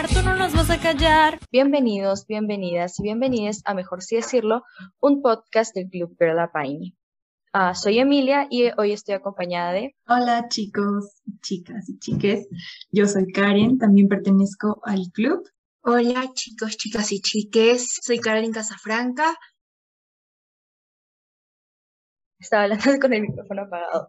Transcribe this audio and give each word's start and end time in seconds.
hablar, 0.00 0.14
tú 0.14 0.22
no 0.22 0.36
nos 0.36 0.54
vas 0.54 0.70
a 0.70 0.80
callar. 0.80 1.38
Bienvenidos, 1.52 2.26
bienvenidas 2.26 2.98
y 2.98 3.02
bienvenidas 3.02 3.60
a 3.64 3.74
Mejor 3.74 4.02
Si 4.02 4.16
Decirlo, 4.16 4.62
un 4.98 5.20
podcast 5.20 5.74
del 5.74 5.90
Club 5.90 6.16
Perla 6.16 6.50
Paine. 6.52 6.96
Ah, 7.52 7.74
soy 7.74 7.98
Emilia 7.98 8.46
y 8.48 8.70
hoy 8.78 8.92
estoy 8.92 9.14
acompañada 9.14 9.72
de... 9.72 9.94
Hola 10.06 10.48
chicos, 10.48 11.20
chicas 11.42 11.88
y 11.88 11.98
chiques. 11.98 12.48
Yo 12.90 13.06
soy 13.06 13.30
Karen, 13.30 13.78
también 13.78 14.08
pertenezco 14.08 14.80
al 14.84 15.10
club. 15.12 15.46
Hola 15.82 16.30
chicos, 16.32 16.76
chicas 16.78 17.12
y 17.12 17.20
chiques. 17.20 17.98
Soy 18.02 18.20
Karen 18.20 18.52
Casafranca. 18.52 19.36
Estaba 22.38 22.62
hablando 22.62 22.84
con 23.00 23.12
el 23.12 23.22
micrófono 23.22 23.62
apagado. 23.62 24.08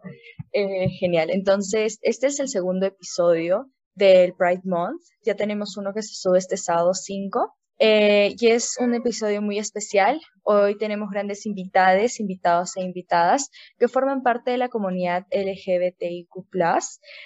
Eh, 0.52 0.88
genial. 1.00 1.28
Entonces, 1.30 1.98
este 2.00 2.28
es 2.28 2.40
el 2.40 2.48
segundo 2.48 2.86
episodio 2.86 3.70
del 3.94 4.34
Pride 4.34 4.62
Month. 4.64 5.02
Ya 5.24 5.34
tenemos 5.34 5.76
uno 5.76 5.92
que 5.92 6.02
se 6.02 6.14
sube 6.14 6.38
este 6.38 6.56
sábado 6.56 6.94
5. 6.94 7.54
Eh, 7.84 8.36
y 8.38 8.46
es 8.48 8.76
un 8.78 8.94
episodio 8.94 9.42
muy 9.42 9.58
especial. 9.58 10.20
Hoy 10.44 10.78
tenemos 10.78 11.10
grandes 11.10 11.46
invitadas, 11.46 12.20
invitados 12.20 12.76
e 12.76 12.82
invitadas 12.82 13.50
que 13.78 13.88
forman 13.88 14.22
parte 14.22 14.52
de 14.52 14.58
la 14.58 14.68
comunidad 14.68 15.26
LGBTIQ, 15.32 16.28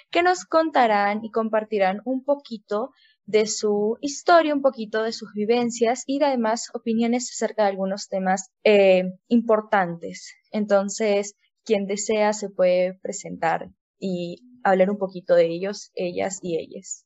que 0.09 0.23
nos 0.23 0.45
contarán 0.45 1.23
y 1.23 1.29
compartirán 1.29 2.01
un 2.05 2.23
poquito 2.23 2.89
de 3.27 3.45
su 3.45 3.97
historia, 4.01 4.55
un 4.55 4.61
poquito 4.61 5.03
de 5.03 5.11
sus 5.11 5.31
vivencias 5.33 6.03
y 6.07 6.23
además 6.23 6.69
opiniones 6.73 7.29
acerca 7.29 7.63
de 7.63 7.69
algunos 7.69 8.07
temas 8.07 8.49
eh, 8.63 9.03
importantes. 9.27 10.33
Entonces, 10.51 11.35
quien 11.65 11.85
desea 11.85 12.33
se 12.33 12.49
puede 12.49 12.97
presentar 13.01 13.69
y 13.99 14.41
hablar 14.69 14.89
un 14.89 14.97
poquito 14.97 15.35
de 15.35 15.47
ellos, 15.47 15.91
ellas 15.95 16.39
y 16.41 16.57
ellas. 16.57 17.05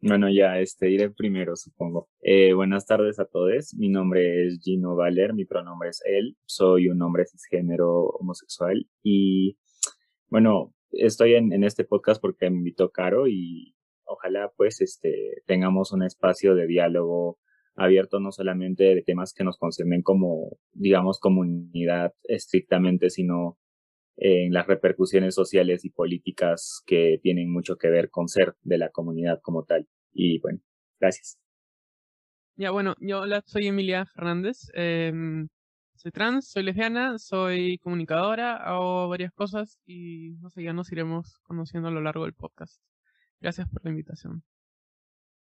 Bueno, 0.00 0.28
ya 0.30 0.60
este 0.60 0.90
iré 0.90 1.10
primero, 1.10 1.56
supongo. 1.56 2.08
Eh, 2.20 2.52
buenas 2.52 2.86
tardes 2.86 3.18
a 3.18 3.26
todos. 3.26 3.74
Mi 3.74 3.88
nombre 3.88 4.46
es 4.46 4.60
Gino 4.62 4.94
Valer, 4.94 5.34
mi 5.34 5.44
pronombre 5.44 5.88
es 5.88 6.00
él. 6.04 6.36
Soy 6.46 6.88
un 6.88 7.02
hombre 7.02 7.24
cisgénero 7.26 8.04
homosexual 8.20 8.86
y 9.02 9.58
bueno, 10.28 10.72
estoy 10.92 11.34
en, 11.34 11.52
en 11.52 11.64
este 11.64 11.84
podcast 11.84 12.20
porque 12.20 12.48
me 12.48 12.58
invitó 12.58 12.90
Caro 12.90 13.26
y 13.26 13.74
ojalá 14.04 14.52
pues 14.56 14.80
este 14.80 15.42
tengamos 15.46 15.92
un 15.92 16.04
espacio 16.04 16.54
de 16.54 16.66
diálogo 16.66 17.38
abierto 17.74 18.20
no 18.20 18.32
solamente 18.32 18.84
de 18.84 19.02
temas 19.02 19.32
que 19.32 19.44
nos 19.44 19.56
conciernen 19.56 20.02
como, 20.02 20.58
digamos, 20.72 21.20
comunidad 21.20 22.12
estrictamente, 22.24 23.10
sino 23.10 23.56
en 24.18 24.52
las 24.52 24.66
repercusiones 24.66 25.34
sociales 25.34 25.84
y 25.84 25.90
políticas 25.90 26.82
que 26.86 27.18
tienen 27.22 27.50
mucho 27.50 27.76
que 27.76 27.88
ver 27.88 28.10
con 28.10 28.28
ser 28.28 28.54
de 28.62 28.78
la 28.78 28.90
comunidad 28.90 29.40
como 29.42 29.64
tal. 29.64 29.88
Y 30.12 30.40
bueno, 30.40 30.60
gracias. 31.00 31.38
Ya, 32.56 32.72
bueno, 32.72 32.96
yo 32.98 33.22
soy 33.46 33.68
Emilia 33.68 34.06
Fernández, 34.06 34.70
eh, 34.74 35.12
soy 35.94 36.10
trans, 36.10 36.48
soy 36.50 36.64
lesbiana, 36.64 37.18
soy 37.18 37.78
comunicadora, 37.78 38.56
hago 38.56 39.08
varias 39.08 39.32
cosas 39.32 39.78
y 39.86 40.30
no 40.40 40.50
sé, 40.50 40.64
ya 40.64 40.72
nos 40.72 40.90
iremos 40.90 41.38
conociendo 41.42 41.88
a 41.88 41.92
lo 41.92 42.00
largo 42.00 42.24
del 42.24 42.34
podcast. 42.34 42.80
Gracias 43.40 43.68
por 43.68 43.84
la 43.84 43.90
invitación. 43.90 44.42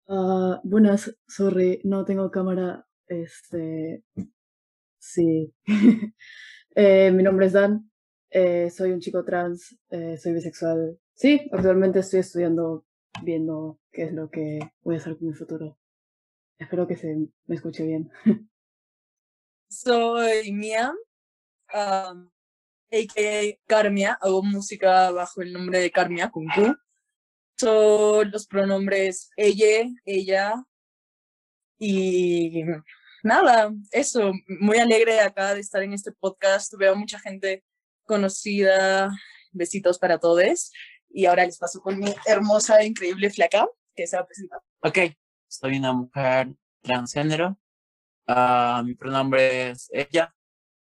Uh, 0.07 0.55
buenas, 0.63 1.13
sorry, 1.27 1.81
no 1.83 2.05
tengo 2.05 2.31
cámara. 2.31 2.85
Este. 3.07 4.03
Sí. 4.99 5.53
eh, 6.75 7.11
mi 7.11 7.23
nombre 7.23 7.47
es 7.47 7.53
Dan. 7.53 7.90
Eh, 8.31 8.69
soy 8.69 8.91
un 8.91 8.99
chico 8.99 9.23
trans. 9.23 9.77
Eh, 9.89 10.17
soy 10.17 10.33
bisexual. 10.33 10.97
Sí, 11.13 11.49
actualmente 11.51 11.99
estoy 11.99 12.21
estudiando, 12.21 12.85
viendo 13.23 13.79
qué 13.91 14.03
es 14.03 14.13
lo 14.13 14.29
que 14.29 14.59
voy 14.81 14.95
a 14.95 14.97
hacer 14.97 15.17
con 15.17 15.27
mi 15.27 15.33
futuro. 15.33 15.77
Espero 16.57 16.87
que 16.87 16.95
se 16.95 17.15
me 17.45 17.55
escuche 17.55 17.85
bien. 17.85 18.09
soy 19.69 20.51
Mia, 20.51 20.93
um, 21.73 22.29
a.k.a. 22.91 23.57
Carmia. 23.67 24.17
Hago 24.21 24.41
música 24.41 25.11
bajo 25.11 25.41
el 25.41 25.53
nombre 25.53 25.79
de 25.79 25.91
Carmia, 25.91 26.29
con 26.29 26.45
Q 26.47 26.75
son 27.61 28.31
los 28.31 28.47
pronombres 28.47 29.29
ella, 29.37 29.87
ella 30.03 30.65
y 31.77 32.63
nada, 33.23 33.71
eso, 33.91 34.31
muy 34.59 34.79
alegre 34.79 35.19
acá 35.19 35.53
de 35.53 35.59
estar 35.59 35.83
en 35.83 35.93
este 35.93 36.11
podcast, 36.11 36.73
veo 36.75 36.95
mucha 36.95 37.19
gente 37.19 37.63
conocida, 38.05 39.11
besitos 39.51 39.99
para 39.99 40.19
todos 40.19 40.71
y 41.09 41.25
ahora 41.25 41.45
les 41.45 41.57
paso 41.57 41.81
con 41.81 41.99
mi 41.99 42.13
hermosa, 42.25 42.83
increíble 42.83 43.29
flaca 43.29 43.67
que 43.95 44.07
se 44.07 44.15
va 44.15 44.23
a 44.23 44.25
presentar. 44.25 44.59
Ok, 44.81 44.97
soy 45.47 45.77
una 45.77 45.93
mujer 45.93 46.55
transgénero, 46.81 47.57
uh, 48.27 48.83
mi 48.83 48.95
pronombre 48.95 49.71
es 49.71 49.89
ella 49.91 50.33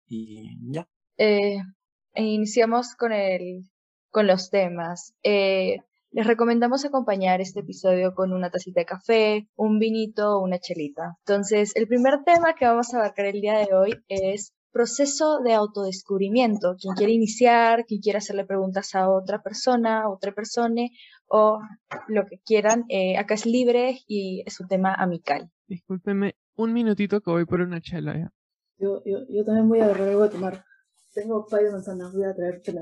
y 0.07 0.57
ya. 0.71 0.87
Eh, 1.17 1.57
iniciamos 2.15 2.95
con, 2.95 3.13
el, 3.13 3.69
con 4.09 4.27
los 4.27 4.49
temas. 4.49 5.13
Eh, 5.23 5.79
les 6.11 6.27
recomendamos 6.27 6.83
acompañar 6.83 7.39
este 7.39 7.61
episodio 7.61 8.13
con 8.13 8.33
una 8.33 8.49
tacita 8.49 8.81
de 8.81 8.85
café, 8.85 9.47
un 9.55 9.79
vinito 9.79 10.37
o 10.37 10.43
una 10.43 10.59
chelita. 10.59 11.15
Entonces, 11.19 11.73
el 11.75 11.87
primer 11.87 12.23
tema 12.25 12.53
que 12.53 12.65
vamos 12.65 12.93
a 12.93 12.97
abarcar 12.97 13.27
el 13.27 13.39
día 13.39 13.57
de 13.59 13.73
hoy 13.73 14.03
es 14.09 14.53
proceso 14.71 15.39
de 15.39 15.53
autodescubrimiento. 15.53 16.75
Quien 16.79 16.95
quiere 16.95 17.13
iniciar, 17.13 17.85
quien 17.85 18.01
quiere 18.01 18.17
hacerle 18.17 18.45
preguntas 18.45 18.95
a 18.95 19.09
otra 19.09 19.41
persona, 19.41 20.03
a 20.03 20.09
otra 20.09 20.31
persona 20.31 20.87
o 21.27 21.59
lo 22.07 22.25
que 22.25 22.39
quieran, 22.39 22.85
eh, 22.89 23.17
acá 23.17 23.35
es 23.35 23.45
libre 23.45 23.99
y 24.07 24.43
es 24.45 24.59
un 24.59 24.67
tema 24.67 24.93
amical. 24.93 25.49
Discúlpeme 25.67 26.35
un 26.55 26.73
minutito 26.73 27.21
que 27.21 27.31
voy 27.31 27.45
por 27.45 27.61
una 27.61 27.81
chela 27.81 28.17
ya. 28.17 28.31
Yo, 28.77 29.01
yo, 29.05 29.19
yo 29.29 29.45
también 29.45 29.69
voy 29.69 29.79
a 29.79 29.85
agarrar 29.85 30.09
algo 30.09 30.23
de 30.23 30.29
tomar. 30.29 30.65
Tengo 31.13 31.45
pay 31.45 31.65
de 31.65 31.71
manzana, 31.71 32.09
voy 32.11 32.23
a 32.23 32.33
traer 32.33 32.61
chela. 32.61 32.81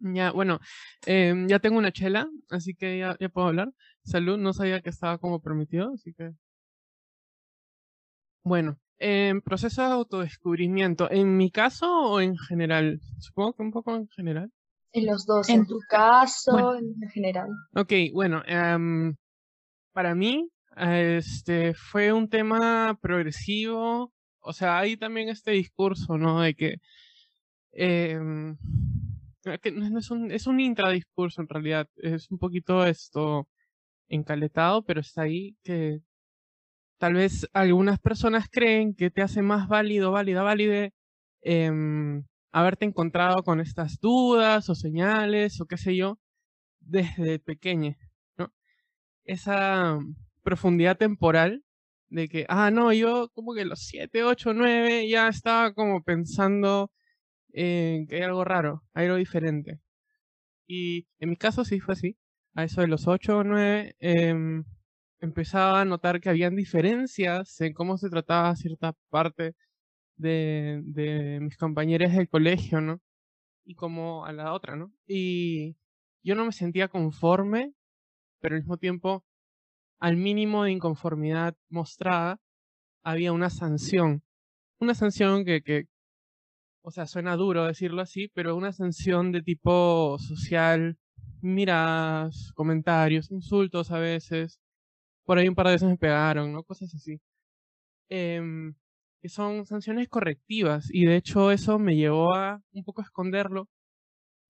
Ya, 0.00 0.30
bueno, 0.30 0.60
eh, 1.06 1.34
ya 1.48 1.58
tengo 1.58 1.78
una 1.78 1.90
chela, 1.90 2.28
así 2.50 2.74
que 2.74 2.98
ya, 2.98 3.16
ya 3.18 3.28
puedo 3.28 3.48
hablar. 3.48 3.72
Salud, 4.04 4.38
no 4.38 4.52
sabía 4.52 4.80
que 4.80 4.90
estaba 4.90 5.18
como 5.18 5.40
permitido, 5.40 5.92
así 5.94 6.12
que... 6.14 6.30
Bueno, 8.44 8.78
proceso 9.44 9.82
de 9.82 9.92
autodescubrimiento, 9.92 11.10
¿en 11.10 11.36
mi 11.36 11.50
caso 11.50 11.86
o 11.86 12.20
en 12.20 12.36
general? 12.36 13.00
Supongo 13.18 13.54
que 13.54 13.62
un 13.62 13.70
poco 13.70 13.94
en 13.94 14.08
general. 14.08 14.50
En 14.92 15.06
los 15.06 15.26
dos, 15.26 15.48
en, 15.48 15.66
tu 15.66 15.78
caso, 15.88 16.74
en 16.74 16.94
general. 17.12 17.48
Ok, 17.74 17.92
bueno, 18.12 18.42
eh, 18.46 19.14
para 19.92 20.14
mí 20.14 20.48
este 20.76 21.74
fue 21.74 22.12
un 22.12 22.28
tema 22.28 22.98
progresivo, 23.00 24.12
o 24.40 24.52
sea, 24.52 24.78
hay 24.78 24.96
también 24.96 25.28
este 25.28 25.50
discurso, 25.50 26.16
¿no? 26.16 26.40
De 26.40 26.54
que 26.54 26.76
eh, 27.72 28.18
que 29.62 29.70
no 29.70 29.98
es 29.98 30.10
un, 30.10 30.30
es 30.30 30.46
un 30.46 30.60
intradiscurso 30.60 31.40
en 31.40 31.48
realidad, 31.48 31.88
es 31.96 32.30
un 32.30 32.38
poquito 32.38 32.84
esto 32.84 33.48
encaletado, 34.08 34.82
pero 34.84 35.00
está 35.00 35.22
ahí 35.22 35.56
que 35.62 36.00
tal 36.98 37.14
vez 37.14 37.48
algunas 37.52 37.98
personas 38.00 38.48
creen 38.50 38.94
que 38.94 39.10
te 39.10 39.22
hace 39.22 39.42
más 39.42 39.68
válido, 39.68 40.12
válida, 40.12 40.42
válide 40.42 40.92
eh, 41.42 41.70
haberte 42.52 42.84
encontrado 42.84 43.42
con 43.42 43.60
estas 43.60 44.00
dudas 44.00 44.68
o 44.68 44.74
señales 44.74 45.60
o 45.60 45.66
qué 45.66 45.76
sé 45.76 45.96
yo 45.96 46.18
desde 46.80 47.38
pequeña. 47.38 47.96
Esa 49.24 49.98
profundidad 50.42 50.96
temporal 50.96 51.62
de 52.08 52.28
que, 52.28 52.46
ah, 52.48 52.70
no, 52.70 52.92
yo 52.92 53.28
como 53.34 53.54
que 53.54 53.64
los 53.66 53.80
7, 53.80 54.24
8, 54.24 54.54
9 54.54 55.08
ya 55.08 55.28
estaba 55.28 55.74
como 55.74 56.02
pensando 56.02 56.90
que 57.52 58.06
hay 58.10 58.22
algo 58.22 58.44
raro, 58.44 58.82
hay 58.94 59.06
algo 59.06 59.18
diferente. 59.18 59.80
Y 60.66 61.08
en 61.18 61.30
mi 61.30 61.36
caso 61.36 61.64
sí 61.64 61.80
fue 61.80 61.94
así. 61.94 62.16
A 62.54 62.64
eso 62.64 62.80
de 62.80 62.88
los 62.88 63.06
8 63.06 63.38
o 63.38 63.44
9 63.44 63.96
eh, 64.00 64.62
empezaba 65.20 65.80
a 65.80 65.84
notar 65.84 66.20
que 66.20 66.28
habían 66.30 66.56
diferencias 66.56 67.60
en 67.60 67.72
cómo 67.74 67.98
se 67.98 68.10
trataba 68.10 68.54
cierta 68.56 68.94
parte 69.10 69.54
de, 70.16 70.82
de 70.84 71.40
mis 71.40 71.56
compañeros 71.56 72.12
del 72.12 72.28
colegio, 72.28 72.80
¿no? 72.80 73.00
Y 73.64 73.74
como 73.74 74.26
a 74.26 74.32
la 74.32 74.54
otra, 74.54 74.76
¿no? 74.76 74.92
Y 75.06 75.76
yo 76.22 76.34
no 76.34 76.44
me 76.46 76.52
sentía 76.52 76.88
conforme, 76.88 77.74
pero 78.40 78.56
al 78.56 78.62
mismo 78.62 78.78
tiempo, 78.78 79.24
al 80.00 80.16
mínimo 80.16 80.64
de 80.64 80.72
inconformidad 80.72 81.56
mostrada, 81.70 82.40
había 83.04 83.32
una 83.32 83.50
sanción. 83.50 84.22
Una 84.80 84.94
sanción 84.94 85.44
que, 85.44 85.62
que, 85.62 85.86
o 86.82 86.90
sea, 86.90 87.06
suena 87.06 87.36
duro 87.36 87.64
decirlo 87.66 88.02
así, 88.02 88.28
pero 88.34 88.56
una 88.56 88.72
sanción 88.72 89.32
de 89.32 89.42
tipo 89.42 90.18
social, 90.18 90.98
miradas, 91.40 92.52
comentarios, 92.54 93.30
insultos 93.30 93.90
a 93.90 93.98
veces. 93.98 94.60
Por 95.28 95.36
ahí 95.36 95.46
un 95.46 95.54
par 95.54 95.66
de 95.66 95.72
veces 95.74 95.86
me 95.86 95.98
pegaron, 95.98 96.54
¿no? 96.54 96.62
Cosas 96.64 96.94
así. 96.94 97.20
Em, 98.08 98.74
que 99.20 99.28
son 99.28 99.66
sanciones 99.66 100.08
correctivas 100.08 100.88
y 100.90 101.04
de 101.04 101.16
hecho 101.16 101.50
eso 101.52 101.78
me 101.78 101.96
llevó 101.96 102.34
a 102.34 102.62
un 102.72 102.84
poco 102.84 103.02
a 103.02 103.04
esconderlo 103.04 103.68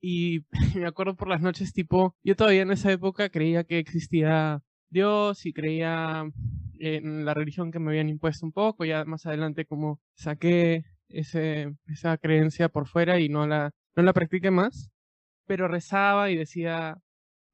y 0.01 0.45
me 0.85 0.87
acuerdo 0.87 1.17
por 1.17 1.29
las 1.29 1.41
noches 1.43 1.73
tipo, 1.73 2.17
yo 2.23 2.37
todavía 2.37 2.63
en 2.63 2.71
esa 2.71 2.93
época 2.93 3.29
creía 3.31 3.65
que 3.65 3.79
existía 3.81 4.63
Dios 4.91 5.47
y 5.47 5.53
creía 5.53 6.31
en 6.79 7.25
la 7.25 7.35
religión 7.35 7.73
que 7.73 7.81
me 7.81 7.91
habían 7.91 8.09
impuesto 8.09 8.47
un 8.47 8.53
poco, 8.53 8.85
ya 8.85 9.05
más 9.05 9.27
adelante 9.27 9.67
como 9.67 10.01
saqué 10.15 10.85
ese, 11.09 11.75
esa 11.89 12.19
creencia 12.19 12.69
por 12.69 12.87
fuera 12.87 13.19
y 13.19 13.29
no 13.29 13.49
la, 13.49 13.73
no 13.97 14.05
la 14.05 14.13
practiqué 14.13 14.53
más, 14.53 14.91
pero 15.47 15.67
rezaba 15.67 16.31
y 16.31 16.37
decía, 16.37 16.99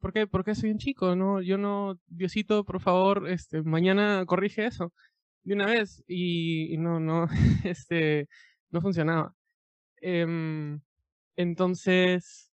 ¿por 0.04 0.12
qué, 0.12 0.26
¿por 0.26 0.44
qué 0.44 0.54
soy 0.54 0.70
un 0.70 0.76
chico? 0.76 1.16
No, 1.16 1.40
yo 1.40 1.56
no, 1.56 1.98
Diosito, 2.08 2.62
por 2.66 2.78
favor, 2.82 3.26
este, 3.30 3.62
mañana 3.62 4.22
corrige 4.26 4.66
eso 4.66 4.92
de 5.44 5.54
una 5.54 5.64
vez 5.64 6.04
y, 6.06 6.76
no, 6.76 7.00
no, 7.00 7.26
este, 7.64 8.28
no 8.70 8.82
funcionaba. 8.82 9.34
Em, 10.02 10.82
entonces, 11.36 12.52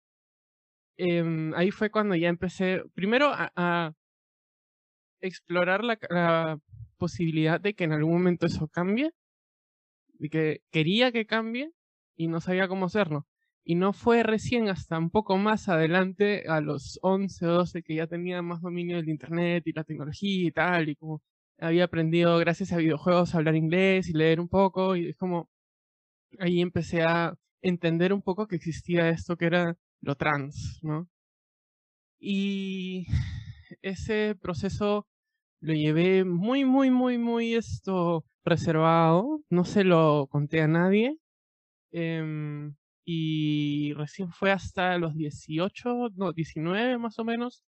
em, 0.97 1.53
ahí 1.55 1.71
fue 1.71 1.89
cuando 1.89 2.15
ya 2.15 2.27
empecé, 2.27 2.83
primero 2.94 3.31
a, 3.33 3.93
explorar 5.21 5.83
la, 5.85 5.97
la, 6.09 6.59
posibilidad 6.97 7.61
de 7.61 7.75
que 7.75 7.85
en 7.85 7.93
algún 7.93 8.13
momento 8.13 8.45
eso 8.47 8.67
cambie, 8.67 9.11
de 10.19 10.29
que 10.29 10.61
quería 10.71 11.13
que 11.13 11.25
cambie 11.25 11.71
y 12.17 12.27
no 12.27 12.41
sabía 12.41 12.67
cómo 12.67 12.88
hacerlo. 12.88 13.25
Y 13.69 13.75
no 13.75 13.91
fue 13.91 14.23
recién 14.23 14.69
hasta 14.69 14.97
un 14.97 15.09
poco 15.09 15.37
más 15.37 15.67
adelante, 15.67 16.45
a 16.47 16.61
los 16.61 16.99
11 17.01 17.45
o 17.47 17.51
12, 17.51 17.83
que 17.83 17.95
ya 17.95 18.07
tenía 18.07 18.41
más 18.41 18.61
dominio 18.61 18.95
del 18.95 19.09
Internet 19.09 19.63
y 19.67 19.73
la 19.73 19.83
tecnología 19.83 20.47
y 20.47 20.51
tal, 20.53 20.87
y 20.87 20.95
como 20.95 21.21
había 21.59 21.83
aprendido 21.83 22.37
gracias 22.37 22.71
a 22.71 22.77
videojuegos 22.77 23.35
a 23.35 23.39
hablar 23.39 23.55
inglés 23.57 24.07
y 24.07 24.13
leer 24.13 24.39
un 24.39 24.47
poco, 24.47 24.95
y 24.95 25.09
es 25.09 25.17
como 25.17 25.49
ahí 26.39 26.61
empecé 26.61 27.03
a 27.03 27.35
entender 27.61 28.13
un 28.13 28.21
poco 28.21 28.47
que 28.47 28.55
existía 28.57 29.09
esto 29.09 29.37
que 29.37 29.47
era 29.47 29.77
lo 30.01 30.15
trans, 30.15 30.79
¿no? 30.83 31.09
Y 32.19 33.07
ese 33.81 34.35
proceso 34.41 35.07
lo 35.61 35.73
llevé 35.73 36.23
muy, 36.25 36.65
muy, 36.65 36.89
muy, 36.91 37.17
muy 37.17 37.55
esto 37.55 38.25
reservado, 38.45 39.41
no 39.49 39.65
se 39.65 39.83
lo 39.83 40.27
conté 40.31 40.61
a 40.61 40.67
nadie. 40.69 41.17
Em, 41.91 42.75
y 43.09 43.94
recién 43.94 44.31
fue 44.33 44.51
hasta 44.51 44.98
los 44.98 45.15
18, 45.15 46.09
no, 46.18 46.33
19 46.33 46.98
más 46.98 47.18
o 47.19 47.24
menos, 47.24 47.63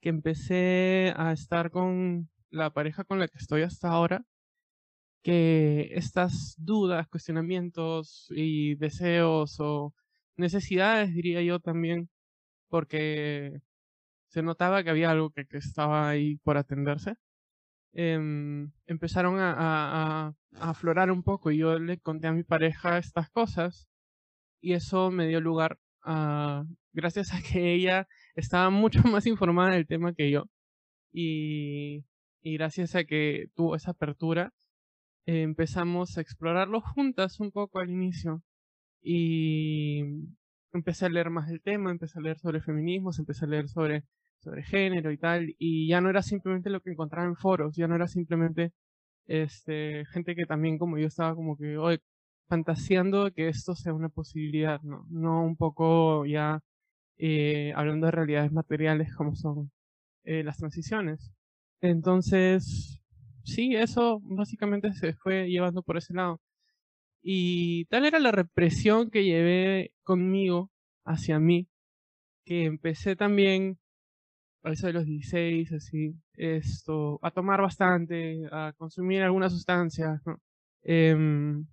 que 0.00 0.10
empecé 0.10 1.12
a 1.16 1.32
estar 1.32 1.72
con 1.72 2.30
la 2.50 2.70
pareja 2.70 3.04
con 3.04 3.18
la 3.20 3.28
que 3.28 3.38
estoy 3.38 3.62
hasta 3.62 3.90
ahora, 3.90 4.24
que 5.22 5.90
estas 5.94 6.54
dudas, 6.58 7.08
cuestionamientos 7.08 8.28
y 8.30 8.76
deseos 8.76 9.56
o 9.60 9.94
necesidades, 10.36 11.14
diría 11.14 11.42
yo 11.42 11.60
también, 11.60 12.08
porque 12.68 13.60
se 14.28 14.42
notaba 14.42 14.84
que 14.84 14.90
había 14.90 15.10
algo 15.10 15.30
que, 15.32 15.46
estaba 15.52 16.08
ahí 16.10 16.36
por 16.44 16.58
atenderse, 16.58 17.16
em, 17.92 18.72
empezaron 18.86 19.40
a, 19.40 20.28
a, 20.28 20.34
aflorar 20.60 21.10
un 21.10 21.22
poco 21.24 21.50
y 21.50 21.58
yo 21.58 21.78
le 21.78 21.98
conté 22.00 22.28
a 22.28 22.32
mi 22.32 22.44
pareja 22.44 22.98
estas 22.98 23.30
cosas 23.30 23.89
y 24.60 24.74
eso 24.74 25.10
me 25.10 25.26
dio 25.26 25.40
lugar 25.40 25.78
a, 26.02 26.64
gracias 26.92 27.32
a 27.34 27.42
que 27.42 27.74
ella 27.74 28.06
estaba 28.34 28.70
mucho 28.70 29.02
más 29.04 29.26
informada 29.26 29.74
del 29.74 29.86
tema 29.86 30.14
que 30.14 30.30
yo 30.30 30.44
y, 31.12 32.04
y 32.42 32.54
gracias 32.54 32.94
a 32.94 33.04
que 33.04 33.46
tuvo 33.54 33.76
esa 33.76 33.92
apertura, 33.92 34.52
empezamos 35.26 36.16
a 36.18 36.20
explorarlo 36.20 36.80
juntas 36.80 37.40
un 37.40 37.52
poco 37.52 37.78
al 37.80 37.90
inicio 37.90 38.42
y 39.02 40.02
empecé 40.72 41.06
a 41.06 41.08
leer 41.08 41.30
más 41.30 41.48
del 41.48 41.62
tema, 41.62 41.90
empecé 41.90 42.18
a 42.18 42.22
leer 42.22 42.38
sobre 42.38 42.60
feminismos, 42.60 43.18
empecé 43.18 43.44
a 43.44 43.48
leer 43.48 43.68
sobre, 43.68 44.04
sobre 44.38 44.62
género 44.62 45.12
y 45.12 45.18
tal, 45.18 45.54
y 45.58 45.88
ya 45.88 46.00
no 46.00 46.10
era 46.10 46.22
simplemente 46.22 46.70
lo 46.70 46.80
que 46.80 46.90
encontraba 46.90 47.26
en 47.26 47.36
foros, 47.36 47.76
ya 47.76 47.88
no 47.88 47.96
era 47.96 48.08
simplemente 48.08 48.72
este, 49.26 50.04
gente 50.06 50.34
que 50.34 50.46
también 50.46 50.78
como 50.78 50.98
yo 50.98 51.06
estaba 51.06 51.34
como 51.34 51.56
que 51.56 51.76
hoy 51.78 52.00
fantaseando 52.50 53.32
que 53.32 53.48
esto 53.48 53.76
sea 53.76 53.94
una 53.94 54.08
posibilidad, 54.10 54.82
no, 54.82 55.06
no 55.08 55.44
un 55.44 55.56
poco 55.56 56.26
ya 56.26 56.60
eh, 57.18 57.72
hablando 57.76 58.06
de 58.06 58.12
realidades 58.12 58.52
materiales 58.52 59.14
como 59.14 59.36
son 59.36 59.70
eh, 60.24 60.42
las 60.44 60.58
transiciones. 60.58 61.32
Entonces, 61.80 63.00
sí, 63.44 63.76
eso 63.76 64.20
básicamente 64.24 64.92
se 64.92 65.14
fue 65.14 65.48
llevando 65.48 65.82
por 65.82 65.96
ese 65.96 66.14
lado. 66.14 66.40
Y 67.22 67.86
tal 67.86 68.06
era 68.06 68.18
la 68.18 68.32
represión 68.32 69.10
que 69.10 69.24
llevé 69.24 69.92
conmigo 70.02 70.70
hacia 71.04 71.38
mí, 71.38 71.68
que 72.44 72.64
empecé 72.66 73.16
también 73.16 73.78
a 74.64 74.72
eso 74.72 74.86
de 74.88 74.94
los 74.94 75.06
16, 75.06 75.72
así, 75.72 76.14
esto, 76.34 77.18
a 77.22 77.30
tomar 77.30 77.62
bastante, 77.62 78.42
a 78.52 78.72
consumir 78.76 79.22
algunas 79.22 79.52
sustancias, 79.52 80.20
¿no? 80.26 80.40
Em, 80.82 81.66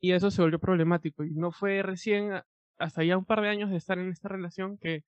y 0.00 0.12
eso 0.12 0.30
se 0.30 0.42
volvió 0.42 0.58
problemático. 0.58 1.24
Y 1.24 1.34
no 1.34 1.52
fue 1.52 1.82
recién, 1.82 2.32
hasta 2.78 3.04
ya 3.04 3.16
un 3.16 3.24
par 3.24 3.42
de 3.42 3.48
años 3.48 3.70
de 3.70 3.76
estar 3.76 3.98
en 3.98 4.10
esta 4.10 4.28
relación, 4.28 4.78
que, 4.78 5.04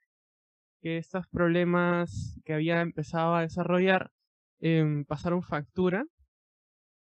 que 0.80 0.98
estos 0.98 1.26
problemas 1.28 2.40
que 2.44 2.54
había 2.54 2.80
empezado 2.80 3.34
a 3.34 3.42
desarrollar 3.42 4.10
em, 4.60 5.04
pasaron 5.04 5.42
factura 5.42 6.04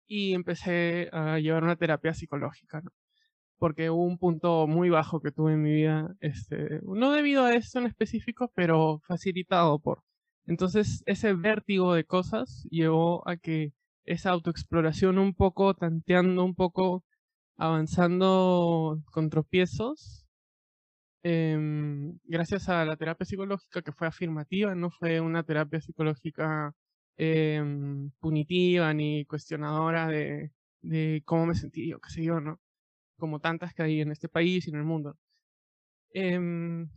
y 0.06 0.34
empecé 0.34 1.08
a 1.12 1.38
llevar 1.38 1.64
una 1.64 1.76
terapia 1.76 2.14
psicológica, 2.14 2.80
¿no? 2.80 2.90
Porque 3.58 3.90
hubo 3.90 4.04
un 4.04 4.18
punto 4.18 4.66
muy 4.66 4.90
bajo 4.90 5.20
que 5.20 5.32
tuve 5.32 5.54
en 5.54 5.62
mi 5.62 5.72
vida, 5.72 6.14
este, 6.20 6.80
no 6.82 7.12
debido 7.12 7.44
a 7.44 7.54
esto 7.54 7.78
en 7.78 7.86
específico, 7.86 8.52
pero 8.54 9.00
facilitado 9.06 9.78
por. 9.78 10.02
Entonces, 10.46 11.02
ese 11.06 11.32
vértigo 11.34 11.94
de 11.94 12.04
cosas 12.04 12.66
llevó 12.70 13.26
a 13.28 13.36
que 13.36 13.72
esa 14.04 14.30
autoexploración 14.30 15.18
un 15.18 15.34
poco, 15.34 15.74
tanteando 15.74 16.44
un 16.44 16.54
poco, 16.54 17.04
avanzando 17.56 19.03
con 19.12 19.31
tropiezos, 19.31 20.26
em, 21.23 22.19
gracias 22.25 22.69
a 22.69 22.85
la 22.85 22.97
terapia 22.97 23.26
psicológica 23.26 23.82
que 23.82 23.93
fue 23.93 24.06
afirmativa, 24.06 24.75
no 24.75 24.91
fue 24.91 25.20
una 25.20 25.43
terapia 25.43 25.81
psicológica 25.81 26.75
Em, 27.19 28.11
punitiva 28.20 28.93
ni 28.93 29.25
cuestionadora 29.25 30.06
de, 30.08 30.53
de, 30.82 31.23
cómo 31.25 31.47
me 31.47 31.55
sentí 31.55 31.88
yo, 31.88 31.99
qué 32.00 32.11
sé 32.11 32.23
yo, 32.25 32.41
¿no? 32.41 32.61
Como 33.19 33.41
tantas 33.41 33.75
que 33.75 33.82
hay 33.82 34.00
en 34.03 34.12
este 34.12 34.29
país 34.29 34.67
y 34.67 34.70
en 34.70 34.76
el 34.76 34.85
mundo. 34.85 35.17
Em, 36.12 36.91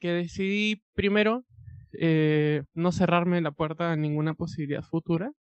que 0.00 0.10
decidí 0.12 0.82
primero 0.94 1.44
eh, 1.92 2.64
no 2.74 2.92
cerrarme 2.92 3.40
la 3.40 3.52
puerta 3.52 3.92
a 3.92 3.96
ninguna 3.96 4.34
posibilidad 4.34 4.82
futura 4.82 5.32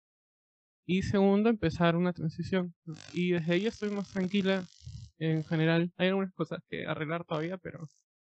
y 0.89 1.03
segundo 1.03 1.51
empezar 1.51 1.96
una 1.96 2.13
transición. 2.13 2.74
Y 3.13 3.34
desde 3.34 3.53
ahí 3.53 3.67
estoy 3.67 3.91
más 3.91 4.12
tranquila 4.12 4.65
en 5.19 5.43
general. 5.43 5.93
Hay 5.98 6.08
algunas 6.08 6.34
cosas 6.34 6.63
que 6.67 6.88
arreglar 6.88 7.25
todavía, 7.25 7.58
pero 7.60 7.88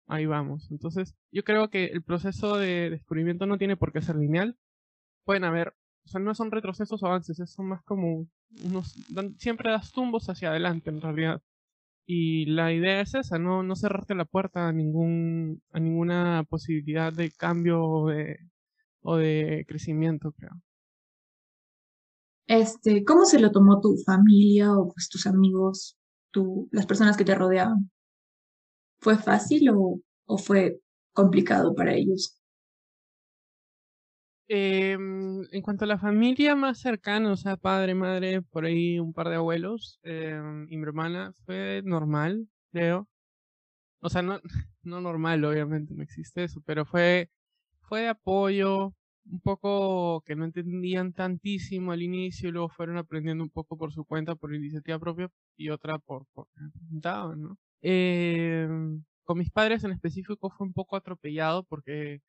ahí 0.08 0.26
vamos. 0.26 0.70
Entonces, 0.70 1.16
yo 1.32 1.46
creo 1.46 1.70
que 1.70 1.86
el 1.86 2.04
proceso 2.04 2.58
de 2.58 2.90
descubrimiento 2.90 3.46
no 3.46 3.58
tiene 3.58 3.78
por 3.78 3.94
qué 3.94 4.02
ser 4.02 4.18
lineal. 4.18 4.58
Pueden 5.24 5.46
haber 5.46 5.74
o 6.04 6.10
sea, 6.10 6.20
no 6.20 6.36
son 6.36 6.52
retrocesos 6.52 7.02
o 7.02 7.08
avances, 7.08 7.38
son 7.50 7.68
más 7.68 7.82
como 7.84 8.28
unos, 8.66 8.94
siempre 9.38 9.72
das 9.72 9.94
tumbos 9.94 10.28
hacia 10.30 10.50
adelante 10.50 10.90
en 10.90 11.00
realidad. 11.00 11.42
Y 12.06 12.46
la 12.48 12.74
idea 12.74 13.00
es 13.02 13.16
esa, 13.16 13.40
no, 13.40 13.64
no 13.64 13.76
cerrarte 13.78 14.16
la 14.16 14.26
puerta 14.26 14.68
a 14.68 14.74
ningún, 14.74 15.62
a 15.72 15.80
ninguna 15.80 16.44
posibilidad 16.50 17.14
de 17.14 17.32
cambio 17.32 17.82
o 17.84 18.10
de, 18.10 18.40
o 19.02 19.16
de 19.18 19.66
crecimiento, 19.68 20.34
creo. 20.34 20.62
Este, 22.50 23.06
¿cómo 23.06 23.26
se 23.26 23.40
lo 23.40 23.52
tomó 23.52 23.80
tu 23.80 23.96
familia 24.04 24.74
o 24.74 24.92
pues 24.92 25.08
tus 25.08 25.28
amigos, 25.28 25.96
tu, 26.32 26.68
las 26.72 26.88
personas 26.88 27.16
que 27.16 27.24
te 27.24 27.36
rodeaban? 27.36 27.92
¿Fue 29.00 29.18
fácil 29.20 29.70
o, 29.70 30.02
fue 30.40 30.82
complicado 31.14 31.76
para 31.76 31.94
ellos? 31.94 32.42
Eh, 34.48 34.94
en 34.94 35.62
cuanto 35.62 35.86
a 35.86 35.88
la 35.88 36.00
familia 36.00 36.56
más 36.56 36.80
cercana, 36.80 37.32
o 37.32 37.38
sea, 37.38 37.56
padre, 37.56 37.94
madre, 37.94 38.42
por 38.42 38.66
ahí 38.66 38.98
un 38.98 39.14
par 39.14 39.30
de 39.30 39.36
abuelos 39.36 40.00
eh, 40.02 40.42
y 40.70 40.76
mi 40.76 40.84
hermana, 40.84 41.36
fue 41.46 41.84
normal, 41.86 42.48
creo. 42.72 43.08
O 44.02 44.10
sea, 44.10 44.24
no, 44.24 44.40
no 44.82 45.02
normal, 45.02 45.46
obviamente, 45.46 45.94
no 45.94 46.02
existe 46.02 46.46
eso, 46.46 46.64
pero 46.66 46.84
fue, 46.84 47.30
fue 47.82 48.02
de 48.02 48.08
apoyo, 48.08 48.96
un 49.30 49.40
poco 49.42 50.22
que 50.22 50.36
no 50.36 50.46
entendían 50.46 51.14
tantísimo 51.14 51.92
al 51.92 52.02
inicio 52.02 52.50
y 52.50 52.52
luego 52.52 52.70
fueron 52.70 52.98
aprendiendo 52.98 53.44
un 53.44 53.50
poco 53.50 53.78
por 53.78 53.94
su 53.94 54.06
cuenta, 54.06 54.36
por 54.36 54.54
iniciativa 54.54 55.00
propia 55.00 55.30
y 55.58 55.70
otra 55.70 56.00
por, 56.00 56.26
¿no? 57.38 57.58
Eh, 57.82 58.68
con 59.24 59.38
mis 59.38 59.52
padres 59.52 59.84
en 59.84 59.92
específico 59.92 60.50
fue 60.50 60.68
un 60.68 60.74
poco 60.74 60.96
atropellado 60.96 61.64
porque 61.64 62.22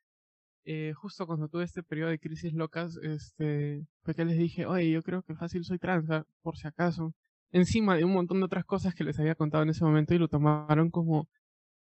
eh, 0.65 0.93
justo 0.95 1.27
cuando 1.27 1.49
tuve 1.49 1.65
este 1.65 1.83
periodo 1.83 2.11
de 2.11 2.19
crisis 2.19 2.53
locas, 2.53 2.97
este, 3.03 3.87
fue 4.03 4.15
que 4.15 4.25
les 4.25 4.37
dije, 4.37 4.67
oye, 4.67 4.91
yo 4.91 5.03
creo 5.03 5.23
que 5.23 5.35
fácil 5.35 5.65
soy 5.65 5.79
trans, 5.79 6.07
por 6.43 6.57
si 6.59 6.69
acaso. 6.69 7.15
Encima 7.51 7.97
de 7.97 8.05
un 8.05 8.13
montón 8.13 8.39
de 8.41 8.45
otras 8.45 8.65
cosas 8.65 8.95
que 8.95 9.05
les 9.05 9.19
había 9.19 9.35
contado 9.35 9.63
en 9.65 9.71
ese 9.71 9.85
momento 9.85 10.15
y 10.15 10.19
lo 10.19 10.29
tomaron 10.29 10.91
como, 10.91 11.29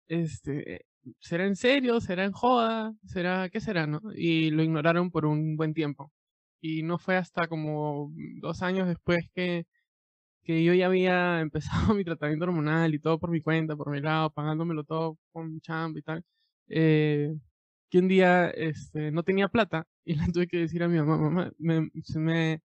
este, 0.08 0.88
¿será 1.20 1.46
en 1.46 1.56
serio? 1.56 2.02
¿Será 2.02 2.26
en 2.26 2.32
joda? 2.32 2.94
¿Será, 3.06 3.50
qué 3.50 3.60
será, 3.62 3.88
no? 3.88 4.02
Y 4.16 4.52
lo 4.52 4.64
ignoraron 4.64 5.12
por 5.12 5.26
un 5.26 5.56
buen 5.58 5.74
tiempo. 5.74 6.12
Y 6.62 6.84
no 6.84 7.00
fue 7.00 7.18
hasta 7.18 7.48
como 7.48 8.12
dos 8.42 8.62
años 8.64 8.88
después 8.88 9.22
que, 9.34 9.66
que 10.44 10.64
yo 10.64 10.74
ya 10.74 10.88
había 10.88 11.42
empezado 11.42 11.96
mi 11.96 12.04
tratamiento 12.06 12.46
hormonal 12.46 12.94
y 12.96 13.00
todo 13.00 13.20
por 13.20 13.32
mi 13.32 13.42
cuenta, 13.42 13.76
por 13.76 13.92
mi 13.92 14.02
lado, 14.02 14.32
pagándomelo 14.32 14.84
todo 14.84 15.18
con 15.32 15.54
mi 15.54 15.62
chamba 15.62 16.00
y 16.00 16.04
tal. 16.04 16.24
Eh, 16.70 17.34
que 17.90 18.00
un 18.00 18.08
día 18.08 18.50
este, 18.52 19.12
no 19.12 19.24
tenía 19.24 19.50
plata 19.50 19.88
y 20.06 20.16
le 20.16 20.28
tuve 20.34 20.48
que 20.48 20.58
decir 20.60 20.84
a 20.84 20.88
mi 20.88 20.98
mamá, 21.00 21.18
mamá, 21.18 21.52
me, 21.58 21.90
se 22.04 22.20
me, 22.20 22.62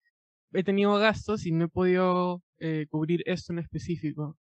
he 0.53 0.65
tenido 0.65 0.95
gastos 0.97 1.47
y 1.47 1.53
no 1.53 1.67
he 1.67 1.69
podido 1.69 2.43
eh, 2.59 2.87
cubrir 2.91 3.23
esto 3.27 3.53
en 3.53 3.61
específico, 3.61 4.39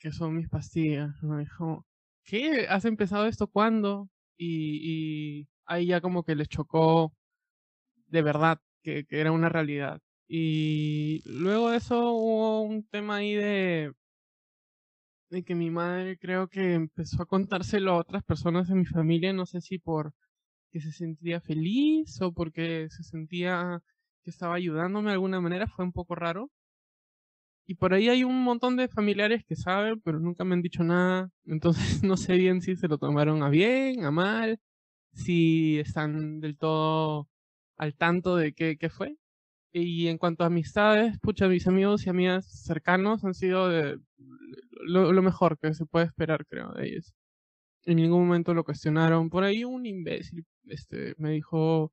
que 0.00 0.12
son 0.12 0.36
mis 0.36 0.48
pastillas. 0.50 1.22
Me 1.22 1.40
dijo, 1.40 1.86
¿qué? 2.28 2.66
¿Has 2.68 2.84
empezado 2.84 3.26
esto 3.26 3.46
cuándo? 3.48 4.10
Y, 4.36 5.40
y 5.42 5.48
ahí 5.66 5.86
ya 5.86 6.00
como 6.00 6.24
que 6.24 6.36
les 6.36 6.48
chocó 6.48 7.12
de 8.08 8.22
verdad 8.22 8.60
que, 8.82 9.06
era 9.10 9.32
una 9.32 9.48
realidad. 9.48 10.00
Y 10.28 11.22
luego 11.24 11.70
de 11.70 11.78
eso 11.78 12.12
hubo 12.12 12.62
un 12.62 12.86
tema 12.88 13.16
ahí 13.16 13.34
de, 13.34 13.92
de 15.30 15.42
que 15.44 15.54
mi 15.54 15.70
madre 15.70 16.18
creo 16.18 16.48
que 16.48 16.74
empezó 16.74 17.22
a 17.22 17.26
contárselo 17.26 17.92
a 17.92 17.98
otras 17.98 18.24
personas 18.24 18.68
de 18.68 18.74
mi 18.74 18.84
familia, 18.84 19.32
no 19.32 19.46
sé 19.46 19.60
si 19.60 19.78
por 19.78 20.12
que 20.70 20.80
se 20.80 20.92
sentía 20.92 21.40
feliz 21.40 22.20
o 22.20 22.32
porque 22.32 22.88
se 22.90 23.02
sentía 23.02 23.82
que 24.22 24.30
estaba 24.30 24.54
ayudándome 24.54 25.10
de 25.10 25.14
alguna 25.14 25.40
manera, 25.40 25.66
fue 25.66 25.84
un 25.84 25.92
poco 25.92 26.14
raro. 26.14 26.50
Y 27.68 27.74
por 27.74 27.92
ahí 27.92 28.08
hay 28.08 28.24
un 28.24 28.42
montón 28.42 28.76
de 28.76 28.88
familiares 28.88 29.44
que 29.44 29.54
saben, 29.54 30.00
pero 30.00 30.18
nunca 30.20 30.42
me 30.42 30.54
han 30.54 30.62
dicho 30.62 30.82
nada. 30.84 31.30
Entonces 31.44 32.02
no 32.02 32.16
sé 32.16 32.36
bien 32.36 32.62
si 32.62 32.76
se 32.76 32.88
lo 32.88 32.96
tomaron 32.98 33.42
a 33.42 33.50
bien, 33.50 34.04
a 34.06 34.10
mal, 34.10 34.58
si 35.12 35.78
están 35.78 36.40
del 36.40 36.56
todo 36.56 37.28
al 37.76 37.94
tanto 37.94 38.36
de 38.36 38.54
qué, 38.54 38.78
qué 38.78 38.88
fue. 38.90 39.16
Y 39.72 40.08
en 40.08 40.18
cuanto 40.18 40.44
a 40.44 40.48
amistades, 40.48 41.18
pucha, 41.20 41.48
mis 41.48 41.66
amigos 41.66 42.06
y 42.06 42.10
amigas 42.10 42.46
cercanos 42.64 43.24
han 43.24 43.34
sido 43.34 43.68
de 43.68 43.98
lo, 44.86 45.12
lo 45.12 45.22
mejor 45.22 45.58
que 45.58 45.74
se 45.74 45.86
puede 45.86 46.06
esperar, 46.06 46.46
creo, 46.46 46.72
de 46.72 46.88
ellos. 46.88 47.14
En 47.84 47.96
ningún 47.96 48.26
momento 48.26 48.54
lo 48.54 48.64
cuestionaron. 48.64 49.30
Por 49.30 49.44
ahí 49.44 49.64
un 49.64 49.86
imbécil 49.86 50.46
este, 50.68 51.14
me 51.18 51.32
dijo 51.32 51.92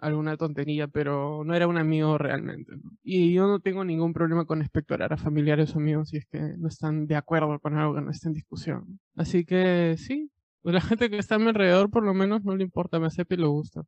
alguna 0.00 0.36
tontería, 0.36 0.88
pero 0.88 1.42
no 1.44 1.54
era 1.54 1.66
un 1.68 1.78
amigo 1.78 2.18
realmente. 2.18 2.72
Y 3.02 3.32
yo 3.32 3.46
no 3.46 3.60
tengo 3.60 3.84
ningún 3.84 4.12
problema 4.12 4.44
con 4.46 4.62
espectorar 4.62 5.12
a 5.12 5.16
familiares 5.16 5.74
o 5.74 5.78
amigos 5.78 6.10
si 6.10 6.18
es 6.18 6.26
que 6.26 6.40
no 6.58 6.68
están 6.68 7.06
de 7.06 7.16
acuerdo 7.16 7.58
con 7.60 7.76
algo 7.76 7.94
que 7.94 8.00
no 8.02 8.10
está 8.10 8.28
en 8.28 8.34
discusión. 8.34 9.00
Así 9.16 9.44
que 9.44 9.96
sí, 9.98 10.30
pues 10.62 10.74
la 10.74 10.80
gente 10.80 11.10
que 11.10 11.18
está 11.18 11.36
a 11.36 11.38
mi 11.38 11.48
alrededor 11.48 11.90
por 11.90 12.04
lo 12.04 12.14
menos 12.14 12.44
no 12.44 12.56
le 12.56 12.64
importa, 12.64 12.98
me 12.98 13.06
acepta 13.06 13.34
y 13.34 13.38
le 13.38 13.46
gusta. 13.46 13.82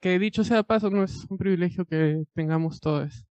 Que 0.00 0.18
dicho 0.18 0.44
sea 0.44 0.62
paso, 0.64 0.90
no 0.90 1.02
es 1.04 1.24
un 1.30 1.38
privilegio 1.38 1.86
que 1.86 2.24
tengamos 2.34 2.78
todos. 2.80 3.24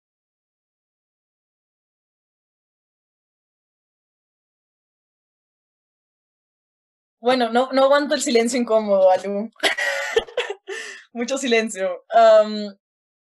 Bueno, 7.22 7.50
no, 7.52 7.70
no 7.74 7.84
aguanto 7.84 8.16
el 8.16 8.22
silencio 8.22 8.60
incómodo, 8.60 9.12
Alu. 9.12 9.52
Mucho 11.12 11.38
silencio. 11.38 12.04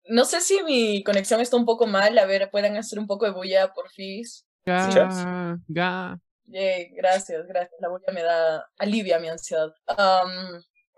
No 0.08 0.26
sé 0.26 0.42
si 0.42 0.62
mi 0.64 1.04
conexión 1.04 1.42
está 1.42 1.58
un 1.58 1.66
poco 1.66 1.88
mal. 1.88 2.18
A 2.18 2.26
ver, 2.26 2.50
pueden 2.52 2.78
hacer 2.78 3.00
un 3.00 3.08
poco 3.08 3.26
de 3.26 3.32
bulla, 3.32 3.74
por 3.74 3.90
fin. 3.90 4.24
Ga, 4.66 5.58
ga. 5.68 6.20
Yay, 6.48 6.90
gracias, 6.96 7.48
gracias. 7.48 7.80
La 7.80 7.90
bulla 7.90 8.12
me 8.14 8.22
da, 8.22 8.70
alivia 8.78 9.20
mi 9.20 9.30
ansiedad. 9.30 9.74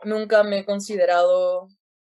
Nunca 0.03 0.43
me 0.43 0.59
he 0.59 0.65
considerado 0.65 1.69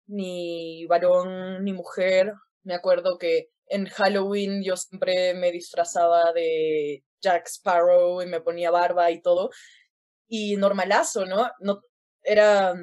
ni 0.06 0.86
varón 0.86 1.64
ni 1.64 1.72
mujer. 1.72 2.34
Me 2.62 2.74
acuerdo 2.74 3.18
que 3.18 3.48
en 3.66 3.86
Halloween 3.86 4.62
yo 4.62 4.76
siempre 4.76 5.34
me 5.34 5.50
disfrazaba 5.50 6.32
de 6.32 7.04
Jack 7.20 7.46
Sparrow 7.46 8.22
y 8.22 8.26
me 8.26 8.40
ponía 8.40 8.70
barba 8.70 9.10
y 9.10 9.22
todo. 9.22 9.50
Y 10.28 10.56
normalazo, 10.56 11.24
¿no? 11.26 11.50
no 11.60 11.80
era, 12.22 12.74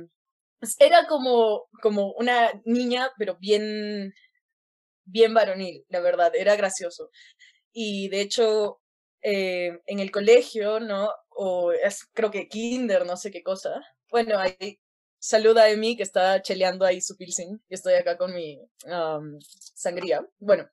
era 0.80 1.08
como, 1.08 1.68
como 1.82 2.14
una 2.14 2.52
niña, 2.66 3.12
pero 3.18 3.38
bien, 3.40 4.14
bien 5.06 5.34
varonil, 5.34 5.86
la 5.90 6.02
verdad, 6.02 6.32
era 6.36 6.56
gracioso. 6.56 7.10
Y 7.72 8.10
de 8.10 8.22
hecho, 8.22 8.82
eh, 9.22 9.80
en 9.86 10.00
el 10.00 10.12
colegio, 10.12 10.80
¿no? 10.80 11.10
O 11.30 11.72
es, 11.72 12.06
creo 12.14 12.32
que 12.32 12.48
kinder, 12.48 13.06
no 13.06 13.18
sé 13.18 13.32
qué 13.32 13.44
cosa. 13.44 13.82
Bueno, 14.10 14.40
ahí 14.40 14.80
saluda 15.20 15.64
a 15.64 15.70
Emi 15.70 15.98
que 15.98 16.04
está 16.04 16.42
cheleando 16.42 16.86
ahí 16.86 17.02
su 17.02 17.16
piercing. 17.16 17.58
Yo 17.58 17.76
estoy 17.76 17.94
acá 17.96 18.18
con 18.18 18.34
mi 18.34 18.60
sangría. 19.76 20.26
Bueno, 20.40 20.70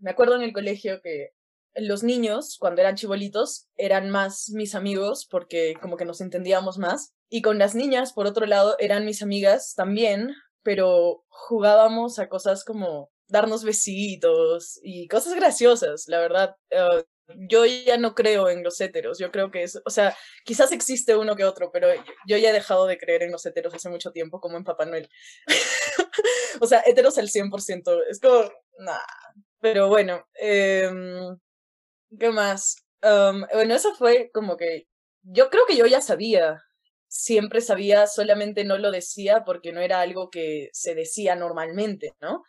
me 0.00 0.10
acuerdo 0.10 0.36
en 0.36 0.42
el 0.42 0.52
colegio 0.52 1.00
que 1.02 1.30
los 1.76 2.02
niños, 2.02 2.56
cuando 2.58 2.80
eran 2.80 2.96
chibolitos, 2.96 3.68
eran 3.76 4.10
más 4.10 4.50
mis 4.50 4.74
amigos 4.74 5.26
porque 5.28 5.74
como 5.80 5.96
que 5.96 6.04
nos 6.04 6.20
entendíamos 6.20 6.78
más. 6.78 7.14
Y 7.34 7.42
con 7.42 7.58
las 7.58 7.74
niñas, 7.74 8.12
por 8.12 8.28
otro 8.28 8.46
lado, 8.46 8.76
eran 8.78 9.04
mis 9.04 9.20
amigas 9.20 9.74
también, 9.74 10.36
pero 10.62 11.24
jugábamos 11.26 12.20
a 12.20 12.28
cosas 12.28 12.64
como 12.64 13.10
darnos 13.26 13.64
besitos 13.64 14.78
y 14.84 15.08
cosas 15.08 15.34
graciosas, 15.34 16.06
la 16.06 16.20
verdad. 16.20 16.54
Uh, 16.70 17.02
yo 17.48 17.66
ya 17.66 17.96
no 17.96 18.14
creo 18.14 18.48
en 18.50 18.62
los 18.62 18.80
héteros, 18.80 19.18
yo 19.18 19.32
creo 19.32 19.50
que 19.50 19.64
es, 19.64 19.82
o 19.84 19.90
sea, 19.90 20.16
quizás 20.44 20.70
existe 20.70 21.16
uno 21.16 21.34
que 21.34 21.44
otro, 21.44 21.72
pero 21.72 21.88
yo 22.24 22.36
ya 22.36 22.50
he 22.50 22.52
dejado 22.52 22.86
de 22.86 22.98
creer 22.98 23.24
en 23.24 23.32
los 23.32 23.44
héteros 23.44 23.74
hace 23.74 23.88
mucho 23.88 24.12
tiempo, 24.12 24.40
como 24.40 24.56
en 24.56 24.62
Papá 24.62 24.84
Noel. 24.84 25.10
o 26.60 26.68
sea, 26.68 26.84
héteros 26.86 27.18
al 27.18 27.30
100%, 27.30 28.00
es 28.10 28.20
como, 28.20 28.44
nah. 28.78 29.00
Pero 29.58 29.88
bueno, 29.88 30.24
eh, 30.40 30.88
¿qué 32.16 32.30
más? 32.30 32.76
Bueno, 33.02 33.74
eso 33.74 33.92
fue 33.96 34.30
como 34.32 34.56
que, 34.56 34.86
yo 35.22 35.50
creo 35.50 35.66
que 35.66 35.76
yo 35.76 35.86
ya 35.86 36.00
sabía, 36.00 36.62
siempre 37.14 37.60
sabía, 37.60 38.06
solamente 38.06 38.64
no 38.64 38.78
lo 38.78 38.90
decía 38.90 39.44
porque 39.44 39.72
no 39.72 39.80
era 39.80 40.00
algo 40.00 40.30
que 40.30 40.68
se 40.72 40.94
decía 40.94 41.36
normalmente, 41.36 42.12
¿no? 42.20 42.42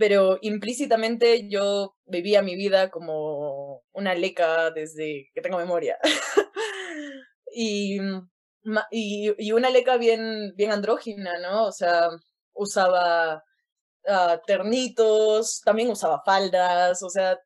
pero 0.00 0.38
implícitamente 0.40 1.46
yo 1.50 1.94
vivía 2.06 2.40
mi 2.40 2.56
vida 2.56 2.90
como 2.90 3.82
una 3.92 4.14
leca 4.14 4.70
desde 4.70 5.28
que 5.34 5.42
tengo 5.42 5.58
memoria. 5.58 5.98
y, 7.54 7.98
y, 8.90 9.34
y, 9.38 9.52
una 9.52 9.68
leca 9.68 9.98
bien, 9.98 10.54
bien 10.56 10.72
andrógina, 10.72 11.38
¿no? 11.38 11.66
O 11.66 11.72
sea, 11.72 12.08
usaba 12.54 13.44
uh, 14.06 14.38
ternitos, 14.46 15.60
también 15.62 15.90
usaba 15.90 16.22
faldas, 16.24 17.02
o 17.02 17.10
sea, 17.10 17.38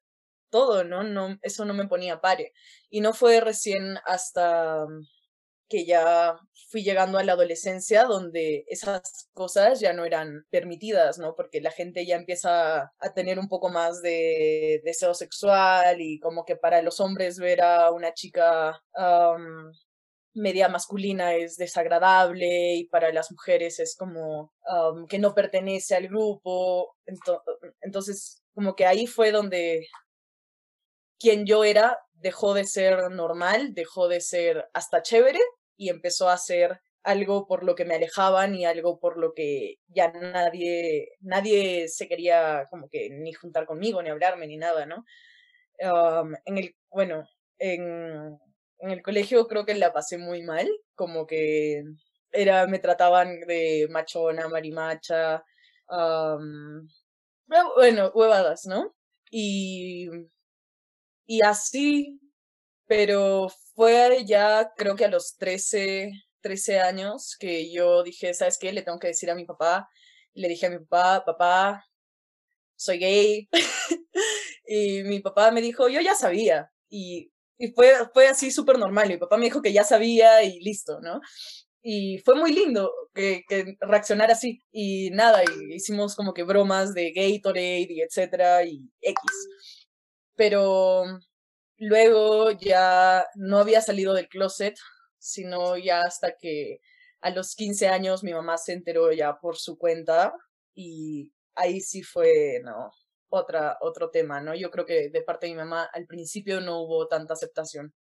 todo, 0.51 0.85
¿no? 0.85 1.03
no 1.03 1.37
eso 1.43 1.65
no 1.65 1.75
me 1.75 1.89
ponía 1.89 2.21
pare. 2.21 2.53
Y 2.89 3.01
no 3.01 3.15
fue 3.15 3.41
recién 3.41 3.99
hasta 4.07 4.87
que 5.75 5.85
ya 5.85 6.39
fui 6.71 6.85
llegando 6.85 7.19
a 7.19 7.25
la 7.25 7.33
adolescencia 7.33 8.05
donde 8.05 8.65
esas 8.69 9.29
cosas 9.33 9.81
ya 9.81 9.93
no 9.93 10.05
eran 10.05 10.47
permitidas, 10.51 11.19
¿no? 11.19 11.35
Porque 11.35 11.61
la 11.61 11.73
gente 11.73 12.07
ya 12.07 12.15
empieza 12.15 12.93
a 12.97 13.13
tener 13.13 13.41
un 13.41 13.49
poco 13.49 13.71
más 13.71 14.01
de 14.03 14.81
deseo 14.85 15.15
sexual 15.15 16.01
y 16.01 16.21
como 16.21 16.45
que 16.45 16.55
para 16.55 16.81
los 16.81 17.01
hombres 17.01 17.41
ver 17.41 17.61
a 17.61 17.91
una 17.91 18.15
chica 18.15 18.81
media 20.33 20.69
masculina 20.69 21.35
es 21.35 21.57
desagradable 21.57 22.75
y 22.75 22.85
para 22.87 23.13
las 23.13 23.33
mujeres 23.33 23.81
es 23.81 23.97
como 23.97 24.53
que 25.09 25.19
no 25.19 25.35
pertenece 25.35 25.97
al 25.97 26.07
grupo. 26.07 26.95
Entonces, 27.81 28.45
como 28.55 28.77
que 28.77 28.87
ahí 28.87 29.09
fue 29.09 29.33
donde 29.33 29.89
quien 31.19 31.47
yo 31.47 31.65
era 31.65 31.99
dejó 32.13 32.55
de 32.55 32.65
ser 32.65 33.11
normal, 33.11 33.75
dejó 33.75 34.07
de 34.07 34.21
ser 34.21 34.69
hasta 34.73 35.03
chévere 35.03 35.41
y 35.77 35.89
empezó 35.91 36.29
a 36.31 36.39
ser 36.39 36.81
algo 37.03 37.47
por 37.47 37.65
lo 37.65 37.75
que 37.75 37.85
me 37.85 37.95
alejaban 37.97 38.55
y 38.55 38.65
algo 38.65 38.99
por 38.99 39.19
lo 39.19 39.35
que 39.35 39.77
ya 39.89 40.11
nadie, 40.13 41.11
nadie 41.21 41.89
se 41.89 42.09
quería 42.09 42.67
como 42.71 42.89
que 42.89 43.11
ni 43.11 43.33
juntar 43.35 43.67
conmigo, 43.67 44.03
ni 44.03 44.11
hablarme, 44.11 44.47
ni 44.47 44.57
nada, 44.57 44.87
¿no? 44.87 45.05
En 46.47 46.59
el, 46.59 46.75
bueno, 46.91 47.29
en, 47.59 48.39
en 48.79 48.91
el 48.91 49.03
colegio 49.03 49.47
creo 49.49 49.65
que 49.65 49.75
la 49.75 49.93
pasé 49.93 50.19
muy 50.19 50.43
mal, 50.43 50.69
como 50.95 51.27
que 51.27 51.83
era, 52.33 52.67
me 52.67 52.79
trataban 52.79 53.41
de 53.41 53.87
machona, 53.91 54.49
marimacha, 54.49 55.45
um, 55.89 56.89
bueno, 57.77 58.11
huevadas, 58.15 58.67
¿no? 58.67 58.95
Y, 59.31 60.09
y 61.27 61.43
así, 61.43 62.21
pero 62.87 63.49
fue 63.75 64.25
ya 64.27 64.73
creo 64.77 64.97
que 64.97 65.05
a 65.05 65.11
los 65.11 65.37
13, 65.37 66.13
13 66.41 66.81
años 66.81 67.37
que 67.39 67.73
yo 67.73 68.03
dije, 68.03 68.35
¿sabes 68.35 68.59
qué? 68.59 68.73
Le 68.73 68.83
tengo 68.83 68.99
que 68.99 69.09
decir 69.09 69.31
a 69.31 69.35
mi 69.35 69.45
papá. 69.45 69.89
Le 70.35 70.49
dije 70.49 70.67
a 70.67 70.71
mi 70.71 70.79
papá, 70.79 71.25
papá, 71.25 71.85
soy 72.77 72.99
gay. 72.99 73.49
y 74.67 75.03
mi 75.05 75.21
papá 75.21 75.51
me 75.51 75.61
dijo, 75.63 75.89
yo 75.89 76.01
ya 76.01 76.15
sabía. 76.15 76.71
Y, 76.89 77.33
y 77.59 77.69
fue, 77.73 77.93
fue 78.13 78.29
así 78.29 78.51
súper 78.51 78.79
normal. 78.79 79.09
Mi 79.09 79.19
papá 79.19 79.37
me 79.37 79.47
dijo 79.47 79.63
que 79.63 79.73
ya 79.73 79.85
sabía 79.85 80.43
y 80.43 80.61
listo, 80.61 81.01
¿no? 81.01 81.21
y 81.87 82.19
fue 82.25 82.35
muy 82.35 82.53
lindo 82.53 82.91
que, 83.15 83.45
que 83.47 83.77
reaccionara 83.81 84.33
así. 84.33 84.65
Y 84.73 85.11
nada, 85.11 85.43
y 85.45 85.75
hicimos 85.75 86.17
como 86.17 86.33
que 86.33 86.43
bromas 86.43 86.95
de 86.95 87.13
Gatorade 87.13 87.87
y 87.91 88.01
etcétera 88.01 88.65
y 88.65 88.91
X. 89.03 89.21
Pero 90.35 91.05
luego 91.79 92.51
ya 92.53 93.27
no 93.37 93.59
había 93.59 93.81
salido 93.81 94.15
del 94.15 94.29
closet, 94.29 94.77
sino 95.19 95.77
ya 95.77 96.01
hasta 96.03 96.37
que 96.37 96.79
a 97.21 97.31
los 97.31 97.55
15 97.57 97.89
años 97.89 98.23
mi 98.25 98.33
mamá 98.35 98.59
se 98.59 98.73
enteró 98.75 99.13
ya 99.13 99.39
por 99.41 99.57
su 99.57 99.79
cuenta 99.79 100.35
y 100.75 101.33
ahí 101.55 101.81
sí 101.81 102.03
fue, 102.03 102.61
no, 102.65 102.91
otra, 103.31 103.79
otro 103.81 104.11
tema, 104.11 104.41
¿no? 104.41 104.55
Yo 104.55 104.71
creo 104.71 104.87
que 104.87 105.11
de 105.11 105.23
parte 105.23 105.47
de 105.47 105.53
mi 105.55 105.59
mamá 105.59 105.85
al 105.93 106.07
principio 106.07 106.61
no 106.61 106.81
hubo 106.83 107.09
tanta 107.09 107.35
aceptación 107.35 107.95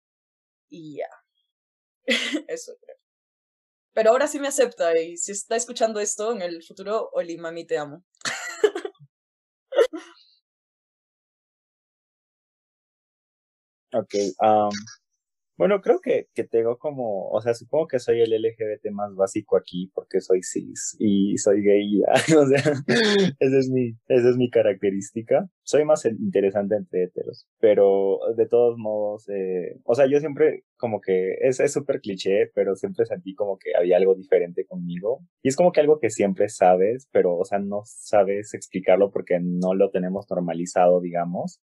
y 0.70 0.98
ya, 0.98 1.08
eso 2.48 2.74
creo. 2.82 2.98
Pero 3.94 4.10
ahora 4.12 4.28
sí 4.28 4.40
me 4.40 4.48
acepta 4.48 4.98
y 5.00 5.18
si 5.18 5.32
está 5.32 5.56
escuchando 5.56 6.00
esto 6.00 6.32
en 6.32 6.42
el 6.42 6.64
futuro, 6.64 7.10
Oli, 7.14 7.38
mami, 7.38 7.66
te 7.66 7.78
amo. 7.78 8.04
Ok, 13.94 14.14
um, 14.42 14.72
bueno, 15.56 15.82
creo 15.82 16.00
que, 16.02 16.28
que 16.34 16.44
tengo 16.44 16.78
como, 16.80 17.30
o 17.30 17.40
sea, 17.40 17.54
supongo 17.54 17.88
que 17.88 18.00
soy 18.00 18.22
el 18.22 18.32
LGBT 18.32 18.90
más 18.92 19.14
básico 19.16 19.56
aquí 19.56 19.92
porque 19.94 20.20
soy 20.20 20.42
cis 20.42 20.96
y 21.00 21.38
soy 21.38 21.62
gay, 21.62 22.00
ya, 22.00 22.14
o 22.40 22.48
sea, 22.48 22.74
esa 23.40 23.58
es 23.60 23.70
mi, 23.70 23.92
esa 24.08 24.30
es 24.30 24.36
mi 24.36 24.50
característica. 24.50 25.48
Soy 25.62 25.86
más 25.86 26.06
interesante 26.06 26.76
entre 26.76 27.04
heteros, 27.04 27.48
pero 27.60 28.20
de 28.36 28.48
todos 28.48 28.78
modos, 28.80 29.30
eh, 29.30 29.80
o 29.84 29.94
sea, 29.94 30.08
yo 30.08 30.20
siempre 30.20 30.64
como 30.78 31.00
que, 31.00 31.36
es 31.40 31.62
súper 31.72 32.02
cliché, 32.02 32.52
pero 32.54 32.76
siempre 32.76 33.06
sentí 33.06 33.36
como 33.36 33.58
que 33.58 33.72
había 33.78 33.98
algo 33.98 34.16
diferente 34.16 34.66
conmigo. 34.66 35.22
Y 35.42 35.50
es 35.50 35.56
como 35.56 35.72
que 35.72 35.80
algo 35.80 36.00
que 36.00 36.10
siempre 36.10 36.50
sabes, 36.50 37.08
pero, 37.12 37.38
o 37.38 37.46
sea, 37.46 37.60
no 37.60 37.84
sabes 37.86 38.54
explicarlo 38.54 39.12
porque 39.12 39.40
no 39.40 39.76
lo 39.76 39.92
tenemos 39.92 40.26
normalizado, 40.30 41.00
digamos. 41.00 41.62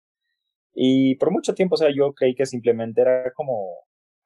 Y 0.81 1.17
por 1.17 1.33
mucho 1.33 1.55
tiempo, 1.55 1.75
o 1.75 1.77
sea, 1.77 1.89
yo 1.93 2.15
creí 2.15 2.37
que 2.37 2.47
simplemente 2.47 3.01
era 3.01 3.33
como 3.33 3.69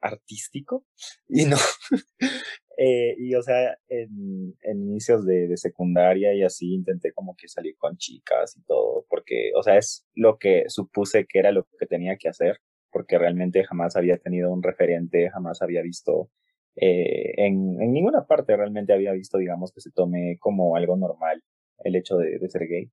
artístico 0.02 0.84
y 1.26 1.46
no. 1.46 1.56
eh, 2.76 3.14
y 3.16 3.34
o 3.34 3.42
sea, 3.42 3.78
en, 3.88 4.54
inicios 4.62 5.24
de, 5.24 5.48
de, 5.48 5.56
secundaria 5.56 6.34
y 6.34 6.42
así 6.42 6.74
intenté 6.74 7.12
como 7.14 7.34
que 7.36 7.48
salir 7.48 7.74
con 7.78 7.96
chicas 7.96 8.54
y 8.58 8.62
todo, 8.64 9.06
porque, 9.08 9.52
o 9.56 9.62
sea, 9.62 9.78
es 9.78 10.06
lo 10.14 10.36
que 10.36 10.64
supuse 10.68 11.24
que 11.26 11.38
era 11.38 11.52
lo 11.52 11.66
que 11.78 11.86
tenía 11.86 12.18
que 12.18 12.28
hacer, 12.28 12.58
porque 12.90 13.16
realmente 13.16 13.64
jamás 13.64 13.96
había 13.96 14.18
tenido 14.18 14.52
un 14.52 14.62
referente, 14.62 15.30
jamás 15.30 15.62
había 15.62 15.80
visto, 15.80 16.28
eh, 16.76 17.32
en, 17.46 17.80
en 17.80 17.92
ninguna 17.94 18.26
parte 18.26 18.54
realmente 18.58 18.92
había 18.92 19.12
visto, 19.12 19.38
digamos, 19.38 19.72
que 19.72 19.80
se 19.80 19.90
tome 19.90 20.36
como 20.38 20.76
algo 20.76 20.98
normal 20.98 21.42
el 21.78 21.96
hecho 21.96 22.18
de, 22.18 22.38
de 22.38 22.50
ser 22.50 22.68
gay. 22.68 22.90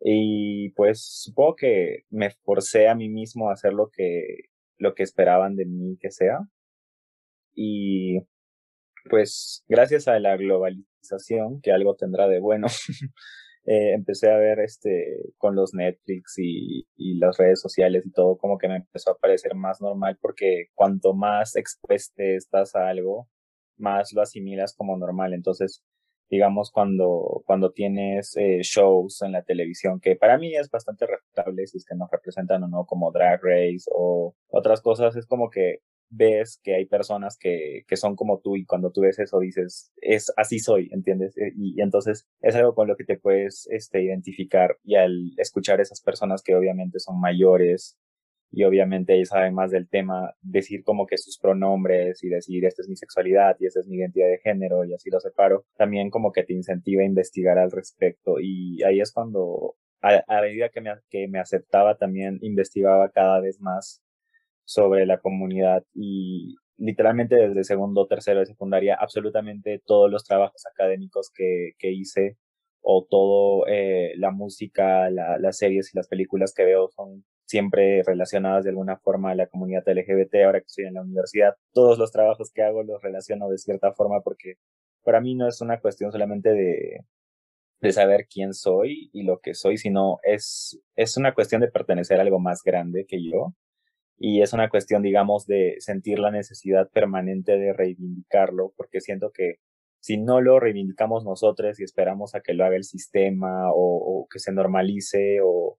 Y 0.00 0.70
pues 0.70 1.02
supongo 1.24 1.56
que 1.56 2.04
me 2.10 2.30
forcé 2.30 2.88
a 2.88 2.94
mí 2.94 3.08
mismo 3.08 3.50
a 3.50 3.52
hacer 3.54 3.72
lo 3.74 3.90
que, 3.90 4.48
lo 4.78 4.94
que 4.94 5.02
esperaban 5.02 5.56
de 5.56 5.66
mí 5.66 5.98
que 6.00 6.10
sea. 6.10 6.40
Y 7.54 8.20
pues 9.10 9.64
gracias 9.68 10.08
a 10.08 10.18
la 10.18 10.36
globalización, 10.36 11.60
que 11.62 11.72
algo 11.72 11.96
tendrá 11.96 12.28
de 12.28 12.40
bueno, 12.40 12.66
eh, 13.66 13.92
empecé 13.94 14.30
a 14.30 14.36
ver 14.36 14.60
este 14.60 15.32
con 15.38 15.54
los 15.56 15.74
Netflix 15.74 16.34
y, 16.38 16.86
y 16.96 17.18
las 17.18 17.36
redes 17.38 17.60
sociales 17.60 18.06
y 18.06 18.12
todo 18.12 18.38
como 18.38 18.58
que 18.58 18.68
me 18.68 18.76
empezó 18.76 19.12
a 19.12 19.18
parecer 19.18 19.54
más 19.54 19.80
normal 19.80 20.18
porque 20.20 20.66
cuanto 20.74 21.14
más 21.14 21.56
expuesto 21.56 22.22
estás 22.22 22.74
a 22.76 22.88
algo, 22.88 23.28
más 23.76 24.12
lo 24.12 24.22
asimilas 24.22 24.74
como 24.74 24.96
normal. 24.96 25.34
Entonces, 25.34 25.82
digamos, 26.30 26.70
cuando, 26.70 27.42
cuando 27.44 27.72
tienes 27.72 28.36
eh, 28.36 28.60
shows 28.62 29.22
en 29.22 29.32
la 29.32 29.42
televisión, 29.42 30.00
que 30.00 30.16
para 30.16 30.38
mí 30.38 30.54
es 30.54 30.70
bastante 30.70 31.06
respetable 31.06 31.66
si 31.66 31.78
es 31.78 31.84
que 31.84 31.96
nos 31.96 32.10
representan 32.10 32.62
o 32.62 32.68
no, 32.68 32.86
como 32.86 33.10
Drag 33.10 33.40
Race 33.42 33.90
o 33.92 34.34
otras 34.48 34.80
cosas, 34.80 35.16
es 35.16 35.26
como 35.26 35.50
que 35.50 35.80
ves 36.10 36.60
que 36.62 36.74
hay 36.74 36.86
personas 36.86 37.36
que, 37.38 37.84
que 37.86 37.96
son 37.96 38.16
como 38.16 38.40
tú 38.40 38.56
y 38.56 38.64
cuando 38.64 38.90
tú 38.90 39.02
ves 39.02 39.18
eso 39.18 39.38
dices, 39.38 39.92
es 39.96 40.32
así 40.36 40.58
soy, 40.58 40.88
¿entiendes? 40.92 41.36
Eh, 41.38 41.52
y, 41.56 41.78
y, 41.78 41.82
entonces 41.82 42.26
es 42.40 42.54
algo 42.54 42.74
con 42.74 42.88
lo 42.88 42.96
que 42.96 43.04
te 43.04 43.18
puedes 43.18 43.68
este, 43.70 44.02
identificar 44.02 44.76
y 44.84 44.96
al 44.96 45.32
escuchar 45.36 45.80
esas 45.80 46.00
personas 46.00 46.42
que 46.42 46.54
obviamente 46.54 46.98
son 46.98 47.20
mayores 47.20 47.96
y 48.52 48.64
obviamente 48.64 49.14
ellos 49.14 49.28
saben 49.28 49.54
más 49.54 49.70
del 49.70 49.88
tema, 49.88 50.34
decir 50.42 50.82
como 50.82 51.06
que 51.06 51.18
sus 51.18 51.38
pronombres 51.38 52.22
y 52.24 52.28
decir 52.28 52.64
esta 52.64 52.82
es 52.82 52.88
mi 52.88 52.96
sexualidad 52.96 53.56
y 53.60 53.66
esta 53.66 53.80
es 53.80 53.86
mi 53.86 53.96
identidad 53.98 54.28
de 54.28 54.38
género 54.38 54.84
y 54.84 54.94
así 54.94 55.10
lo 55.10 55.20
separo, 55.20 55.64
también 55.76 56.10
como 56.10 56.32
que 56.32 56.42
te 56.42 56.52
incentiva 56.52 57.02
a 57.02 57.06
investigar 57.06 57.58
al 57.58 57.70
respecto. 57.70 58.36
Y 58.40 58.82
ahí 58.82 59.00
es 59.00 59.12
cuando 59.12 59.76
a, 60.02 60.40
medida 60.40 60.68
que 60.70 60.80
me, 60.80 60.90
que 61.10 61.28
me 61.28 61.38
aceptaba 61.38 61.96
también 61.96 62.38
investigaba 62.42 63.10
cada 63.10 63.40
vez 63.40 63.60
más 63.60 64.02
sobre 64.64 65.06
la 65.06 65.18
comunidad 65.18 65.84
y 65.94 66.56
literalmente 66.76 67.36
desde 67.36 67.64
segundo, 67.64 68.06
tercero 68.06 68.40
de 68.40 68.46
secundaria, 68.46 68.96
absolutamente 68.98 69.82
todos 69.84 70.10
los 70.10 70.24
trabajos 70.24 70.64
académicos 70.66 71.30
que, 71.34 71.72
que 71.78 71.92
hice 71.92 72.36
o 72.80 73.06
todo 73.08 73.66
eh, 73.68 74.14
la 74.16 74.30
música, 74.30 75.10
la, 75.10 75.38
las 75.38 75.58
series 75.58 75.92
y 75.92 75.98
las 75.98 76.08
películas 76.08 76.54
que 76.54 76.64
veo 76.64 76.88
son 76.88 77.24
siempre 77.50 78.02
relacionadas 78.04 78.62
de 78.62 78.70
alguna 78.70 78.96
forma 78.96 79.32
a 79.32 79.34
la 79.34 79.48
comunidad 79.48 79.82
LGBT, 79.84 80.36
ahora 80.46 80.60
que 80.60 80.66
estoy 80.66 80.84
en 80.84 80.94
la 80.94 81.02
universidad, 81.02 81.56
todos 81.72 81.98
los 81.98 82.12
trabajos 82.12 82.52
que 82.52 82.62
hago 82.62 82.84
los 82.84 83.02
relaciono 83.02 83.48
de 83.48 83.58
cierta 83.58 83.92
forma 83.92 84.20
porque 84.20 84.54
para 85.02 85.20
mí 85.20 85.34
no 85.34 85.48
es 85.48 85.60
una 85.60 85.80
cuestión 85.80 86.12
solamente 86.12 86.50
de, 86.50 87.04
de 87.80 87.92
saber 87.92 88.28
quién 88.32 88.54
soy 88.54 89.10
y 89.12 89.24
lo 89.24 89.40
que 89.40 89.54
soy, 89.54 89.78
sino 89.78 90.20
es, 90.22 90.80
es 90.94 91.16
una 91.16 91.34
cuestión 91.34 91.60
de 91.60 91.68
pertenecer 91.68 92.20
a 92.20 92.22
algo 92.22 92.38
más 92.38 92.62
grande 92.62 93.04
que 93.06 93.20
yo. 93.20 93.52
Y 94.16 94.42
es 94.42 94.52
una 94.52 94.68
cuestión, 94.68 95.02
digamos, 95.02 95.46
de 95.46 95.76
sentir 95.80 96.20
la 96.20 96.30
necesidad 96.30 96.88
permanente 96.90 97.58
de 97.58 97.72
reivindicarlo, 97.72 98.72
porque 98.76 99.00
siento 99.00 99.32
que 99.32 99.56
si 99.98 100.18
no 100.18 100.40
lo 100.40 100.60
reivindicamos 100.60 101.24
nosotros 101.24 101.80
y 101.80 101.84
esperamos 101.84 102.34
a 102.34 102.42
que 102.42 102.54
lo 102.54 102.64
haga 102.64 102.76
el 102.76 102.84
sistema 102.84 103.72
o, 103.72 103.96
o 104.22 104.28
que 104.30 104.38
se 104.38 104.52
normalice 104.52 105.40
o, 105.42 105.78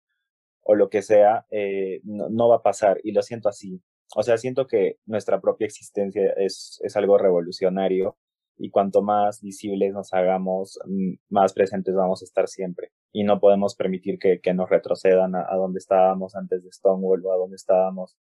o 0.63 0.75
lo 0.75 0.89
que 0.89 1.01
sea, 1.01 1.45
eh, 1.51 2.01
no, 2.03 2.29
no, 2.29 2.49
va 2.49 2.57
a 2.57 2.61
pasar 2.63 2.99
y 3.03 3.11
lo 3.11 3.21
siento 3.21 3.49
así. 3.49 3.81
O 4.15 4.23
sea, 4.23 4.37
siento 4.37 4.67
que 4.67 4.97
nuestra 5.05 5.39
propia 5.41 5.65
existencia 5.65 6.33
es, 6.37 6.79
es 6.83 6.95
algo 6.97 7.17
revolucionario 7.17 8.17
y 8.57 8.69
cuanto 8.69 9.01
más 9.01 9.41
visibles 9.41 9.93
nos 9.93 10.13
hagamos, 10.13 10.79
mm, 10.85 11.13
más 11.29 11.53
presentes 11.53 11.95
vamos 11.95 12.21
a 12.21 12.25
estar 12.25 12.47
siempre. 12.47 12.91
Y 13.11 13.23
no 13.23 13.39
podemos 13.39 13.75
permitir 13.75 14.19
que, 14.19 14.39
que 14.39 14.53
nos 14.53 14.69
retrocedan 14.69 15.35
a, 15.35 15.45
a, 15.49 15.55
donde 15.55 15.79
estábamos 15.79 16.35
antes 16.35 16.63
de 16.63 16.71
Stonewall 16.71 17.25
o 17.25 17.33
a 17.33 17.37
donde 17.37 17.55
estábamos 17.55 18.15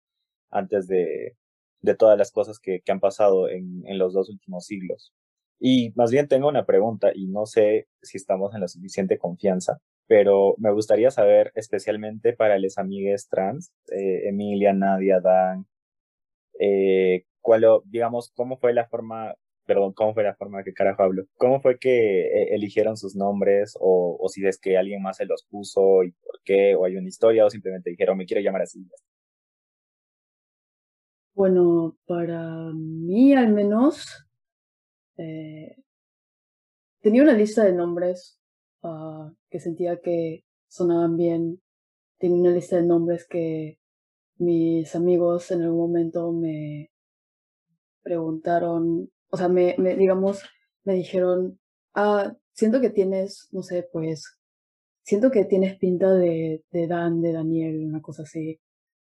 antes 0.50 0.86
de, 0.86 1.36
de 1.82 1.94
todas 1.94 2.18
las 2.18 2.32
cosas 2.32 2.58
que, 2.60 2.80
que 2.82 2.92
han 2.92 3.00
pasado 3.00 3.48
en, 3.48 3.82
en 3.86 3.98
los 3.98 4.14
dos 4.14 4.28
últimos 4.30 4.66
siglos. 4.66 5.12
Y 5.60 5.92
más 5.96 6.10
bien 6.10 6.28
tengo 6.28 6.48
una 6.48 6.66
pregunta 6.66 7.10
y 7.14 7.26
no 7.26 7.46
sé 7.46 7.88
si 8.02 8.16
estamos 8.16 8.54
en 8.54 8.60
la 8.60 8.68
suficiente 8.68 9.18
confianza, 9.18 9.80
pero 10.08 10.54
me 10.58 10.72
gustaría 10.72 11.10
saber 11.12 11.52
especialmente 11.54 12.32
para 12.32 12.58
las 12.58 12.78
amigues 12.78 13.28
trans, 13.28 13.72
eh, 13.92 14.28
Emilia, 14.28 14.72
Nadia, 14.72 15.20
Dan, 15.20 15.66
eh, 16.60 17.24
cuál, 17.40 17.64
digamos, 17.84 18.32
cómo 18.34 18.58
fue 18.58 18.74
la 18.74 18.88
forma, 18.88 19.34
perdón, 19.66 19.92
cómo 19.92 20.14
fue 20.14 20.24
la 20.24 20.34
forma 20.34 20.64
que 20.64 20.72
carajo 20.72 21.02
hablo, 21.02 21.24
cómo 21.36 21.60
fue 21.60 21.78
que 21.78 22.22
eh, 22.22 22.54
eligieron 22.54 22.96
sus 22.96 23.14
nombres 23.16 23.74
o, 23.78 24.16
o 24.20 24.28
si 24.28 24.46
es 24.46 24.58
que 24.58 24.78
alguien 24.78 25.02
más 25.02 25.18
se 25.18 25.26
los 25.26 25.44
puso 25.50 26.02
y 26.04 26.12
por 26.12 26.40
qué, 26.44 26.74
o 26.74 26.86
hay 26.86 26.96
una 26.96 27.08
historia 27.08 27.46
o 27.46 27.50
simplemente 27.50 27.90
dijeron 27.90 28.18
me 28.18 28.26
quiero 28.26 28.42
llamar 28.42 28.62
así. 28.62 28.84
Bueno, 31.34 31.96
para 32.06 32.72
mí 32.74 33.34
al 33.34 33.52
menos, 33.52 34.26
eh, 35.18 35.76
tenía 37.00 37.22
una 37.22 37.34
lista 37.34 37.62
de 37.64 37.72
nombres 37.72 38.37
uh, 38.82 39.32
que 39.50 39.60
sentía 39.60 40.00
que 40.00 40.44
sonaban 40.68 41.16
bien. 41.16 41.60
Tenía 42.18 42.40
una 42.40 42.50
lista 42.50 42.76
de 42.76 42.82
nombres 42.82 43.26
que 43.26 43.78
mis 44.38 44.94
amigos 44.94 45.50
en 45.50 45.62
algún 45.62 45.78
momento 45.78 46.32
me 46.32 46.90
preguntaron, 48.02 49.10
o 49.30 49.36
sea, 49.36 49.48
me, 49.48 49.74
me 49.78 49.94
digamos, 49.96 50.42
me 50.84 50.94
dijeron, 50.94 51.58
ah, 51.94 52.34
siento 52.52 52.80
que 52.80 52.90
tienes, 52.90 53.48
no 53.52 53.62
sé, 53.62 53.88
pues, 53.92 54.38
siento 55.02 55.30
que 55.30 55.44
tienes 55.44 55.76
pinta 55.78 56.12
de, 56.14 56.64
de 56.70 56.86
Dan, 56.86 57.20
de 57.20 57.32
Daniel, 57.32 57.84
una 57.84 58.00
cosa 58.00 58.22
así, 58.22 58.60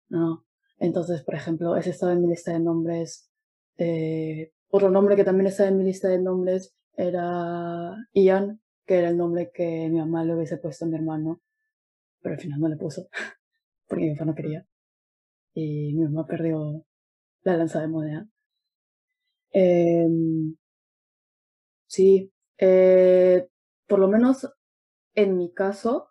¿no? 0.09 0.45
Entonces, 0.77 1.23
por 1.23 1.35
ejemplo, 1.35 1.75
ese 1.77 1.91
estaba 1.91 2.13
en 2.13 2.21
mi 2.21 2.27
lista 2.27 2.51
de 2.51 2.59
nombres. 2.59 3.29
Eh, 3.77 4.51
otro 4.69 4.89
nombre 4.89 5.15
que 5.15 5.23
también 5.23 5.47
estaba 5.47 5.69
en 5.69 5.77
mi 5.77 5.83
lista 5.83 6.07
de 6.09 6.19
nombres 6.19 6.73
era 6.97 7.95
Ian, 8.13 8.61
que 8.85 8.95
era 8.99 9.09
el 9.09 9.17
nombre 9.17 9.51
que 9.53 9.89
mi 9.89 9.99
mamá 9.99 10.23
le 10.23 10.35
hubiese 10.35 10.57
puesto 10.57 10.85
a 10.85 10.87
mi 10.87 10.95
hermano, 10.95 11.41
pero 12.21 12.35
al 12.35 12.41
final 12.41 12.59
no 12.61 12.69
le 12.69 12.77
puso, 12.77 13.09
porque 13.87 14.05
mi 14.05 14.13
papá 14.15 14.25
no 14.25 14.35
quería. 14.35 14.67
Y 15.55 15.93
mi 15.95 16.05
mamá 16.05 16.27
perdió 16.27 16.85
la 17.43 17.57
lanza 17.57 17.81
de 17.81 17.87
moneda. 17.89 18.27
Eh, 19.53 20.05
sí. 21.87 22.31
Eh, 22.57 23.47
por 23.87 23.99
lo 23.99 24.07
menos 24.07 24.47
en 25.15 25.37
mi 25.37 25.53
caso, 25.53 26.09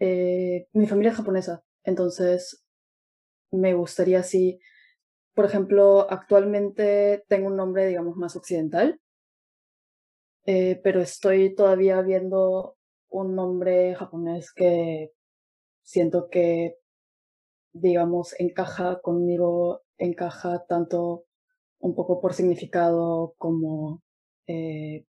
eh, 0.00 0.68
mi 0.74 0.86
familia 0.88 1.12
es 1.12 1.18
japonesa, 1.18 1.64
entonces 1.84 2.64
me 3.52 3.74
gustaría 3.74 4.22
si, 4.22 4.60
por 5.34 5.46
ejemplo, 5.46 6.10
actualmente 6.10 7.24
tengo 7.28 7.48
un 7.48 7.56
nombre, 7.56 7.86
digamos, 7.86 8.16
más 8.16 8.36
occidental, 8.36 9.00
eh, 10.50 10.80
pero 10.82 11.02
estoy 11.02 11.54
todavía 11.54 12.00
viendo 12.00 12.78
un 13.10 13.34
nombre 13.34 13.94
japonés 13.94 14.50
que 14.50 15.12
siento 15.82 16.30
que, 16.30 16.78
digamos, 17.74 18.34
encaja 18.40 18.98
conmigo, 19.02 19.82
encaja 19.98 20.64
tanto 20.64 21.26
un 21.80 21.94
poco 21.94 22.22
por 22.22 22.32
significado 22.32 23.34
como, 23.36 24.02
eh, 24.46 25.04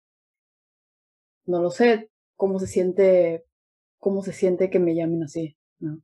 no 1.44 1.60
lo 1.60 1.70
sé, 1.70 2.10
cómo 2.36 2.58
se 2.58 2.66
siente, 2.66 3.44
cómo 3.98 4.22
se 4.22 4.32
siente 4.32 4.70
que 4.70 4.78
me 4.78 4.94
llamen 4.94 5.22
así, 5.22 5.54
¿no? 5.80 6.00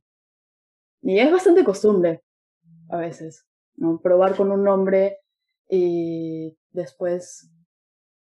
Y 1.01 1.17
es 1.17 1.31
bastante 1.31 1.63
costumbre 1.63 2.21
a 2.89 2.97
veces, 2.97 3.47
¿no? 3.77 3.99
Probar 3.99 4.37
con 4.37 4.51
un 4.51 4.63
nombre 4.63 5.17
y 5.67 6.55
después 6.69 7.49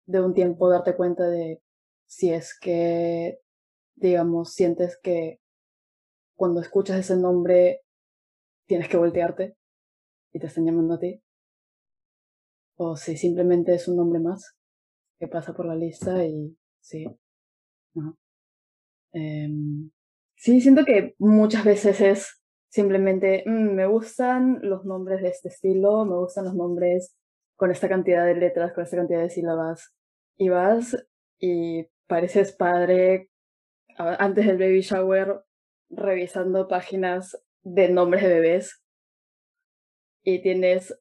de 0.06 0.20
un 0.20 0.34
tiempo 0.34 0.68
darte 0.68 0.96
cuenta 0.96 1.28
de 1.28 1.62
si 2.06 2.32
es 2.32 2.58
que, 2.58 3.40
digamos, 3.94 4.54
sientes 4.54 4.98
que 5.02 5.40
cuando 6.36 6.60
escuchas 6.60 6.98
ese 6.98 7.16
nombre 7.16 7.82
tienes 8.66 8.88
que 8.88 8.96
voltearte 8.96 9.56
y 10.32 10.40
te 10.40 10.46
están 10.46 10.64
llamando 10.64 10.94
a 10.94 10.98
ti. 10.98 11.22
O 12.76 12.96
si 12.96 13.16
simplemente 13.16 13.74
es 13.74 13.88
un 13.88 13.96
nombre 13.96 14.20
más 14.20 14.56
que 15.18 15.28
pasa 15.28 15.52
por 15.52 15.66
la 15.66 15.74
lista 15.74 16.24
y 16.24 16.56
sí. 16.80 17.06
Em, 19.12 19.90
sí, 20.36 20.60
siento 20.60 20.84
que 20.84 21.14
muchas 21.18 21.64
veces 21.64 22.00
es 22.00 22.42
simplemente, 22.68 23.42
mm, 23.46 23.74
me 23.74 23.86
gustan 23.86 24.60
los 24.62 24.84
nombres 24.84 25.22
de 25.22 25.28
este 25.28 25.48
estilo, 25.48 26.04
me 26.04 26.16
gustan 26.16 26.46
los 26.46 26.54
nombres 26.54 27.14
con 27.60 27.70
esta 27.70 27.90
cantidad 27.90 28.24
de 28.24 28.36
letras, 28.36 28.72
con 28.72 28.84
esta 28.84 28.96
cantidad 28.96 29.20
de 29.20 29.28
sílabas. 29.28 29.94
Y 30.38 30.48
vas 30.48 30.96
y 31.38 31.90
pareces 32.06 32.52
padre 32.52 33.30
antes 33.98 34.46
del 34.46 34.56
baby 34.56 34.80
shower 34.80 35.44
revisando 35.90 36.68
páginas 36.68 37.38
de 37.60 37.90
nombres 37.90 38.22
de 38.22 38.30
bebés 38.30 38.82
y 40.22 40.40
tienes 40.40 40.98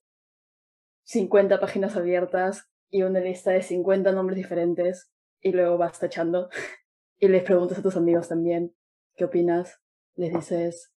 50 1.04 1.62
páginas 1.62 1.96
abiertas 1.96 2.70
y 2.90 3.04
una 3.04 3.22
lista 3.22 3.52
de 3.52 3.62
50 3.62 4.12
nombres 4.12 4.36
diferentes 4.36 5.14
y 5.40 5.54
luego 5.54 5.78
vas 5.78 5.98
tachando 5.98 6.50
y 7.20 7.30
les 7.30 7.44
preguntas 7.44 7.80
a 7.80 7.82
tus 7.82 7.96
amigos 7.96 8.28
también 8.28 8.76
qué 9.16 9.24
opinas. 9.24 9.80
Les 10.16 10.34
dices, 10.34 10.92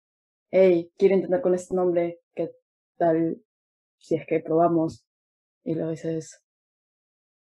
hey, 0.51 0.91
quiero 0.97 1.17
intentar 1.17 1.43
con 1.43 1.53
este 1.53 1.75
nombre, 1.75 2.23
¿qué 2.35 2.51
tal 2.97 3.43
si 3.99 4.15
es 4.15 4.27
que 4.27 4.41
probamos? 4.41 5.05
Y 5.71 5.75
luego 5.77 5.93
dices, 5.93 6.43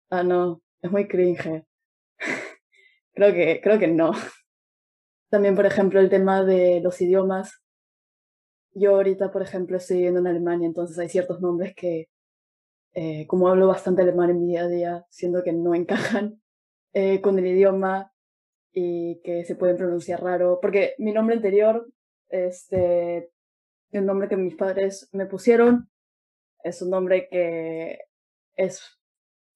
ah, 0.09 0.23
no, 0.23 0.61
es 0.81 0.89
muy 0.89 1.05
cringe. 1.05 1.65
creo 3.13 3.33
que, 3.33 3.59
creo 3.61 3.77
que 3.77 3.89
no. 3.89 4.11
También, 5.29 5.53
por 5.53 5.65
ejemplo, 5.65 5.99
el 5.99 6.09
tema 6.09 6.45
de 6.45 6.79
los 6.79 7.01
idiomas. 7.01 7.61
Yo 8.71 8.95
ahorita, 8.95 9.33
por 9.33 9.41
ejemplo, 9.41 9.75
estoy 9.75 9.97
viviendo 9.97 10.21
en 10.21 10.27
Alemania, 10.27 10.65
entonces 10.65 10.97
hay 10.97 11.09
ciertos 11.09 11.41
nombres 11.41 11.75
que, 11.75 12.07
eh, 12.93 13.27
como 13.27 13.49
hablo 13.49 13.67
bastante 13.67 14.03
alemán 14.03 14.29
en 14.29 14.39
mi 14.39 14.47
día 14.47 14.63
a 14.63 14.67
día, 14.69 15.05
siento 15.09 15.43
que 15.43 15.51
no 15.51 15.75
encajan 15.75 16.41
eh, 16.93 17.19
con 17.19 17.37
el 17.37 17.47
idioma 17.47 18.13
y 18.71 19.19
que 19.25 19.43
se 19.43 19.55
pueden 19.55 19.75
pronunciar 19.75 20.23
raro. 20.23 20.59
Porque 20.61 20.95
mi 20.99 21.11
nombre 21.11 21.35
anterior, 21.35 21.85
este, 22.29 23.29
el 23.91 24.05
nombre 24.05 24.29
que 24.29 24.37
mis 24.37 24.55
padres 24.55 25.09
me 25.11 25.25
pusieron, 25.25 25.89
es 26.63 26.81
un 26.81 26.89
nombre 26.89 27.27
que 27.29 28.04
es 28.55 28.99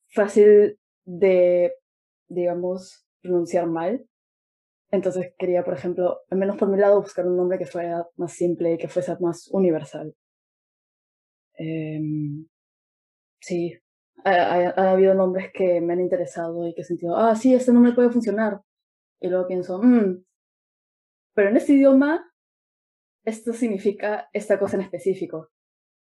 fácil 0.10 0.80
de, 1.06 1.74
digamos, 2.28 3.06
pronunciar 3.22 3.68
mal. 3.68 4.06
Entonces 4.92 5.34
quería, 5.38 5.64
por 5.64 5.76
ejemplo, 5.76 6.20
al 6.30 6.38
menos 6.38 6.58
por 6.58 6.70
mi 6.70 6.78
lado, 6.78 7.02
buscar 7.02 7.28
un 7.28 7.38
nombre 7.38 7.58
que 7.58 7.66
fuera 7.66 8.08
más 8.16 8.34
simple 8.34 8.74
y 8.74 8.78
que 8.78 8.88
fuese 8.88 9.16
más 9.20 9.48
universal. 9.52 10.16
Em, 11.56 12.48
sí, 13.42 13.78
ha, 14.24 14.92
habido 14.92 15.14
nombres 15.14 15.52
que 15.54 15.82
me 15.82 15.94
han 15.94 16.02
interesado 16.02 16.68
y 16.68 16.74
que 16.74 16.82
he 16.82 16.86
sentido, 16.86 17.18
ah, 17.18 17.36
sí, 17.36 17.54
este 17.54 17.74
nombre 17.74 17.94
puede 17.94 18.10
funcionar. 18.10 18.62
Y 19.22 19.28
luego 19.28 19.48
pienso, 19.48 19.80
mmm, 19.82 20.24
pero 21.34 21.50
en 21.50 21.58
este 21.58 21.74
idioma 21.74 22.26
esto 23.26 23.54
significa 23.54 24.30
esta 24.34 24.60
cosa 24.60 24.78
en 24.78 24.84
específico. 24.84 25.50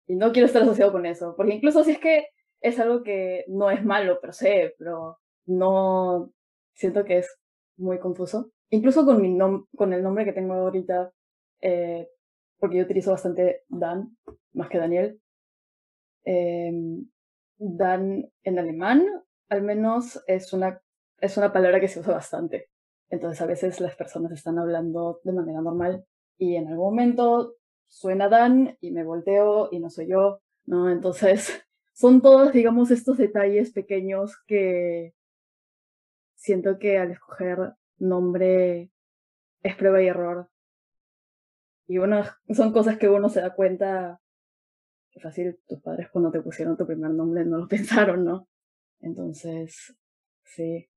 Y 0.07 0.17
no 0.17 0.33
quiero 0.33 0.47
estar 0.47 0.63
asociado 0.63 0.93
con 0.93 1.07
eso, 1.07 1.35
porque 1.37 1.55
incluso 1.55 1.85
si 1.85 1.93
es 1.93 1.99
que 1.99 2.27
es 2.65 2.81
algo 2.81 3.03
que 3.03 3.45
no 3.47 3.71
es 3.71 3.85
malo, 3.85 4.19
pero 4.23 4.33
sé, 4.33 4.75
pero 4.79 5.19
no 5.45 6.33
siento 6.73 7.05
que 7.05 7.19
es 7.19 7.39
muy 7.77 7.99
confuso. 7.99 8.53
Incluso 8.71 9.05
con, 9.05 9.21
mi 9.21 9.39
con 9.77 9.93
el 9.93 10.03
nombre 10.03 10.25
que 10.25 10.33
tengo 10.33 10.55
ahorita, 10.55 11.13
eh, 11.61 12.09
porque 12.59 12.79
yo 12.79 12.85
utilizo 12.85 13.11
bastante 13.11 13.65
Dan, 13.69 14.17
más 14.55 14.71
que 14.71 14.79
Daniel. 14.79 15.21
Em, 16.25 17.07
Dan 17.59 18.31
en 18.43 18.59
alemán, 18.59 19.05
al 19.51 19.61
menos 19.61 20.25
es 20.27 20.55
una, 20.55 20.81
es 21.21 21.37
una 21.37 21.53
palabra 21.53 21.81
que 21.81 21.89
se 21.89 22.01
usa 22.01 22.15
bastante. 22.15 22.71
Entonces 23.11 23.43
a 23.43 23.47
veces 23.47 23.79
las 23.79 23.95
personas 23.95 24.33
están 24.33 24.59
hablando 24.59 25.21
de 25.23 25.33
manera 25.33 25.61
normal 25.61 26.07
y 26.39 26.57
en 26.57 26.69
algún 26.69 26.87
momento 26.87 27.57
suena 27.89 28.31
Dan 28.31 28.79
y 28.81 28.91
me 28.91 29.05
volteo 29.05 29.69
y 29.71 29.81
no 29.81 29.91
soy 29.91 30.09
yo, 30.09 30.41
¿no? 30.65 30.91
Entonces 30.91 31.63
son 31.95 32.21
todos, 32.21 32.53
digamos, 32.53 32.91
estos 32.91 33.17
detalles 33.17 33.73
pequeños 33.73 34.37
que 34.47 35.15
siento 36.35 36.79
que 36.79 36.99
al 36.99 37.13
escoger 37.13 37.73
nombre 37.99 38.91
es 39.63 39.77
prueba 39.77 40.03
y 40.03 40.09
error. 40.09 40.51
Y 41.87 41.99
bueno, 41.99 42.23
son 42.51 42.73
cosas 42.73 42.99
que 42.99 43.09
uno 43.09 43.29
se 43.29 43.41
da 43.41 43.55
cuenta 43.55 44.21
que 45.11 45.21
fácil 45.21 45.59
tus 45.69 45.81
padres 45.81 46.09
cuando 46.11 46.33
te 46.33 46.43
pusieron 46.43 46.77
tu 46.77 46.85
primer 46.87 47.13
nombre 47.13 47.45
no 47.45 47.59
lo 47.59 47.69
pensaron, 47.69 48.25
¿no? 48.25 48.49
Entonces, 49.01 49.97
sí, 50.43 50.89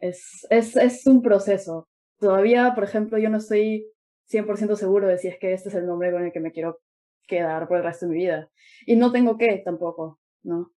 es, 0.00 0.46
es, 0.50 0.74
es 0.76 1.06
un 1.06 1.22
proceso. 1.22 1.88
Todavía, 2.18 2.74
por 2.74 2.82
ejemplo, 2.82 3.16
yo 3.18 3.30
no 3.30 3.36
estoy 3.36 3.86
100% 4.28 4.74
seguro 4.74 5.06
de 5.06 5.18
si 5.18 5.28
es 5.28 5.38
que 5.38 5.52
este 5.52 5.68
es 5.68 5.74
el 5.76 5.86
nombre 5.86 6.10
con 6.10 6.24
el 6.24 6.32
que 6.32 6.40
me 6.40 6.50
quiero 6.50 6.80
quedar 7.28 7.68
por 7.68 7.76
el 7.76 7.84
resto 7.84 8.06
de 8.06 8.12
mi 8.12 8.18
vida. 8.18 8.50
Y 8.86 8.96
no 8.96 9.12
tengo 9.12 9.38
que 9.38 9.62
tampoco, 9.64 10.18
¿no? 10.42 10.72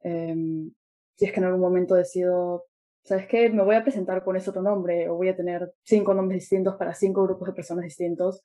Em, 0.00 0.72
si 1.16 1.24
es 1.24 1.32
que 1.32 1.40
en 1.40 1.46
algún 1.46 1.60
momento 1.60 1.94
decido 1.94 2.68
¿sabes 3.08 3.26
qué? 3.26 3.48
Me 3.48 3.62
voy 3.62 3.74
a 3.74 3.82
presentar 3.82 4.22
con 4.22 4.36
ese 4.36 4.50
otro 4.50 4.60
nombre 4.60 5.08
o 5.08 5.16
voy 5.16 5.30
a 5.30 5.36
tener 5.36 5.72
cinco 5.82 6.12
nombres 6.12 6.42
distintos 6.42 6.76
para 6.76 6.92
cinco 6.92 7.22
grupos 7.24 7.48
de 7.48 7.54
personas 7.54 7.84
distintos. 7.84 8.42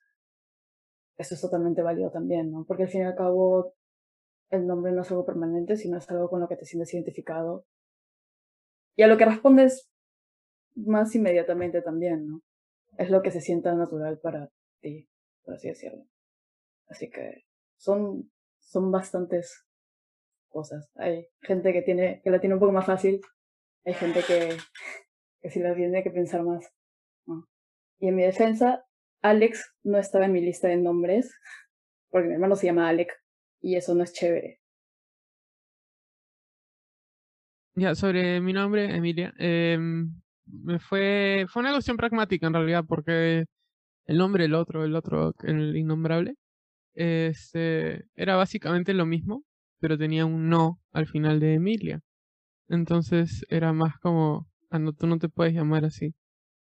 Eso 1.18 1.34
es 1.34 1.40
totalmente 1.42 1.82
válido 1.82 2.10
también, 2.10 2.50
¿no? 2.50 2.64
Porque 2.64 2.84
al 2.84 2.88
fin 2.88 3.02
y 3.02 3.04
al 3.04 3.14
cabo 3.14 3.74
el 4.48 4.66
nombre 4.66 4.92
no 4.92 5.02
es 5.02 5.10
algo 5.10 5.26
permanente, 5.26 5.76
sino 5.76 5.98
es 5.98 6.10
algo 6.10 6.30
con 6.30 6.40
lo 6.40 6.48
que 6.48 6.56
te 6.56 6.64
sientes 6.64 6.94
identificado. 6.94 7.66
Y 8.96 9.02
a 9.02 9.06
lo 9.06 9.18
que 9.18 9.26
respondes 9.26 9.90
más 10.74 11.14
inmediatamente 11.14 11.82
también, 11.82 12.26
¿no? 12.26 12.42
Es 12.96 13.10
lo 13.10 13.20
que 13.20 13.32
se 13.32 13.42
sienta 13.42 13.74
natural 13.74 14.18
para 14.18 14.50
ti, 14.80 15.08
por 15.44 15.54
así 15.54 15.68
decirlo. 15.68 16.06
Así 16.88 17.10
que 17.10 17.44
son, 17.76 18.30
son 18.60 18.90
bastantes 18.90 19.66
cosas. 20.54 20.88
Hay 20.94 21.26
gente 21.42 21.74
que 21.74 21.82
tiene, 21.82 22.22
que 22.24 22.30
la 22.30 22.40
tiene 22.40 22.54
un 22.54 22.60
poco 22.60 22.72
más 22.72 22.86
fácil 22.86 23.20
hay 23.84 23.94
gente 23.94 24.20
que, 24.26 24.56
que 25.42 25.50
sí 25.50 25.60
la 25.60 25.74
tiene 25.74 26.02
que 26.02 26.10
pensar 26.10 26.42
más. 26.42 26.72
Y 27.98 28.08
en 28.08 28.16
mi 28.16 28.22
defensa, 28.22 28.84
Alex 29.22 29.74
no 29.82 29.98
estaba 29.98 30.24
en 30.24 30.32
mi 30.32 30.40
lista 30.40 30.68
de 30.68 30.76
nombres, 30.76 31.32
porque 32.10 32.28
mi 32.28 32.34
hermano 32.34 32.56
se 32.56 32.66
llama 32.66 32.88
Alex, 32.88 33.14
y 33.60 33.76
eso 33.76 33.94
no 33.94 34.02
es 34.02 34.12
chévere. 34.12 34.60
Ya, 37.76 37.94
sobre 37.94 38.40
mi 38.40 38.52
nombre, 38.52 38.94
Emilia, 38.94 39.34
eh, 39.38 39.78
me 40.46 40.78
fue, 40.78 41.46
fue 41.48 41.60
una 41.60 41.72
cuestión 41.72 41.96
pragmática 41.96 42.46
en 42.46 42.54
realidad, 42.54 42.84
porque 42.86 43.44
el 44.06 44.16
nombre, 44.16 44.44
el 44.44 44.54
otro, 44.54 44.84
el 44.84 44.94
otro, 44.94 45.34
el 45.42 45.76
innombrable, 45.76 46.36
este, 46.94 48.04
era 48.14 48.36
básicamente 48.36 48.94
lo 48.94 49.06
mismo, 49.06 49.44
pero 49.84 49.98
tenía 49.98 50.24
un 50.24 50.48
no 50.48 50.80
al 50.92 51.06
final 51.06 51.40
de 51.40 51.52
Emilia. 51.52 52.00
Entonces 52.68 53.44
era 53.50 53.74
más 53.74 53.98
como, 53.98 54.48
ah, 54.70 54.78
no, 54.78 54.94
tú 54.94 55.06
no 55.06 55.18
te 55.18 55.28
puedes 55.28 55.52
llamar 55.52 55.84
así. 55.84 56.14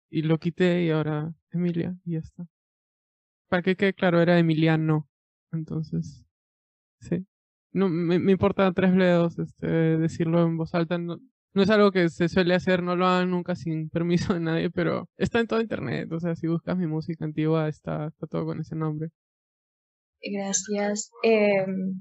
Y 0.09 0.23
lo 0.23 0.37
quité 0.37 0.83
y 0.83 0.89
ahora 0.89 1.33
Emilia 1.51 1.95
y 2.03 2.15
ya 2.15 2.19
está. 2.19 2.45
Para 3.47 3.63
que 3.63 3.77
quede 3.77 3.93
claro, 3.93 4.21
era 4.21 4.37
Emiliano. 4.37 5.07
Entonces, 5.53 6.25
sí. 6.99 7.25
No, 7.71 7.87
me, 7.87 8.19
me 8.19 8.33
importa 8.33 8.73
tres 8.73 8.93
bledos 8.93 9.39
este, 9.39 9.65
decirlo 9.65 10.45
en 10.45 10.57
voz 10.57 10.75
alta. 10.75 10.97
No 10.97 11.17
es 11.53 11.69
algo 11.69 11.93
que 11.93 12.09
se 12.09 12.27
suele 12.27 12.53
hacer, 12.53 12.83
no 12.83 12.97
lo 12.97 13.07
hagan 13.07 13.31
nunca 13.31 13.55
sin 13.55 13.89
permiso 13.91 14.33
de 14.33 14.41
nadie, 14.41 14.69
pero 14.71 15.07
está 15.15 15.39
en 15.39 15.47
todo 15.47 15.61
internet. 15.61 16.11
O 16.11 16.19
sea, 16.19 16.35
si 16.35 16.47
buscas 16.47 16.77
mi 16.77 16.85
música 16.85 17.23
antigua, 17.23 17.69
está, 17.69 18.07
está 18.07 18.27
todo 18.27 18.43
con 18.43 18.59
ese 18.59 18.75
nombre. 18.75 19.11
Gracias. 20.21 21.11
Em, 21.23 21.93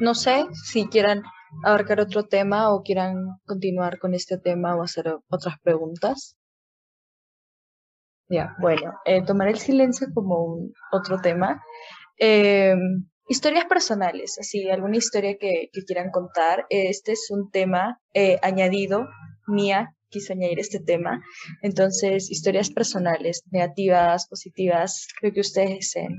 no 0.00 0.14
sé 0.14 0.46
si 0.64 0.86
quieran 0.88 1.22
abarcar 1.62 2.00
otro 2.00 2.24
tema 2.24 2.72
o 2.72 2.82
quieran 2.82 3.38
continuar 3.44 3.98
con 3.98 4.14
este 4.14 4.38
tema 4.38 4.76
o 4.76 4.82
hacer 4.82 5.16
otras 5.28 5.58
preguntas. 5.62 6.36
Ya, 8.28 8.56
bueno, 8.58 8.94
eh, 9.04 9.22
tomar 9.22 9.48
el 9.48 9.58
silencio 9.58 10.08
como 10.14 10.44
un, 10.44 10.72
otro 10.92 11.20
tema. 11.20 11.62
Em, 12.16 13.06
historias 13.28 13.66
personales, 13.66 14.38
así, 14.40 14.68
alguna 14.68 14.96
historia 14.96 15.36
que, 15.38 15.70
quieran 15.86 16.10
contar. 16.10 16.66
Este 16.70 17.12
es 17.12 17.28
un 17.30 17.50
tema 17.50 18.00
eh, 18.14 18.38
añadido, 18.42 19.06
mía, 19.46 19.94
quise 20.14 20.32
añadir 20.32 20.60
este 20.60 20.78
tema. 20.78 21.20
Entonces, 21.60 22.30
historias 22.30 22.70
personales, 22.70 23.42
negativas, 23.50 24.28
positivas, 24.28 25.08
creo 25.18 25.32
que 25.32 25.40
ustedes 25.40 25.70
deseen. 25.70 26.16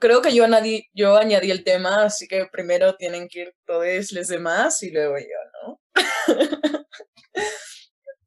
Creo 0.00 0.22
que 0.22 0.34
yo 0.34 0.44
añadí, 0.44 0.86
yo 0.94 1.16
añadí 1.16 1.50
el 1.50 1.64
tema, 1.64 2.04
así 2.04 2.26
que 2.26 2.46
primero 2.50 2.96
tienen 2.96 3.28
que 3.28 3.42
ir 3.42 3.54
todos 3.66 4.12
los 4.12 4.28
demás 4.28 4.82
y 4.82 4.90
luego 4.90 5.16
yo, 5.18 5.40
¿no? 5.54 5.80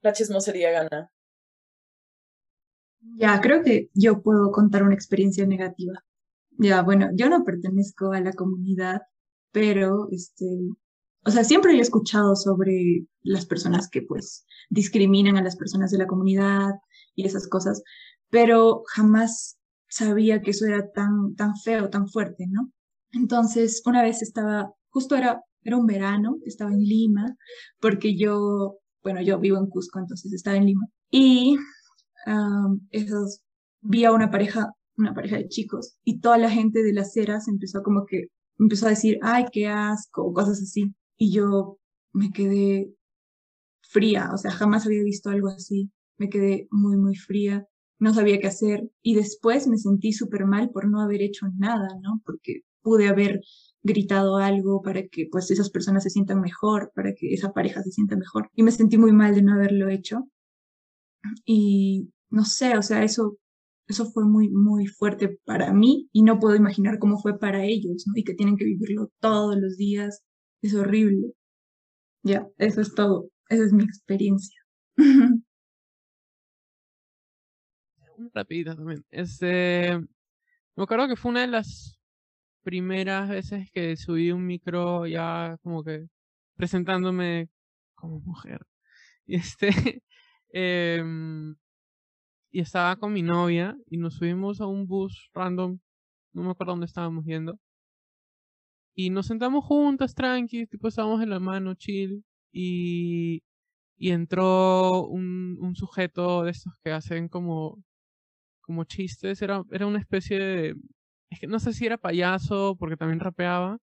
La 0.02 0.14
chismosería 0.14 0.72
gana. 0.72 1.12
Ya, 3.18 3.42
creo 3.42 3.64
que 3.64 3.90
yo 3.94 4.22
puedo 4.22 4.52
contar 4.52 4.84
una 4.84 4.94
experiencia 4.94 5.46
negativa. 5.46 6.06
Ya, 6.52 6.84
bueno, 6.84 7.10
yo 7.16 7.30
no 7.30 7.44
pertenezco 7.44 8.12
a 8.12 8.22
la 8.22 8.34
comunidad, 8.34 9.02
pero 9.52 10.08
este, 10.12 10.46
o 11.30 11.32
sea, 11.32 11.44
siempre 11.44 11.78
he 11.78 11.80
escuchado 11.80 12.36
sobre 12.36 13.06
las 13.22 13.46
personas 13.46 13.88
que 13.88 14.02
pues 14.02 14.48
discriminan 14.72 15.38
a 15.38 15.44
las 15.44 15.56
personas 15.56 15.92
de 15.92 16.00
la 16.00 16.08
comunidad 16.08 16.72
y 17.14 17.24
esas 17.24 17.48
cosas, 17.48 17.84
pero 18.32 18.82
jamás 18.88 19.60
sabía 19.88 20.42
que 20.42 20.50
eso 20.50 20.66
era 20.66 20.90
tan, 20.92 21.36
tan 21.36 21.56
feo, 21.56 21.92
tan 21.92 22.08
fuerte, 22.08 22.48
¿no? 22.50 22.72
Entonces, 23.12 23.84
una 23.86 24.02
vez 24.02 24.24
estaba, 24.24 24.74
justo 24.90 25.16
era, 25.16 25.44
era 25.62 25.78
un 25.78 25.86
verano, 25.86 26.38
estaba 26.46 26.72
en 26.72 26.80
Lima, 26.80 27.36
porque 27.80 28.18
yo, 28.18 28.78
bueno, 29.04 29.22
yo 29.22 29.40
vivo 29.40 29.60
en 29.60 29.68
Cusco, 29.68 30.00
entonces 30.00 30.34
estaba 30.34 30.58
en 30.58 30.66
Lima, 30.66 30.88
y 31.12 31.58
esos, 32.90 33.42
vi 33.82 34.04
a 34.06 34.12
una 34.12 34.32
pareja, 34.32 34.72
una 34.98 35.14
pareja 35.14 35.38
de 35.38 35.48
chicos, 35.48 35.96
y 36.04 36.22
toda 36.22 36.40
la 36.40 36.50
gente 36.50 36.82
de 36.82 36.94
las 36.94 37.14
ceras 37.14 37.48
empezó 37.48 37.84
como 37.84 38.08
que, 38.08 38.30
empezó 38.58 38.88
a 38.88 38.92
decir, 38.92 39.20
ay, 39.22 39.46
qué 39.52 39.68
asco, 39.68 40.24
o 40.24 40.34
cosas 40.34 40.60
así, 40.60 40.92
y 41.20 41.32
yo 41.32 41.78
me 42.14 42.32
quedé 42.32 42.96
fría, 43.82 44.32
o 44.34 44.38
sea, 44.38 44.52
jamás 44.52 44.86
había 44.86 45.04
visto 45.04 45.30
algo 45.30 45.50
así, 45.50 45.92
me 46.18 46.30
quedé 46.30 46.68
muy, 46.72 46.98
muy 46.98 47.16
fría, 47.16 47.68
no 48.00 48.14
sabía 48.14 48.40
qué 48.40 48.48
hacer 48.48 48.90
y 49.04 49.16
después 49.16 49.68
me 49.68 49.78
sentí 49.78 50.14
súper 50.14 50.46
mal 50.46 50.72
por 50.72 50.88
no 50.90 51.02
haber 51.02 51.22
hecho 51.22 51.48
nada, 51.58 51.90
¿no? 52.02 52.22
Porque 52.26 52.62
pude 52.82 53.10
haber 53.10 53.42
gritado 53.84 54.38
algo 54.38 54.82
para 54.82 55.08
que 55.08 55.28
pues 55.32 55.52
esas 55.52 55.70
personas 55.70 56.04
se 56.04 56.10
sientan 56.10 56.42
mejor, 56.42 56.92
para 56.96 57.14
que 57.14 57.34
esa 57.34 57.52
pareja 57.54 57.84
se 57.84 57.92
sienta 57.92 58.16
mejor 58.16 58.50
y 58.56 58.64
me 58.64 58.72
sentí 58.72 58.98
muy 58.98 59.12
mal 59.12 59.36
de 59.36 59.42
no 59.42 59.54
haberlo 59.54 59.90
hecho 59.90 60.28
y 61.46 62.10
no 62.30 62.46
sé, 62.46 62.78
o 62.78 62.82
sea, 62.82 63.04
eso 63.04 63.38
eso 63.88 64.06
fue 64.06 64.24
muy, 64.24 64.50
muy 64.50 64.86
fuerte 64.88 65.40
para 65.46 65.74
mí 65.74 66.10
y 66.14 66.22
no 66.24 66.40
puedo 66.40 66.56
imaginar 66.56 67.00
cómo 67.00 67.18
fue 67.20 67.40
para 67.40 67.66
ellos, 67.66 68.06
¿no? 68.08 68.14
Y 68.16 68.24
que 68.24 68.36
tienen 68.36 68.56
que 68.56 68.66
vivirlo 68.66 69.12
todos 69.20 69.58
los 69.58 69.78
días. 69.78 70.22
Es 70.62 70.76
horrible. 70.76 71.34
Ya, 72.24 72.48
eso 72.58 72.82
es 72.82 72.94
todo. 72.94 73.30
Esa 73.50 73.66
es 73.66 73.74
mi 73.74 73.84
experiencia. 73.84 74.62
Rapidito 78.34 78.76
también. 78.76 79.06
Este, 79.12 79.98
me 80.76 80.84
acuerdo 80.84 81.08
que 81.08 81.16
fue 81.16 81.32
una 81.32 81.42
de 81.42 81.48
las 81.48 82.00
primeras 82.64 83.30
veces 83.30 83.72
que 83.72 83.96
subí 83.96 84.32
un 84.32 84.46
micro 84.46 85.08
ya 85.08 85.58
como 85.64 85.84
que 85.84 86.08
presentándome 86.56 87.50
como 87.96 88.20
mujer. 88.20 88.66
Y 89.26 89.36
este, 89.36 89.70
em, 90.54 91.56
y 92.52 92.62
estaba 92.62 92.96
con 92.98 93.14
mi 93.14 93.22
novia 93.24 93.78
y 93.90 93.98
nos 93.98 94.16
subimos 94.16 94.62
a 94.62 94.68
un 94.68 94.88
bus 94.88 95.30
random, 95.34 95.80
no 96.34 96.44
me 96.44 96.52
acuerdo 96.52 96.74
dónde 96.74 96.88
estábamos 96.88 97.26
yendo. 97.26 97.60
Y 99.00 99.12
nos 99.12 99.28
sentamos 99.28 99.64
juntas, 99.64 100.14
tranqui, 100.14 100.68
tipo 100.68 100.90
estábamos 100.90 101.22
en 101.24 101.30
la 101.30 101.40
mano, 101.40 101.74
chill. 101.76 102.26
Y, 102.52 103.42
y 103.98 104.12
entró 104.12 105.06
un, 105.08 105.58
un 105.62 105.76
sujeto 105.76 106.44
de 106.44 106.52
estos 106.52 106.74
que 106.84 106.92
hacen 106.92 107.30
como, 107.30 107.82
como 108.62 108.84
chistes. 108.86 109.42
Era, 109.42 109.64
era 109.72 109.88
una 109.88 110.00
especie 110.00 110.40
de. 110.40 110.76
Es 111.30 111.40
que 111.40 111.48
no 111.48 111.60
sé 111.60 111.74
si 111.74 111.86
era 111.86 111.98
payaso, 111.98 112.76
porque 112.80 112.98
también 112.98 113.22
rapeaba. 113.22 113.80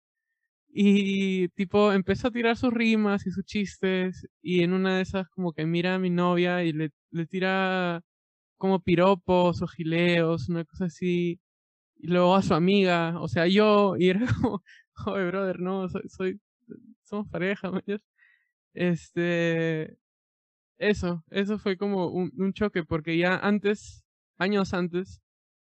Y 0.69 1.49
tipo, 1.49 1.93
empezó 1.93 2.29
a 2.29 2.31
tirar 2.31 2.57
sus 2.57 2.73
rimas 2.73 3.27
y 3.27 3.31
sus 3.31 3.45
chistes. 3.45 4.27
Y 4.41 4.63
en 4.63 4.73
una 4.73 4.97
de 4.97 5.03
esas, 5.03 5.29
como 5.29 5.53
que 5.53 5.65
mira 5.65 5.95
a 5.95 5.99
mi 5.99 6.09
novia 6.11 6.63
y 6.63 6.73
le, 6.73 6.91
le 7.11 7.27
tira 7.27 8.01
como 8.57 8.81
piropos 8.81 9.61
o 9.61 9.67
gileos, 9.67 10.49
una 10.49 10.65
cosa 10.65 10.85
así. 10.85 11.39
Y 11.97 12.07
luego 12.07 12.35
a 12.35 12.41
su 12.43 12.53
amiga, 12.53 13.19
o 13.21 13.27
sea, 13.29 13.47
yo, 13.47 13.95
y 13.97 14.09
era 14.09 14.21
como, 14.41 14.63
joder, 14.95 15.27
brother, 15.27 15.59
no, 15.59 15.89
soy, 15.89 16.03
soy 16.09 16.41
somos 17.03 17.27
pareja, 17.29 17.71
Este, 18.73 19.97
eso, 20.77 21.23
eso 21.29 21.59
fue 21.59 21.77
como 21.77 22.07
un, 22.07 22.31
un, 22.37 22.53
choque, 22.53 22.83
porque 22.83 23.17
ya 23.17 23.37
antes, 23.37 24.03
años 24.37 24.73
antes, 24.73 25.21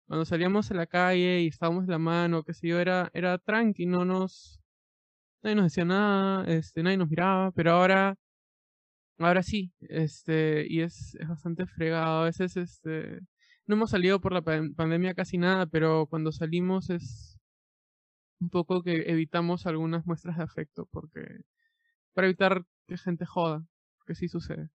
cuando 0.07 0.25
salíamos 0.25 0.71
a 0.71 0.75
la 0.75 0.87
calle 0.87 1.41
y 1.41 1.47
estábamos 1.47 1.87
de 1.87 1.93
la 1.93 1.99
mano, 1.99 2.43
qué 2.43 2.53
sé 2.53 2.67
yo, 2.67 2.79
era, 2.79 3.09
era 3.13 3.37
tranqui, 3.39 3.87
no 3.87 4.05
nos, 4.05 4.61
nadie 5.43 5.55
nos 5.55 5.65
decía 5.65 5.85
nada, 5.85 6.45
este, 6.47 6.83
nadie 6.83 6.97
nos 6.97 7.09
miraba, 7.09 7.51
pero 7.51 7.71
ahora 7.71 8.17
Ahora 9.21 9.43
sí, 9.43 9.71
este, 9.81 10.65
y 10.67 10.81
es, 10.81 11.15
es 11.19 11.27
bastante 11.27 11.67
fregado. 11.67 12.21
A 12.21 12.25
veces, 12.25 12.57
este, 12.57 13.19
no 13.67 13.75
hemos 13.75 13.91
salido 13.91 14.19
por 14.19 14.33
la 14.33 14.41
pandemia 14.41 15.13
casi 15.13 15.37
nada, 15.37 15.67
pero 15.67 16.07
cuando 16.07 16.31
salimos 16.31 16.89
es 16.89 17.30
un 18.41 18.49
poco 18.49 18.83
que 18.83 19.03
evitamos 19.11 19.65
algunas 19.67 20.05
muestras 20.05 20.37
de 20.37 20.43
afecto, 20.43 20.87
porque, 20.91 21.21
para 22.13 22.27
evitar 22.27 22.63
que 22.87 22.97
gente 22.97 23.25
joda, 23.25 23.63
porque 23.99 24.15
sí 24.15 24.27
sucede. 24.27 24.69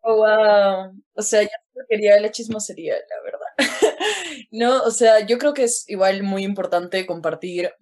Oh, 0.00 0.16
wow. 0.16 0.94
O 1.14 1.22
sea, 1.22 1.42
yo 1.42 1.48
quería 1.88 2.20
la 2.20 2.30
chismosería, 2.30 2.94
la 2.94 3.22
verdad. 3.22 3.48
no, 4.50 4.82
o 4.82 4.90
sea, 4.90 5.26
yo 5.26 5.38
creo 5.38 5.54
que 5.54 5.64
es 5.64 5.88
igual 5.88 6.22
muy 6.22 6.44
importante 6.44 7.06
compartir 7.06 7.72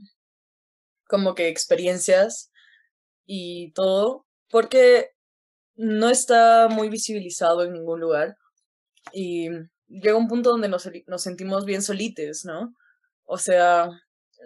como 1.09 1.35
que 1.35 1.49
experiencias 1.49 2.51
y 3.27 3.73
todo, 3.73 4.27
porque 4.51 5.11
no 5.75 6.11
está 6.11 6.69
muy 6.69 6.89
visibilizado 6.89 7.65
en 7.65 7.73
ningún 7.73 8.01
lugar 8.01 8.37
y 9.13 9.49
llega 9.89 10.17
un 10.17 10.29
punto 10.29 10.51
donde 10.51 10.69
nos, 10.69 10.89
nos 11.07 11.23
sentimos 11.23 11.65
bien 11.65 11.83
solites, 11.83 12.45
¿no? 12.45 12.75
O 13.25 13.39
sea, 13.39 13.89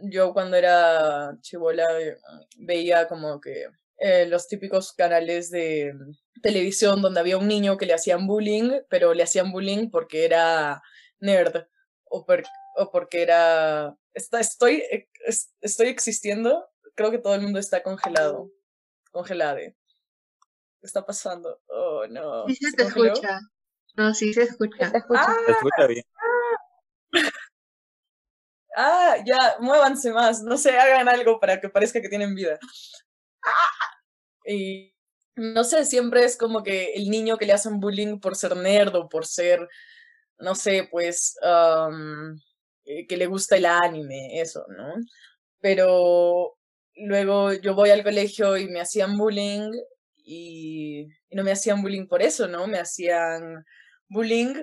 yo 0.02 0.32
cuando 0.32 0.56
era 0.56 1.36
chivola 1.40 1.86
eh, 2.00 2.16
veía 2.58 3.08
como 3.08 3.40
que 3.40 3.66
eh, 3.98 4.26
los 4.26 4.46
típicos 4.48 4.92
canales 4.92 5.50
de 5.50 5.94
televisión 6.42 7.02
donde 7.02 7.20
había 7.20 7.38
un 7.38 7.48
niño 7.48 7.76
que 7.76 7.86
le 7.86 7.94
hacían 7.94 8.26
bullying, 8.26 8.80
pero 8.88 9.14
le 9.14 9.22
hacían 9.22 9.52
bullying 9.52 9.90
porque 9.90 10.24
era 10.24 10.82
nerd 11.18 11.64
o, 12.04 12.26
o 12.76 12.90
porque 12.90 13.22
era... 13.22 13.96
Está, 14.14 14.40
estoy, 14.40 14.82
eh, 14.90 15.08
estoy 15.60 15.88
existiendo, 15.88 16.68
creo 16.94 17.10
que 17.10 17.18
todo 17.18 17.34
el 17.34 17.42
mundo 17.42 17.58
está 17.58 17.82
congelado, 17.82 18.50
congelado 19.12 19.58
está 20.86 21.04
pasando? 21.04 21.60
Oh, 21.66 22.06
no. 22.08 22.46
Sí 22.48 22.54
se, 22.56 22.72
te 22.72 22.82
escucha. 22.84 23.40
No, 23.96 24.14
sí 24.14 24.32
se 24.32 24.44
escucha. 24.44 24.90
Se 24.90 24.96
escucha, 24.98 25.36
se 25.44 25.52
escucha 25.52 25.86
bien. 25.86 26.04
Ah, 28.76 29.16
ya, 29.24 29.56
muévanse 29.60 30.12
más. 30.12 30.42
No 30.42 30.58
sé, 30.58 30.76
hagan 30.78 31.08
algo 31.08 31.40
para 31.40 31.60
que 31.60 31.68
parezca 31.70 32.00
que 32.02 32.10
tienen 32.10 32.34
vida. 32.34 32.58
Y 34.46 34.94
no 35.36 35.64
sé, 35.64 35.84
siempre 35.84 36.24
es 36.24 36.36
como 36.36 36.62
que 36.62 36.92
el 36.94 37.10
niño 37.10 37.38
que 37.38 37.46
le 37.46 37.52
hacen 37.52 37.80
bullying 37.80 38.20
por 38.20 38.36
ser 38.36 38.56
nerd 38.56 38.94
o 38.96 39.08
por 39.08 39.26
ser, 39.26 39.66
no 40.38 40.54
sé, 40.54 40.88
pues, 40.90 41.36
eh, 42.84 43.06
que 43.08 43.16
le 43.16 43.26
gusta 43.26 43.56
el 43.56 43.66
anime, 43.66 44.40
eso, 44.40 44.64
¿no? 44.68 44.94
Pero 45.60 46.56
luego 46.96 47.52
yo 47.54 47.74
voy 47.74 47.90
al 47.90 48.04
colegio 48.04 48.56
y 48.56 48.68
me 48.68 48.80
hacían 48.80 49.18
bullying 49.18 49.70
y, 50.16 51.08
no 51.30 51.44
me 51.44 51.52
hacían 51.52 51.82
bullying 51.82 52.06
por 52.06 52.22
eso, 52.22 52.48
¿no? 52.48 52.66
Me 52.66 52.78
hacían 52.78 53.64
bullying 54.08 54.54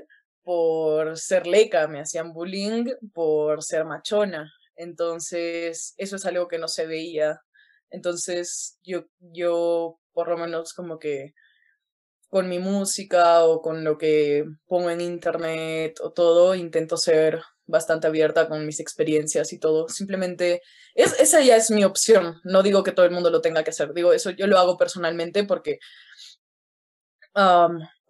por 0.43 1.17
ser 1.17 1.47
leca, 1.47 1.87
me 1.87 2.01
hacían 2.01 2.33
bullying 2.33 2.85
por 3.13 3.63
ser 3.63 3.85
machona. 3.85 4.51
Entonces, 4.75 5.93
eso 5.97 6.15
es 6.15 6.25
algo 6.25 6.47
que 6.47 6.59
no 6.59 6.67
se 6.67 6.85
veía. 6.87 7.41
Entonces, 7.89 8.79
yo, 8.83 9.05
yo 9.19 9.99
por 10.13 10.27
lo 10.29 10.37
menos 10.37 10.73
como 10.73 10.99
que 10.99 11.33
con 12.29 12.49
mi 12.49 12.59
música 12.59 13.43
o 13.45 13.61
con 13.61 13.83
lo 13.83 13.97
que 13.97 14.45
pongo 14.65 14.89
en 14.89 15.01
internet 15.01 15.99
o 16.01 16.11
todo, 16.11 16.55
intento 16.55 16.97
ser 16.97 17.43
bastante 17.65 18.07
abierta 18.07 18.49
con 18.49 18.65
mis 18.65 18.79
experiencias 18.79 19.53
y 19.53 19.59
todo. 19.59 19.87
Simplemente, 19.87 20.61
es, 20.95 21.19
esa 21.19 21.41
ya 21.41 21.55
es 21.55 21.71
mi 21.71 21.83
opción. 21.83 22.41
No 22.43 22.63
digo 22.63 22.83
que 22.83 22.91
todo 22.91 23.05
el 23.05 23.11
mundo 23.11 23.29
lo 23.29 23.41
tenga 23.41 23.63
que 23.63 23.69
hacer. 23.69 23.93
Digo, 23.93 24.13
eso 24.13 24.31
yo 24.31 24.47
lo 24.47 24.57
hago 24.57 24.77
personalmente 24.77 25.43
porque 25.43 25.79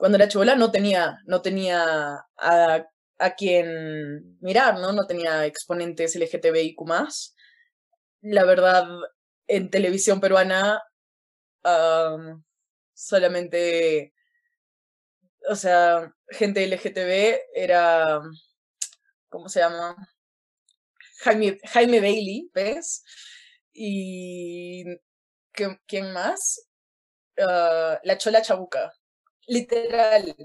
cuando 0.03 0.17
era 0.17 0.27
chivola 0.27 0.55
no 0.57 0.69
tenía, 0.69 1.17
no 1.27 1.41
tenía 1.41 1.81
a, 2.37 2.85
a 3.19 3.35
quien 3.37 4.37
mirar, 4.41 4.77
¿no? 4.77 4.91
No 4.91 5.07
tenía 5.07 5.45
exponentes 5.45 6.17
LGTBIQ 6.17 6.81
más. 6.85 7.33
La 8.19 8.43
verdad, 8.43 8.85
en 9.47 9.69
televisión 9.69 10.19
peruana 10.19 10.81
solamente, 12.93 14.13
o 15.49 15.55
sea, 15.55 16.13
gente 16.31 16.65
LGTB 16.65 17.39
era, 17.55 18.19
¿cómo 19.29 19.47
se 19.47 19.61
llama? 19.61 19.95
Jaime, 21.23 21.59
Jaime 21.63 22.01
Bailey, 22.01 22.49
¿ves? 22.53 23.05
Y 23.71 24.83
¿quién 25.87 26.11
más? 26.11 26.67
Ah, 27.37 27.99
la 28.03 28.17
Chola 28.17 28.41
Chabuca. 28.41 28.91
Literal. 29.47 30.36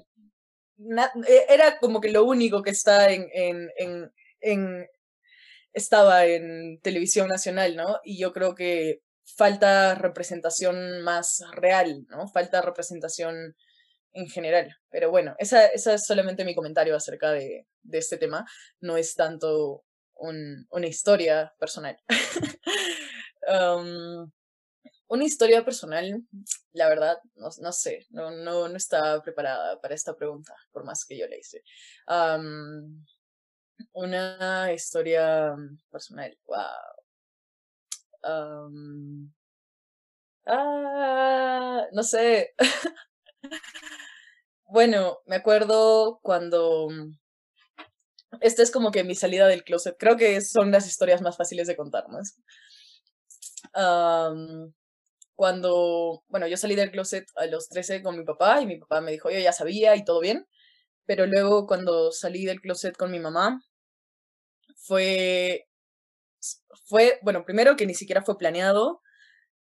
E, 1.27 1.47
era 1.49 1.79
como 1.79 2.01
que 2.01 2.11
lo 2.11 2.25
único 2.25 2.63
que 2.63 2.71
está 2.71 3.11
en, 3.11 3.29
en, 3.33 3.71
en, 3.77 4.13
en, 4.41 4.87
estaba 5.73 6.27
en 6.27 6.81
televisión 6.81 7.29
nacional, 7.29 7.77
¿no? 7.77 8.01
Y 8.05 8.19
yo 8.19 8.33
creo 8.33 8.55
que 8.55 9.01
falta 9.37 9.95
representación 9.95 11.03
más 11.03 11.43
real, 11.53 12.07
¿no? 12.09 12.29
Falta 12.29 12.63
representación 12.63 13.57
en 14.13 14.29
general. 14.29 14.77
Pero 14.91 15.11
bueno, 15.11 15.35
esa, 15.39 15.67
esa 15.67 15.95
es 15.95 16.07
solamente 16.07 16.45
mi 16.45 16.55
comentario 16.55 16.97
acerca 16.97 17.33
de, 17.33 17.67
de 17.83 17.99
este 17.99 18.17
tema. 18.17 18.47
No 18.81 18.97
es 18.97 19.15
tanto 19.15 19.85
un, 20.15 20.67
una 20.71 20.87
historia 20.87 21.53
personal. 21.59 21.97
um, 23.49 24.31
una 25.09 25.25
historia 25.25 25.65
personal, 25.65 26.23
la 26.73 26.89
verdad, 26.89 27.19
no, 27.37 27.49
no 27.61 27.73
sé, 27.73 28.07
no, 28.11 28.31
no, 28.31 28.69
no, 28.69 28.77
estaba 28.77 29.21
preparada 29.23 29.81
para 29.81 29.95
esta 29.95 30.15
pregunta, 30.15 30.55
por 30.71 30.85
más 30.85 31.05
que 31.05 31.19
yo 31.19 31.27
la 31.27 31.37
hice. 31.37 31.63
Una 33.93 34.73
historia 34.73 35.57
personal, 35.91 36.37
wow. 36.47 36.99
Um, 38.23 39.33
ah, 40.47 41.87
no 41.93 42.03
sé. 42.03 42.55
bueno, 44.67 45.19
me 45.27 45.37
acuerdo 45.37 46.19
cuando... 46.23 46.89
Esta 48.41 48.63
es 48.63 48.71
como 48.71 48.91
que 48.91 49.05
mi 49.05 49.15
salida 49.15 49.47
del 49.47 49.65
closet. 49.65 49.97
Creo 49.99 50.17
que 50.17 50.41
son 50.43 50.71
las 50.71 50.87
historias 50.87 51.23
más 51.23 51.37
fáciles 51.37 51.67
de 51.67 51.77
contar, 51.77 52.05
¿no? 52.11 52.19
Cuando, 55.39 56.25
bueno, 56.27 56.49
yo 56.49 56.57
salí 56.57 56.75
del 56.75 56.91
closet 56.91 57.25
a 57.37 57.47
los 57.47 57.69
13 57.69 58.03
con 58.03 58.19
mi 58.19 58.25
papá 58.25 58.61
y 58.61 58.67
mi 58.67 58.77
papá 58.77 59.01
me 59.01 59.13
dijo, 59.13 59.31
yo 59.31 59.39
ya 59.39 59.53
sabía 59.53 59.95
y 59.95 60.05
todo 60.05 60.19
bien, 60.19 60.49
pero 61.07 61.27
luego 61.27 61.69
cuando 61.69 62.11
salí 62.11 62.45
del 62.45 62.61
closet 62.61 62.97
con 62.97 63.13
mi 63.13 63.21
mamá, 63.21 63.63
fue 64.77 65.69
fue, 66.87 67.21
bueno, 67.23 67.45
primero 67.45 67.77
que 67.77 67.87
ni 67.87 67.95
siquiera 67.95 68.23
fue 68.23 68.37
planeado 68.37 69.01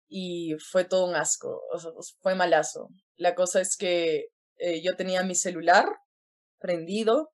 y 0.07 0.55
fue 0.71 0.85
todo 0.85 1.07
un 1.07 1.15
asco, 1.15 1.63
pues, 1.95 2.15
fue 2.21 2.35
malazo. 2.35 2.89
La 3.17 3.33
cosa 3.33 3.59
es 3.59 3.75
que 3.75 4.27
eh, 4.57 4.83
yo 4.83 4.95
tenía 4.95 5.23
mi 5.23 5.33
celular 5.33 5.87
prendido 6.59 7.31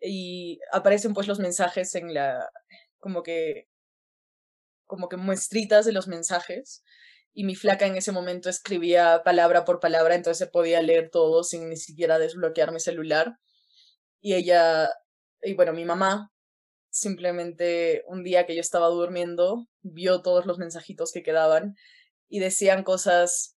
y 0.00 0.60
aparecen 0.70 1.12
pues 1.12 1.26
los 1.26 1.40
mensajes 1.40 1.96
en 1.96 2.14
la, 2.14 2.48
como 3.00 3.24
que, 3.24 3.66
como 4.86 5.08
que 5.08 5.16
muestritas 5.16 5.84
de 5.84 5.92
los 5.92 6.08
mensajes 6.08 6.84
y 7.32 7.44
mi 7.44 7.56
flaca 7.56 7.86
en 7.86 7.96
ese 7.96 8.12
momento 8.12 8.48
escribía 8.48 9.22
palabra 9.24 9.64
por 9.64 9.80
palabra, 9.80 10.14
entonces 10.14 10.38
se 10.38 10.50
podía 10.50 10.82
leer 10.82 11.10
todo 11.10 11.42
sin 11.42 11.68
ni 11.68 11.76
siquiera 11.76 12.18
desbloquear 12.18 12.72
mi 12.72 12.80
celular. 12.80 13.38
Y 14.20 14.34
ella, 14.34 14.90
y 15.42 15.54
bueno, 15.54 15.72
mi 15.72 15.84
mamá 15.84 16.30
simplemente 16.94 18.04
un 18.06 18.22
día 18.22 18.46
que 18.46 18.54
yo 18.54 18.60
estaba 18.60 18.86
durmiendo, 18.86 19.66
vio 19.82 20.22
todos 20.22 20.46
los 20.46 20.58
mensajitos 20.58 21.10
que 21.10 21.24
quedaban 21.24 21.74
y 22.28 22.38
decían 22.38 22.84
cosas 22.84 23.56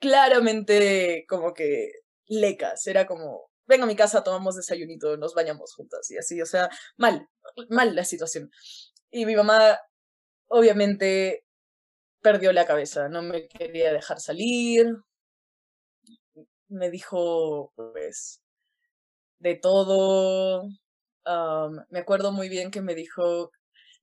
claramente 0.00 1.24
como 1.28 1.54
que 1.54 1.92
lecas. 2.26 2.86
Era 2.88 3.06
como, 3.06 3.50
venga 3.66 3.84
a 3.84 3.86
mi 3.86 3.94
casa, 3.94 4.24
tomamos 4.24 4.56
desayunito, 4.56 5.16
nos 5.16 5.32
bañamos 5.32 5.74
juntas 5.74 6.10
y 6.10 6.18
así, 6.18 6.42
o 6.42 6.46
sea, 6.46 6.70
mal, 6.96 7.28
mal 7.70 7.94
la 7.94 8.04
situación. 8.04 8.50
Y 9.12 9.26
mi 9.26 9.36
mamá, 9.36 9.78
obviamente, 10.52 11.44
perdió 12.22 12.52
la 12.52 12.66
cabeza, 12.66 13.08
no 13.08 13.22
me 13.22 13.48
quería 13.48 13.92
dejar 13.92 14.20
salir. 14.20 14.86
Me 16.68 16.90
dijo, 16.90 17.72
pues, 17.76 18.42
de 19.38 19.56
todo, 19.56 20.64
me 21.90 21.98
acuerdo 21.98 22.32
muy 22.32 22.48
bien 22.48 22.70
que 22.70 22.80
me 22.80 22.94
dijo, 22.94 23.50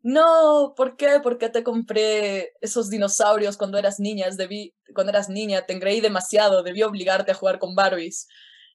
no, 0.01 0.73
¿por 0.77 0.97
qué? 0.97 1.19
¿Por 1.21 1.37
qué 1.37 1.49
te 1.49 1.63
compré 1.63 2.53
esos 2.61 2.89
dinosaurios 2.89 3.57
cuando 3.57 3.77
eras 3.77 3.99
niña? 3.99 4.29
Debí, 4.31 4.73
cuando 4.93 5.11
eras 5.11 5.29
niña, 5.29 5.65
te 5.65 5.73
engreí 5.73 6.01
demasiado, 6.01 6.63
debí 6.63 6.83
obligarte 6.83 7.31
a 7.31 7.35
jugar 7.35 7.59
con 7.59 7.75
Barbies. 7.75 8.27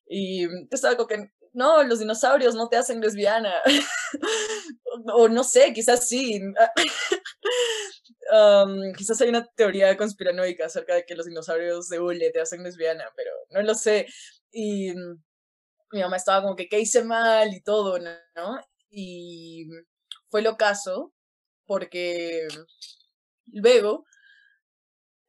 Y 0.06 0.48
te 0.68 0.76
estaba 0.76 0.96
como 0.96 1.08
que, 1.08 1.32
no, 1.54 1.82
los 1.84 2.00
dinosaurios 2.00 2.54
no 2.54 2.68
te 2.68 2.76
hacen 2.76 3.00
lesbiana. 3.00 3.52
o, 5.14 5.28
no 5.28 5.44
sé, 5.44 5.72
quizás 5.72 6.08
sí. 6.08 6.40
quizás 8.98 9.20
hay 9.20 9.28
una 9.28 9.46
teoría 9.54 9.96
conspiranoica 9.96 10.66
acerca 10.66 10.94
de 10.94 11.04
que 11.04 11.14
los 11.14 11.26
dinosaurios 11.26 11.88
de 11.88 12.00
hule 12.00 12.30
te 12.30 12.40
hacen 12.40 12.62
lesbiana, 12.62 13.04
pero 13.16 13.30
no 13.50 13.62
lo 13.62 13.74
sé. 13.74 14.06
Y 14.50 14.92
mi 15.92 16.00
mamá 16.00 16.16
estaba 16.16 16.42
como 16.42 16.56
que, 16.56 16.68
¿qué 16.68 16.80
hice 16.80 17.04
mal? 17.04 17.54
y 17.54 17.62
todo, 17.62 17.98
¿no? 17.98 18.58
Y 18.90 19.68
fue 20.28 20.42
lo 20.42 20.56
caso, 20.56 21.12
porque 21.66 22.48
luego 23.46 24.06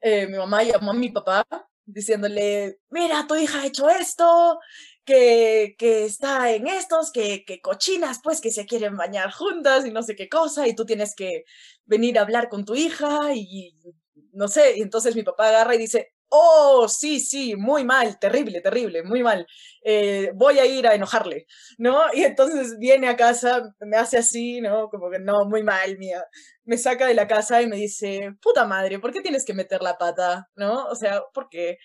eh, 0.02 0.28
mi 0.28 0.38
mamá 0.38 0.64
llamó 0.64 0.92
a 0.92 0.96
mi 0.96 1.10
papá 1.10 1.46
diciéndole, 1.86 2.80
mira, 2.90 3.26
tu 3.28 3.36
hija 3.36 3.62
ha 3.62 3.66
hecho 3.68 3.90
esto, 3.90 4.60
que, 5.06 5.76
que 5.78 6.06
está 6.06 6.52
en 6.52 6.68
estos, 6.68 7.12
que, 7.12 7.46
que 7.46 7.62
cochinas, 7.62 8.20
pues, 8.24 8.42
que 8.42 8.52
se 8.52 8.66
quieren 8.66 8.98
bañar 8.98 9.32
juntas 9.32 9.86
y 9.86 9.92
no 9.92 10.02
sé 10.04 10.16
qué 10.16 10.28
cosa, 10.30 10.68
y 10.68 10.76
tú 10.76 10.86
tienes 10.86 11.16
que 11.16 11.46
venir 11.86 12.18
a 12.18 12.24
hablar 12.24 12.50
con 12.50 12.66
tu 12.66 12.76
hija 12.76 13.34
y 13.36 13.76
no 14.34 14.48
sé, 14.48 14.78
y 14.78 14.82
entonces 14.82 15.16
mi 15.16 15.24
papá 15.24 15.50
agarra 15.50 15.76
y 15.76 15.78
dice, 15.78 16.15
oh, 16.36 16.88
sí, 16.88 17.20
sí, 17.20 17.56
muy 17.56 17.84
mal, 17.86 18.20
terrible, 18.20 18.62
terrible, 18.62 19.04
muy 19.04 19.24
mal, 19.24 19.48
eh, 19.84 20.32
voy 20.36 20.60
a 20.60 20.66
ir 20.66 20.88
a 20.88 20.96
enojarle, 20.96 21.46
¿no? 21.78 22.14
Y 22.14 22.24
entonces 22.24 22.78
viene 22.80 23.08
a 23.08 23.16
casa, 23.16 23.74
me 23.80 23.98
hace 23.98 24.18
así, 24.18 24.62
¿no? 24.62 24.90
Como 24.90 25.10
que 25.10 25.20
no, 25.20 25.46
muy 25.46 25.64
mal, 25.64 25.98
mía. 25.98 26.24
Me 26.64 26.78
saca 26.78 27.08
de 27.08 27.14
la 27.14 27.28
casa 27.28 27.62
y 27.62 27.68
me 27.68 27.78
dice, 27.78 28.32
puta 28.42 28.66
madre, 28.66 29.00
¿por 29.00 29.12
qué 29.12 29.22
tienes 29.22 29.46
que 29.46 29.54
meter 29.54 29.82
la 29.82 29.98
pata? 29.98 30.50
¿No? 30.56 30.86
O 30.88 30.96
sea, 30.96 31.22
¿por 31.34 31.50
qué? 31.50 31.78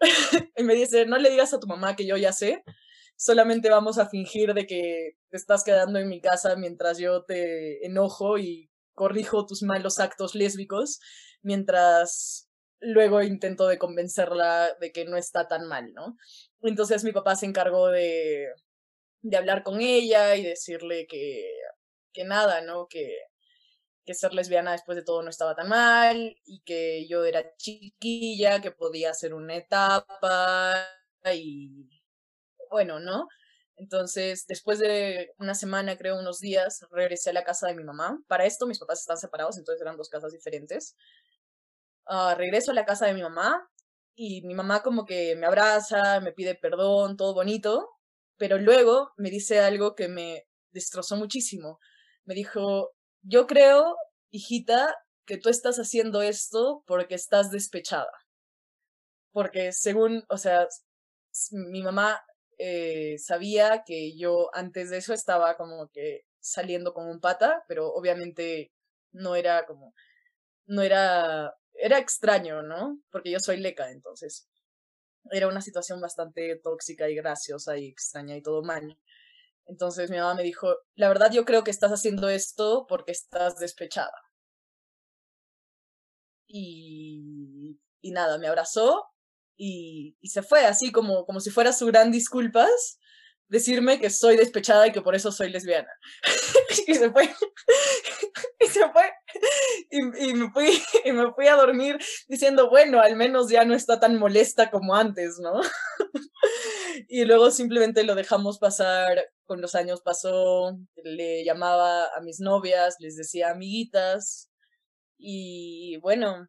y 0.56 0.64
me 0.64 0.74
dice, 0.74 1.06
no 1.06 1.18
le 1.18 1.30
digas 1.30 1.52
a 1.54 1.60
tu 1.60 1.66
mamá 1.66 1.96
que 1.96 2.06
yo 2.06 2.16
ya 2.16 2.32
sé, 2.32 2.62
solamente 3.16 3.70
vamos 3.70 3.98
a 3.98 4.08
fingir 4.08 4.54
de 4.54 4.66
que 4.66 5.12
te 5.30 5.36
estás 5.36 5.64
quedando 5.64 5.98
en 5.98 6.08
mi 6.08 6.20
casa 6.20 6.56
mientras 6.56 6.98
yo 6.98 7.24
te 7.24 7.84
enojo 7.86 8.38
y 8.38 8.70
corrijo 8.94 9.46
tus 9.46 9.62
malos 9.62 9.98
actos 10.00 10.34
lésbicos, 10.34 11.00
mientras 11.42 12.47
luego 12.80 13.22
intento 13.22 13.66
de 13.68 13.78
convencerla 13.78 14.74
de 14.80 14.92
que 14.92 15.04
no 15.04 15.16
está 15.16 15.48
tan 15.48 15.66
mal, 15.68 15.92
¿no? 15.94 16.16
Entonces 16.62 17.04
mi 17.04 17.12
papá 17.12 17.36
se 17.36 17.46
encargó 17.46 17.88
de, 17.88 18.46
de 19.22 19.36
hablar 19.36 19.62
con 19.64 19.80
ella 19.80 20.36
y 20.36 20.44
decirle 20.44 21.06
que, 21.08 21.50
que 22.12 22.24
nada, 22.24 22.62
¿no? 22.62 22.88
Que, 22.88 23.16
que 24.04 24.14
ser 24.14 24.32
lesbiana 24.34 24.72
después 24.72 24.96
de 24.96 25.04
todo 25.04 25.22
no 25.22 25.30
estaba 25.30 25.54
tan 25.54 25.68
mal 25.68 26.36
y 26.46 26.62
que 26.62 27.06
yo 27.08 27.24
era 27.24 27.54
chiquilla, 27.56 28.60
que 28.62 28.70
podía 28.72 29.14
ser 29.14 29.34
una 29.34 29.56
etapa 29.56 30.76
y 31.34 31.88
bueno, 32.70 33.00
¿no? 33.00 33.28
Entonces, 33.76 34.46
después 34.48 34.78
de 34.80 35.32
una 35.38 35.54
semana, 35.54 35.96
creo, 35.96 36.18
unos 36.18 36.40
días, 36.40 36.84
regresé 36.90 37.30
a 37.30 37.32
la 37.32 37.44
casa 37.44 37.68
de 37.68 37.74
mi 37.74 37.84
mamá. 37.84 38.20
Para 38.26 38.44
esto, 38.44 38.66
mis 38.66 38.78
papás 38.80 39.00
están 39.00 39.18
separados, 39.18 39.56
entonces 39.56 39.80
eran 39.82 39.96
dos 39.96 40.08
casas 40.08 40.32
diferentes. 40.32 40.96
Ah, 42.08 42.34
regreso 42.36 42.70
a 42.72 42.74
la 42.74 42.84
casa 42.86 43.06
de 43.06 43.14
mi 43.14 43.22
mamá 43.22 43.68
y 44.16 44.42
mi 44.42 44.54
mamá 44.54 44.82
como 44.82 45.04
que 45.06 45.36
me 45.36 45.46
abraza, 45.46 46.20
me 46.20 46.32
pide 46.32 46.54
perdón, 46.54 47.16
todo 47.16 47.34
bonito, 47.34 47.88
pero 48.36 48.58
luego 48.58 49.12
me 49.16 49.30
dice 49.30 49.60
algo 49.60 49.94
que 49.94 50.08
me 50.08 50.44
destrozó 50.72 51.16
muchísimo. 51.16 51.78
Me 52.24 52.34
dijo, 52.34 52.92
yo 53.22 53.46
creo, 53.46 53.96
hijita, 54.30 54.94
que 55.26 55.36
tú 55.38 55.50
estás 55.50 55.78
haciendo 55.78 56.22
esto 56.22 56.82
porque 56.86 57.14
estás 57.14 57.50
despechada. 57.50 58.10
porque 59.32 59.72
según, 59.72 60.24
o 60.28 60.36
sea, 60.38 60.66
mi 61.52 61.82
mamá 61.82 62.20
eh, 62.58 63.16
sabía 63.18 63.84
que 63.86 64.16
yo 64.16 64.50
antes 64.54 64.90
de 64.90 64.98
eso 64.98 65.14
estaba 65.14 65.56
como 65.56 65.88
que 65.88 66.22
saliendo 66.40 66.92
con 66.94 67.08
un 67.08 67.20
pata, 67.20 67.64
pero 67.68 67.88
obviamente 67.92 68.72
no 69.12 69.36
era 69.36 69.66
como, 69.66 69.94
no 70.66 70.82
era, 70.82 71.54
era 71.78 71.98
extraño, 71.98 72.62
¿no? 72.62 73.00
Porque 73.10 73.30
yo 73.30 73.40
soy 73.40 73.58
leca, 73.58 73.90
entonces 73.90 74.48
era 75.30 75.48
una 75.48 75.60
situación 75.60 76.00
bastante 76.00 76.56
tóxica 76.62 77.08
y 77.08 77.14
graciosa 77.14 77.76
y 77.76 77.88
extraña 77.88 78.36
y 78.36 78.42
todo 78.42 78.62
mal. 78.62 78.98
Entonces 79.66 80.10
mi 80.10 80.16
mamá 80.16 80.34
me 80.34 80.42
dijo, 80.42 80.74
la 80.94 81.08
verdad 81.08 81.30
yo 81.30 81.44
creo 81.44 81.64
que 81.64 81.70
estás 81.70 81.92
haciendo 81.92 82.28
esto 82.28 82.86
porque 82.88 83.12
estás 83.12 83.58
despechada. 83.58 84.16
Y, 86.46 87.78
y 88.00 88.10
nada, 88.12 88.38
me 88.38 88.48
abrazó 88.48 89.04
y, 89.56 90.16
y 90.20 90.28
se 90.30 90.42
fue 90.42 90.64
así 90.64 90.90
como, 90.92 91.26
como 91.26 91.40
si 91.40 91.50
fuera 91.50 91.72
su 91.72 91.86
gran 91.86 92.10
disculpas, 92.10 92.98
decirme 93.48 94.00
que 94.00 94.08
soy 94.08 94.36
despechada 94.36 94.86
y 94.86 94.92
que 94.92 95.02
por 95.02 95.14
eso 95.14 95.32
soy 95.32 95.50
lesbiana. 95.50 95.90
y 96.86 96.94
se 96.94 97.10
fue. 97.10 97.28
Y, 99.90 100.34
me 100.34 100.50
fui, 100.50 100.68
y 101.04 101.12
me 101.12 101.32
fui 101.32 101.46
a 101.46 101.56
dormir 101.56 101.98
diciendo, 102.28 102.68
bueno, 102.68 103.00
al 103.00 103.16
menos 103.16 103.48
ya 103.50 103.64
no 103.64 103.74
está 103.74 103.98
tan 104.00 104.18
molesta 104.18 104.70
como 104.70 104.94
antes, 104.94 105.38
¿no? 105.38 105.60
y 107.08 107.24
luego 107.24 107.50
simplemente 107.50 108.04
lo 108.04 108.14
dejamos 108.14 108.58
pasar, 108.58 109.30
con 109.46 109.60
los 109.62 109.74
años 109.74 110.02
pasó, 110.02 110.78
le 110.96 111.44
llamaba 111.44 112.06
a 112.14 112.20
mis 112.20 112.40
novias, 112.40 112.96
les 113.00 113.16
decía 113.16 113.50
amiguitas, 113.50 114.50
y 115.18 115.96
bueno, 115.98 116.48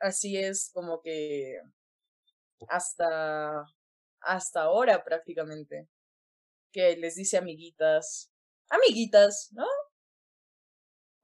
así 0.00 0.36
es 0.36 0.70
como 0.72 1.00
que 1.02 1.58
hasta, 2.68 3.64
hasta 4.20 4.62
ahora 4.62 5.04
prácticamente, 5.04 5.88
que 6.72 6.96
les 6.96 7.16
dice 7.16 7.38
amiguitas, 7.38 8.30
amiguitas, 8.70 9.48
¿no? 9.52 9.66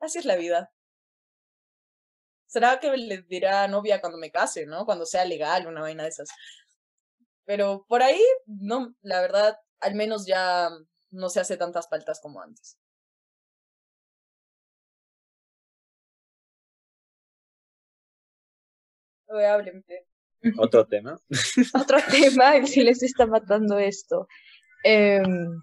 Así 0.01 0.19
es 0.19 0.25
la 0.25 0.37
vida. 0.37 0.74
Será 2.55 2.79
que 2.79 2.97
les 2.97 3.27
dirá 3.27 3.67
novia 3.67 4.01
cuando 4.01 4.17
me 4.17 4.31
case, 4.31 4.65
¿no? 4.65 4.85
Cuando 4.87 5.07
sea 5.07 5.25
legal, 5.25 5.67
una 5.67 5.81
vaina 5.81 6.05
de 6.05 6.11
esas. 6.11 6.29
Pero 7.45 7.85
por 7.89 8.01
ahí, 8.01 8.23
no, 8.47 8.95
la 9.03 9.21
verdad, 9.21 9.59
al 9.81 9.97
menos 9.97 10.25
ya 10.25 10.71
no 11.11 11.29
se 11.31 11.41
hace 11.41 11.57
tantas 11.57 11.89
faltas 11.89 12.21
como 12.21 12.41
antes. 12.41 12.79
Oye, 19.27 19.47
háblenme. 19.47 20.07
Otro 20.57 20.87
tema. 20.87 21.19
Otro 21.75 21.99
tema, 22.09 22.57
el 22.57 22.69
silencio 22.69 23.07
está 23.07 23.27
matando 23.27 23.81
esto. 23.81 24.29
Em, 24.85 25.61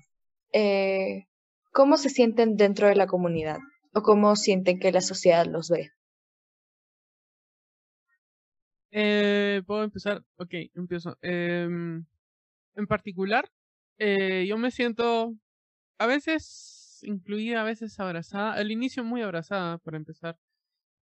eh, 0.51 1.25
¿cómo 1.71 1.95
se 1.97 2.09
sienten 2.09 2.57
dentro 2.57 2.87
de 2.89 2.95
la 2.95 3.07
comunidad? 3.07 3.59
¿O 3.93 4.01
cómo 4.01 4.35
sienten 4.35 4.77
que 4.77 4.91
la 4.91 4.99
sociedad 4.99 5.45
los 5.45 5.69
ve? 5.69 5.91
Eh, 8.91 9.61
¿Puedo 9.65 9.83
empezar? 9.83 10.23
Ok, 10.37 10.53
empiezo. 10.75 11.17
Em, 11.21 12.05
en 12.75 12.87
particular, 12.87 13.49
eh, 13.97 14.45
yo 14.47 14.57
me 14.57 14.71
siento 14.71 15.35
a 15.99 16.07
veces 16.07 16.99
incluida, 17.03 17.61
a 17.61 17.65
veces 17.65 17.99
abrazada. 17.99 18.53
Al 18.53 18.71
inicio 18.71 19.03
muy 19.03 19.21
abrazada, 19.23 19.77
para 19.79 19.97
empezar. 19.97 20.37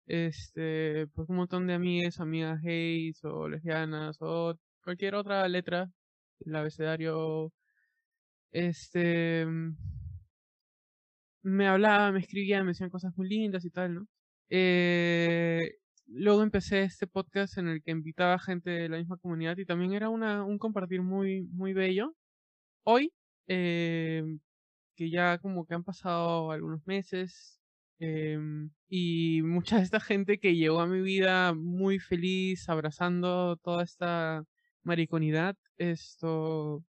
Este, 0.06 1.06
pues 1.08 1.28
un 1.30 1.36
montón 1.36 1.66
de 1.68 1.74
amigas, 1.74 2.20
amigas 2.20 2.60
gays 2.62 3.24
o 3.24 3.48
lesbianas 3.48 4.18
o 4.20 4.56
cualquier 4.84 5.14
otra 5.16 5.48
letra 5.48 5.90
del 6.40 6.56
abecedario. 6.56 7.52
Este, 8.52 9.44
mm, 9.46 9.76
me 11.42 11.68
hablaba, 11.68 12.12
me 12.12 12.20
escribía, 12.20 12.62
me 12.62 12.68
decían 12.70 12.90
cosas 12.90 13.12
muy 13.16 13.28
lindas 13.28 13.64
y 13.64 13.70
tal, 13.70 13.94
¿no? 13.94 14.06
Eh, 14.50 15.76
luego 16.06 16.42
empecé 16.42 16.82
este 16.82 17.06
podcast 17.06 17.58
en 17.58 17.68
el 17.68 17.82
que 17.82 17.90
invitaba 17.90 18.38
gente 18.38 18.70
de 18.70 18.88
la 18.88 18.98
misma 18.98 19.16
comunidad 19.18 19.56
y 19.58 19.66
también 19.66 19.92
era 19.92 20.08
una, 20.08 20.44
un 20.44 20.58
compartir 20.58 21.02
muy, 21.02 21.42
muy 21.52 21.72
bello. 21.72 22.14
Hoy, 22.84 23.12
eh, 23.48 24.24
que 24.96 25.10
ya 25.10 25.38
como 25.38 25.66
que 25.66 25.74
han 25.74 25.84
pasado 25.84 26.50
algunos 26.52 26.86
meses 26.86 27.60
em, 27.98 28.70
y 28.88 29.42
mucha 29.42 29.78
de 29.78 29.82
esta 29.84 30.00
gente 30.00 30.38
que 30.38 30.56
llegó 30.56 30.80
a 30.80 30.86
mi 30.86 31.00
vida 31.02 31.54
muy 31.54 31.98
feliz, 31.98 32.68
abrazando 32.68 33.56
toda 33.58 33.84
esta 33.84 34.44
mariconidad, 34.82 35.56
esto 35.78 36.84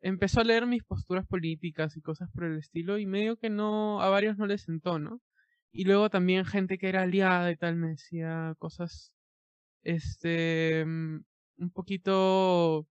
empezó 0.00 0.40
a 0.40 0.44
leer 0.44 0.66
mis 0.66 0.84
posturas 0.84 1.26
políticas 1.26 1.96
y 1.96 2.02
cosas 2.02 2.30
por 2.32 2.44
el 2.44 2.58
estilo 2.58 2.98
y 2.98 3.06
medio 3.06 3.36
que 3.36 3.50
no, 3.50 4.00
a 4.02 4.08
varios 4.10 4.38
no 4.38 4.46
les 4.46 4.62
sentó, 4.62 4.98
¿no? 4.98 5.20
Y 5.76 5.84
luego 5.84 6.08
también 6.10 6.46
gente 6.46 6.78
que 6.78 6.88
era 6.88 7.02
aliada 7.02 7.50
y 7.52 7.56
tal 7.56 7.76
me 7.76 7.88
decía 7.90 8.54
cosas, 8.58 9.12
este, 9.82 10.84
mm, 10.86 11.24
un 11.58 11.70
poquito 11.72 12.88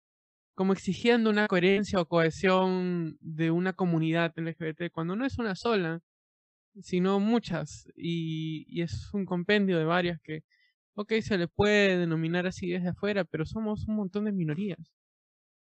como 0.55 0.73
exigiendo 0.73 1.29
una 1.31 1.47
coherencia 1.47 2.01
o 2.01 2.07
cohesión 2.07 3.17
de 3.21 3.51
una 3.51 3.73
comunidad 3.73 4.33
LGBT 4.37 4.91
cuando 4.91 5.15
no 5.15 5.25
es 5.25 5.39
una 5.39 5.55
sola, 5.55 6.01
sino 6.81 7.19
muchas. 7.19 7.87
Y, 7.97 8.65
y 8.69 8.81
es 8.83 9.13
un 9.13 9.25
compendio 9.25 9.77
de 9.79 9.85
varias 9.85 10.19
que, 10.21 10.43
ok, 10.95 11.13
se 11.21 11.37
le 11.37 11.47
puede 11.49 11.97
denominar 11.99 12.47
así 12.47 12.69
desde 12.71 12.89
afuera, 12.89 13.25
pero 13.25 13.45
somos 13.45 13.87
un 13.87 13.95
montón 13.97 14.25
de 14.25 14.33
minorías. 14.33 14.93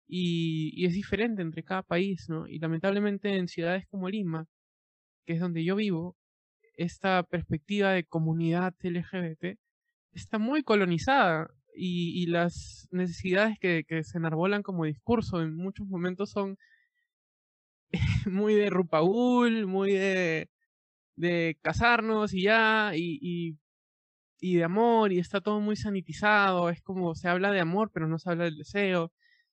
Y, 0.08 0.72
y 0.76 0.86
es 0.86 0.94
diferente 0.94 1.42
entre 1.42 1.64
cada 1.64 1.82
país, 1.82 2.26
¿no? 2.28 2.48
Y 2.48 2.58
lamentablemente 2.60 3.36
en 3.36 3.48
ciudades 3.48 3.86
como 3.90 4.08
Lima, 4.10 4.46
que 5.26 5.34
es 5.34 5.40
donde 5.40 5.64
yo 5.64 5.76
vivo, 5.76 6.17
esta 6.78 7.22
perspectiva 7.24 7.92
de 7.92 8.04
comunidad 8.04 8.74
LGBT 8.82 9.58
está 10.12 10.38
muy 10.38 10.62
colonizada 10.62 11.50
y, 11.74 12.22
y 12.22 12.26
las 12.26 12.88
necesidades 12.92 13.58
que, 13.60 13.84
que 13.86 14.04
se 14.04 14.18
enarbolan 14.18 14.62
como 14.62 14.84
discurso 14.84 15.42
en 15.42 15.56
muchos 15.56 15.86
momentos 15.88 16.30
son 16.30 16.56
muy 18.30 18.54
de 18.54 18.70
Rupaul, 18.70 19.66
muy 19.66 19.92
de, 19.92 20.48
de 21.16 21.58
casarnos 21.62 22.34
y 22.34 22.42
ya, 22.44 22.92
y, 22.94 23.58
y, 24.40 24.56
de 24.56 24.64
amor, 24.64 25.12
y 25.12 25.18
está 25.18 25.40
todo 25.40 25.60
muy 25.60 25.76
sanitizado, 25.76 26.70
es 26.70 26.82
como 26.82 27.14
se 27.14 27.28
habla 27.28 27.50
de 27.52 27.60
amor, 27.60 27.90
pero 27.92 28.08
no 28.08 28.18
se 28.18 28.30
habla 28.30 28.44
del 28.44 28.58
deseo, 28.58 29.12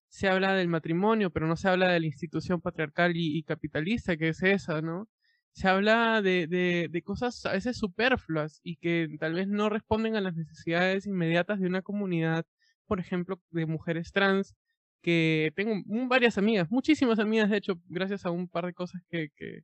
se 0.09 0.28
habla 0.30 0.53
del 0.53 0.67
matrimonio, 0.69 1.32
pero 1.32 1.47
no 1.47 1.57
se 1.57 1.69
habla 1.69 1.89
de 1.91 1.99
la 2.01 2.05
institución 2.07 2.61
patriarcal 2.61 3.15
y, 3.17 3.38
y 3.38 3.43
capitalista 3.43 4.17
que 4.17 4.30
es 4.30 4.43
esa, 4.43 4.82
¿no? 4.82 5.07
Se 5.56 5.70
habla 5.70 6.22
de, 6.22 6.47
de, 6.47 6.89
de 6.91 7.01
cosas 7.01 7.45
a 7.45 7.53
veces 7.53 7.78
superfluas 7.78 8.60
y 8.64 8.76
que 8.78 9.08
tal 9.20 9.34
vez 9.36 9.47
no 9.47 9.70
responden 9.70 10.16
a 10.16 10.22
las 10.22 10.36
necesidades 10.36 11.08
inmediatas 11.08 11.62
de 11.62 11.68
una 11.68 11.82
comunidad, 11.82 12.45
por 12.88 12.99
ejemplo, 12.99 13.41
de 13.51 13.66
mujeres 13.66 14.12
trans, 14.12 14.56
que 15.01 15.53
tengo 15.56 15.82
varias 16.10 16.38
amigas, 16.38 16.70
muchísimas 16.72 17.20
amigas, 17.20 17.49
de 17.49 17.58
hecho, 17.58 17.80
gracias 17.88 18.26
a 18.26 18.32
un 18.32 18.49
par 18.49 18.66
de 18.66 18.74
cosas 18.74 19.01
que, 19.10 19.30
que 19.36 19.62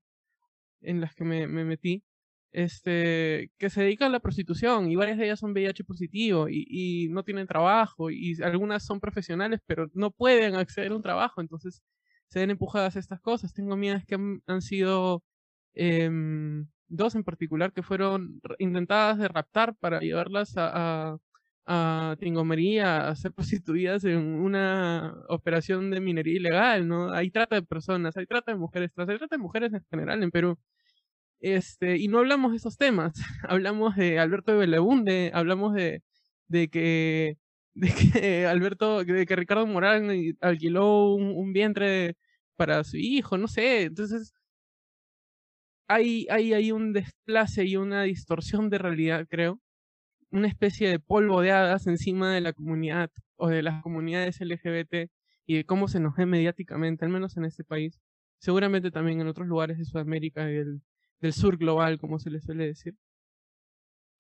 en 0.82 1.02
las 1.02 1.14
que 1.16 1.24
me, 1.26 1.48
me 1.48 1.66
metí, 1.66 2.04
este, 2.52 3.52
que 3.58 3.70
se 3.70 3.82
dedican 3.82 4.10
a 4.10 4.12
la 4.14 4.20
prostitución 4.22 4.92
y 4.92 4.96
varias 4.96 5.18
de 5.18 5.26
ellas 5.26 5.40
son 5.40 5.52
VIH 5.54 5.84
positivo 5.84 6.50
y, 6.50 6.66
y 6.70 7.10
no 7.10 7.24
tienen 7.24 7.48
trabajo 7.48 8.12
y 8.12 8.42
algunas 8.44 8.86
son 8.86 9.00
profesionales 9.00 9.62
pero 9.66 9.88
no 9.94 10.12
pueden 10.12 10.56
acceder 10.56 10.92
a 10.92 10.96
un 10.96 11.02
trabajo, 11.02 11.42
entonces 11.42 11.84
se 12.28 12.40
ven 12.40 12.52
empujadas 12.52 12.96
estas 12.96 13.20
cosas. 13.22 13.54
Tengo 13.54 13.74
amigas 13.74 14.06
que 14.06 14.16
han 14.48 14.62
sido 14.62 15.24
em, 15.74 16.68
dos 16.88 17.16
en 17.16 17.24
particular 17.24 17.74
que 17.74 17.84
fueron 17.84 18.42
intentadas 18.60 19.18
de 19.18 19.28
raptar 19.28 19.76
para 19.76 20.00
llevarlas 20.00 20.58
a, 20.58 21.14
a, 21.14 22.12
a 22.12 22.16
Tingomería 22.20 23.08
a 23.08 23.16
ser 23.16 23.34
prostituidas 23.64 24.04
en 24.06 24.20
una 24.20 25.16
operación 25.30 25.92
de 25.92 26.02
minería 26.02 26.36
ilegal, 26.38 26.88
¿no? 26.88 27.12
Hay 27.14 27.32
trata 27.32 27.56
de 27.56 27.64
personas, 27.64 28.18
hay 28.18 28.26
trata 28.26 28.52
de 28.52 28.58
mujeres 28.58 28.92
trans, 28.94 29.10
hay 29.10 29.18
trata 29.18 29.36
de 29.36 29.42
mujeres 29.42 29.74
en 29.74 29.84
general 29.90 30.24
en 30.24 30.32
Perú. 30.32 30.58
Este, 31.40 31.98
y 31.98 32.08
no 32.08 32.20
hablamos 32.20 32.52
de 32.52 32.58
esos 32.58 32.78
temas, 32.78 33.14
hablamos 33.50 33.96
de 33.96 34.20
Alberto 34.20 34.52
de 34.52 34.60
Belaunde, 34.60 35.32
hablamos 35.34 35.74
de, 35.74 36.04
de 36.48 36.70
que 36.70 37.38
de 37.74 37.90
que 37.94 38.46
Alberto, 38.48 39.04
de 39.04 39.26
que 39.26 39.36
Ricardo 39.36 39.66
Morán 39.66 40.10
alquiló 40.42 41.14
un 41.16 41.54
vientre 41.54 42.18
para 42.58 42.84
su 42.84 42.98
hijo, 42.98 43.38
no 43.38 43.48
sé, 43.48 43.84
entonces 43.84 44.34
hay, 45.88 46.28
hay, 46.30 46.54
hay 46.54 46.72
un 46.72 46.94
desplace 46.94 47.66
y 47.66 47.78
una 47.78 48.04
distorsión 48.04 48.70
de 48.70 48.78
realidad, 48.78 49.28
creo, 49.30 49.60
una 50.32 50.48
especie 50.48 50.90
de 50.90 51.00
polvo 51.00 51.42
de 51.42 51.52
hadas 51.52 51.88
encima 51.88 52.34
de 52.34 52.42
la 52.42 52.54
comunidad 52.54 53.12
o 53.36 53.50
de 53.50 53.62
las 53.64 53.82
comunidades 53.84 54.40
LGBT 54.40 55.12
y 55.46 55.56
de 55.56 55.66
cómo 55.66 55.88
se 55.88 56.00
nos 56.00 56.16
ve 56.16 56.26
mediáticamente, 56.26 57.06
al 57.06 57.12
menos 57.12 57.38
en 57.38 57.46
este 57.46 57.64
país, 57.64 58.00
seguramente 58.40 58.92
también 58.92 59.22
en 59.22 59.28
otros 59.28 59.48
lugares 59.48 59.78
de 59.78 59.86
Sudamérica 59.86 60.50
y 60.50 60.54
del, 60.54 60.82
del 61.20 61.34
sur 61.34 61.58
global, 61.58 62.00
como 62.00 62.20
se 62.20 62.30
le 62.30 62.40
suele 62.42 62.68
decir, 62.68 62.96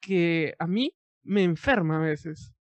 que 0.01 0.55
a 0.59 0.68
mí 0.68 0.93
me 1.24 1.43
enferma 1.43 1.97
a 1.97 1.99
veces. 1.99 2.53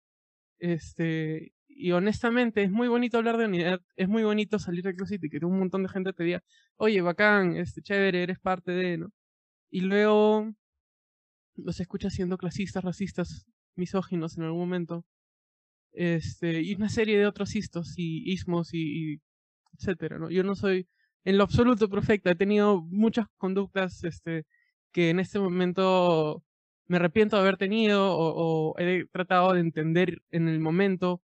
Este, 0.58 1.52
y 1.78 1.92
honestamente 1.92 2.62
es 2.62 2.70
muy 2.70 2.88
bonito 2.88 3.18
hablar 3.18 3.38
de 3.38 3.46
unidad, 3.46 3.80
es 3.96 4.08
muy 4.08 4.24
bonito 4.24 4.58
salir 4.58 4.84
de 4.84 4.94
Closet 4.94 5.22
y 5.22 5.30
que 5.30 5.44
un 5.44 5.58
montón 5.58 5.82
de 5.84 5.88
gente 5.88 6.12
te 6.12 6.24
diga, 6.24 6.42
oye, 6.76 7.00
bacán, 7.00 7.56
este, 7.56 7.82
chévere, 7.82 8.22
eres 8.22 8.38
parte 8.40 8.72
de, 8.72 8.98
¿no? 8.98 9.12
Y 9.70 9.82
luego 9.82 10.52
los 11.56 11.80
escuchas 11.80 12.14
siendo 12.14 12.38
clasistas, 12.38 12.84
racistas, 12.84 13.46
misóginos 13.76 14.38
en 14.38 14.44
algún 14.44 14.60
momento. 14.60 15.04
Este, 15.92 16.62
y 16.62 16.74
una 16.74 16.88
serie 16.88 17.18
de 17.18 17.26
otros 17.26 17.56
istos 17.56 17.94
y 17.96 18.30
ismos 18.32 18.74
y, 18.74 19.14
y 19.14 19.20
etcétera, 19.78 20.18
¿no? 20.18 20.30
Yo 20.30 20.44
no 20.44 20.54
soy 20.54 20.88
en 21.24 21.38
lo 21.38 21.44
absoluto 21.44 21.88
perfecta, 21.88 22.30
he 22.30 22.34
tenido 22.36 22.82
muchas 22.82 23.26
conductas 23.36 24.02
este, 24.04 24.46
que 24.92 25.10
en 25.10 25.20
este 25.20 25.38
momento 25.38 26.42
me 26.86 26.96
arrepiento 26.96 27.36
de 27.36 27.42
haber 27.42 27.56
tenido 27.58 28.16
o, 28.16 28.74
he 28.78 29.06
tratado 29.12 29.52
de 29.52 29.60
entender 29.60 30.22
en 30.30 30.48
el 30.48 30.60
momento 30.60 31.22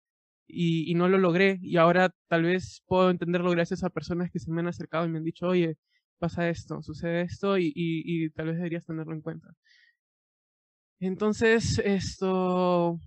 y, 0.54 0.94
no 0.96 1.08
lo 1.10 1.18
logré 1.18 1.60
y 1.62 1.78
ahora 1.78 2.14
tal 2.28 2.44
vez 2.44 2.84
puedo 2.88 3.10
entenderlo 3.10 3.52
gracias 3.52 3.84
a 3.84 3.90
personas 3.90 4.32
que 4.32 4.40
se 4.40 4.52
me 4.52 4.62
han 4.62 4.68
acercado 4.68 5.06
y 5.06 5.10
me 5.10 5.18
han 5.20 5.24
dicho, 5.24 5.48
oye, 5.48 5.78
pasa 6.20 6.50
esto, 6.50 6.82
sucede 6.84 7.22
esto 7.24 7.58
y, 7.58 7.72
y 7.76 8.30
tal 8.32 8.48
vez 8.48 8.58
deberías 8.58 8.86
tenerlo 8.86 9.14
en 9.14 9.22
cuenta. 9.22 9.50
Entonces, 11.00 11.80
esto, 11.84 12.98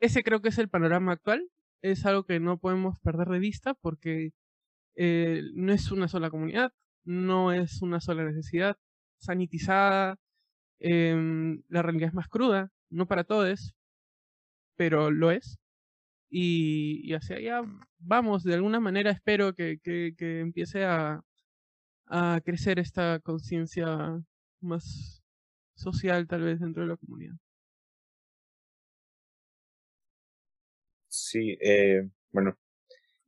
ese 0.00 0.22
creo 0.22 0.40
que 0.40 0.50
es 0.50 0.58
el 0.58 0.68
panorama 0.68 1.12
actual, 1.12 1.48
es 1.82 2.06
algo 2.06 2.24
que 2.24 2.40
no 2.40 2.58
podemos 2.58 2.98
perder 3.00 3.28
de 3.28 3.38
vista 3.40 3.74
porque 3.74 4.30
eh, 4.96 5.42
no 5.54 5.72
es 5.72 5.90
una 5.92 6.08
sola 6.08 6.30
comunidad, 6.30 6.72
no 7.04 7.52
es 7.52 7.82
una 7.82 8.00
sola 8.00 8.24
necesidad 8.24 8.76
sanitizada, 9.18 10.18
em, 10.80 11.62
la 11.68 11.82
realidad 11.82 12.08
es 12.10 12.14
más 12.14 12.28
cruda, 12.28 12.70
no 12.90 13.06
para 13.06 13.24
todos, 13.24 13.74
pero 14.76 15.10
lo 15.10 15.30
es. 15.30 15.58
Y, 16.34 17.12
hacia 17.12 17.36
allá 17.36 17.62
vamos, 17.98 18.42
de 18.42 18.54
alguna 18.54 18.80
manera 18.80 19.10
espero 19.10 19.54
que, 19.54 19.78
que, 19.82 20.40
empiece 20.40 20.84
a, 20.84 21.22
a 22.06 22.40
crecer 22.42 22.78
esta 22.78 23.20
conciencia 23.20 24.18
más 24.60 25.22
social 25.74 26.26
tal 26.26 26.42
vez 26.42 26.60
dentro 26.60 26.82
de 26.84 26.88
la 26.88 26.96
comunidad. 26.96 27.34
Sí, 31.08 31.58
eh, 31.60 32.08
bueno, 32.30 32.56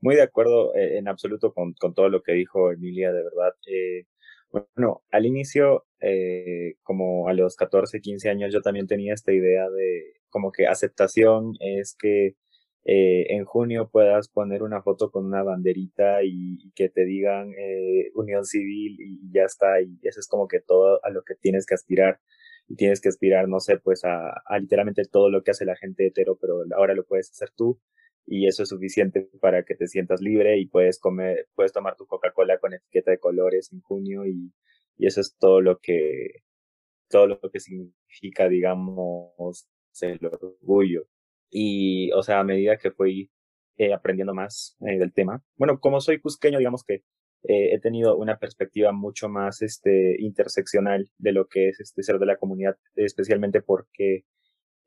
muy 0.00 0.16
de 0.16 0.22
acuerdo 0.22 0.74
eh, 0.74 0.98
en 0.98 1.08
absoluto 1.08 1.52
con, 1.52 1.74
con, 1.74 1.94
todo 1.94 2.08
lo 2.08 2.22
que 2.22 2.32
dijo 2.32 2.72
Emilia, 2.72 3.12
de 3.12 3.22
verdad. 3.22 3.54
Eh, 3.66 4.06
bueno, 4.50 5.02
al 5.10 5.26
inicio, 5.26 5.86
eh, 6.00 6.76
como 6.82 7.28
a 7.28 7.32
los 7.32 7.56
14, 7.56 8.00
15 8.00 8.30
años, 8.30 8.52
yo 8.52 8.60
también 8.62 8.86
tenía 8.86 9.14
esta 9.14 9.32
idea 9.32 9.68
de 9.70 10.14
como 10.30 10.52
que 10.52 10.66
aceptación 10.66 11.54
es 11.60 11.96
que 11.98 12.36
eh, 12.84 13.26
en 13.34 13.44
junio 13.44 13.88
puedas 13.90 14.28
poner 14.28 14.62
una 14.62 14.82
foto 14.82 15.10
con 15.10 15.24
una 15.26 15.42
banderita 15.42 16.22
y, 16.22 16.70
que 16.74 16.88
te 16.88 17.04
digan 17.04 17.52
eh, 17.58 18.10
unión 18.14 18.44
civil 18.44 18.96
y 19.00 19.32
ya 19.32 19.44
está, 19.44 19.80
y 19.80 19.98
eso 20.02 20.20
es 20.20 20.28
como 20.28 20.48
que 20.48 20.60
todo 20.60 21.00
a 21.04 21.10
lo 21.10 21.22
que 21.22 21.34
tienes 21.34 21.66
que 21.66 21.74
aspirar. 21.74 22.20
Y 22.68 22.76
tienes 22.76 23.00
que 23.02 23.10
aspirar, 23.10 23.46
no 23.48 23.60
sé, 23.60 23.78
pues 23.78 24.04
a, 24.04 24.30
a 24.46 24.58
literalmente 24.58 25.04
todo 25.04 25.28
lo 25.30 25.42
que 25.42 25.50
hace 25.50 25.66
la 25.66 25.76
gente 25.76 26.06
hetero, 26.06 26.38
pero 26.40 26.64
ahora 26.76 26.94
lo 26.94 27.04
puedes 27.04 27.30
hacer 27.30 27.50
tú 27.54 27.78
y 28.26 28.46
eso 28.46 28.62
es 28.62 28.70
suficiente 28.70 29.28
para 29.40 29.64
que 29.64 29.74
te 29.74 29.86
sientas 29.86 30.20
libre 30.20 30.58
y 30.58 30.66
puedes 30.66 30.98
comer, 30.98 31.48
puedes 31.54 31.72
tomar 31.72 31.96
tu 31.96 32.06
Coca-Cola 32.06 32.58
con 32.58 32.72
etiqueta 32.74 33.10
de 33.10 33.18
colores 33.18 33.72
en 33.72 33.80
junio 33.82 34.26
y, 34.26 34.52
y 34.96 35.06
eso 35.06 35.20
es 35.20 35.36
todo 35.38 35.60
lo 35.60 35.78
que, 35.78 36.42
todo 37.08 37.26
lo 37.26 37.40
que 37.40 37.60
significa, 37.60 38.48
digamos, 38.48 39.68
el 40.00 40.20
orgullo. 40.26 41.06
Y, 41.56 42.10
o 42.10 42.22
sea, 42.24 42.40
a 42.40 42.44
medida 42.44 42.78
que 42.78 42.90
fui 42.90 43.30
eh, 43.76 43.92
aprendiendo 43.92 44.34
más 44.34 44.76
eh, 44.80 44.98
del 44.98 45.12
tema, 45.12 45.40
bueno, 45.56 45.78
como 45.78 46.00
soy 46.00 46.20
cusqueño, 46.20 46.58
digamos 46.58 46.82
que 46.82 46.94
eh, 47.44 47.74
he 47.74 47.78
tenido 47.78 48.16
una 48.16 48.38
perspectiva 48.40 48.90
mucho 48.90 49.28
más 49.28 49.62
este, 49.62 50.16
interseccional 50.20 51.08
de 51.16 51.30
lo 51.30 51.46
que 51.46 51.68
es 51.68 51.78
este 51.78 52.02
ser 52.02 52.18
de 52.18 52.26
la 52.26 52.38
comunidad, 52.38 52.76
especialmente 52.96 53.62
porque 53.62 54.24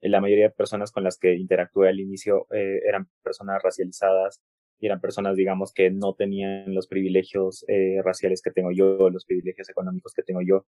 la 0.02 0.20
mayoría 0.20 0.50
de 0.50 0.56
personas 0.56 0.92
con 0.92 1.06
las 1.06 1.18
que 1.18 1.36
interactué 1.36 1.88
al 1.88 2.02
inicio 2.02 2.48
eran 2.52 3.08
personas 3.24 3.64
racializadas 3.64 4.42
y 4.80 4.88
eran 4.88 5.00
personas, 5.00 5.38
digamos, 5.38 5.74
que 5.74 5.90
no 5.90 6.16
tenían 6.16 6.76
los 6.76 6.88
privilegios 6.88 7.66
raciales 8.04 8.42
que 8.44 8.52
tengo 8.52 8.72
yo, 8.72 9.10
los 9.10 9.26
privilegios 9.26 9.70
económicos 9.70 10.14
que 10.14 10.22
tengo 10.22 10.42
yo. 10.42 10.68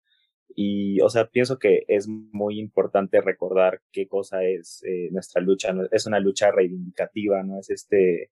Y, 0.57 1.01
o 1.01 1.09
sea, 1.09 1.26
pienso 1.28 1.59
que 1.59 1.84
es 1.88 2.09
muy 2.09 2.59
importante 2.61 3.20
recordar 3.20 3.82
qué 3.92 4.07
cosa 4.07 4.45
es 4.45 4.82
eh, 4.84 5.09
nuestra 5.11 5.42
lucha. 5.42 5.74
Es 5.90 6.07
una 6.07 6.20
lucha 6.20 6.51
reivindicativa, 6.53 7.42
no 7.42 7.59
es 7.59 7.70
este, 7.70 8.30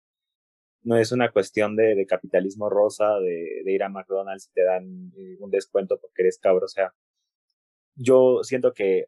no 0.82 0.96
es 0.96 1.12
una 1.12 1.30
cuestión 1.30 1.76
de, 1.76 1.94
de 1.94 2.06
capitalismo 2.06 2.70
rosa, 2.70 3.18
de, 3.20 3.62
ir 3.66 3.82
a 3.82 3.88
McDonald's 3.88 4.48
y 4.48 4.52
te 4.52 4.64
dan 4.64 5.12
eh, 5.16 5.36
un 5.40 5.50
descuento 5.50 5.98
porque 6.00 6.22
eres 6.22 6.38
cabro. 6.38 6.64
O 6.64 6.68
sea, 6.68 6.94
yo 7.94 8.40
siento 8.42 8.72
que 8.72 9.06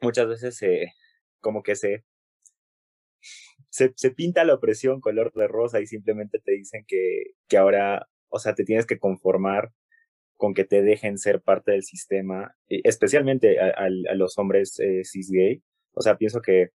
muchas 0.00 0.28
veces 0.28 0.56
se, 0.56 0.92
como 1.40 1.62
que 1.62 1.76
se, 1.76 2.04
se, 3.70 3.92
se 3.96 4.10
pinta 4.10 4.44
la 4.44 4.54
opresión 4.54 5.00
color 5.00 5.32
de 5.34 5.48
rosa 5.48 5.80
y 5.80 5.86
simplemente 5.86 6.38
te 6.40 6.52
dicen 6.52 6.84
que, 6.86 7.34
que 7.48 7.56
ahora, 7.56 8.08
o 8.28 8.38
sea, 8.38 8.54
te 8.54 8.64
tienes 8.64 8.86
que 8.86 8.98
conformar 8.98 9.72
con 10.42 10.54
que 10.54 10.64
te 10.64 10.82
dejen 10.82 11.18
ser 11.18 11.40
parte 11.40 11.70
del 11.70 11.84
sistema, 11.84 12.56
especialmente 12.68 13.60
a, 13.60 13.88
los 14.16 14.36
hombres 14.38 14.76
eh, 14.80 15.04
cis 15.04 15.30
gay. 15.30 15.62
O 15.92 16.00
sea, 16.00 16.16
pienso 16.16 16.42
que 16.42 16.70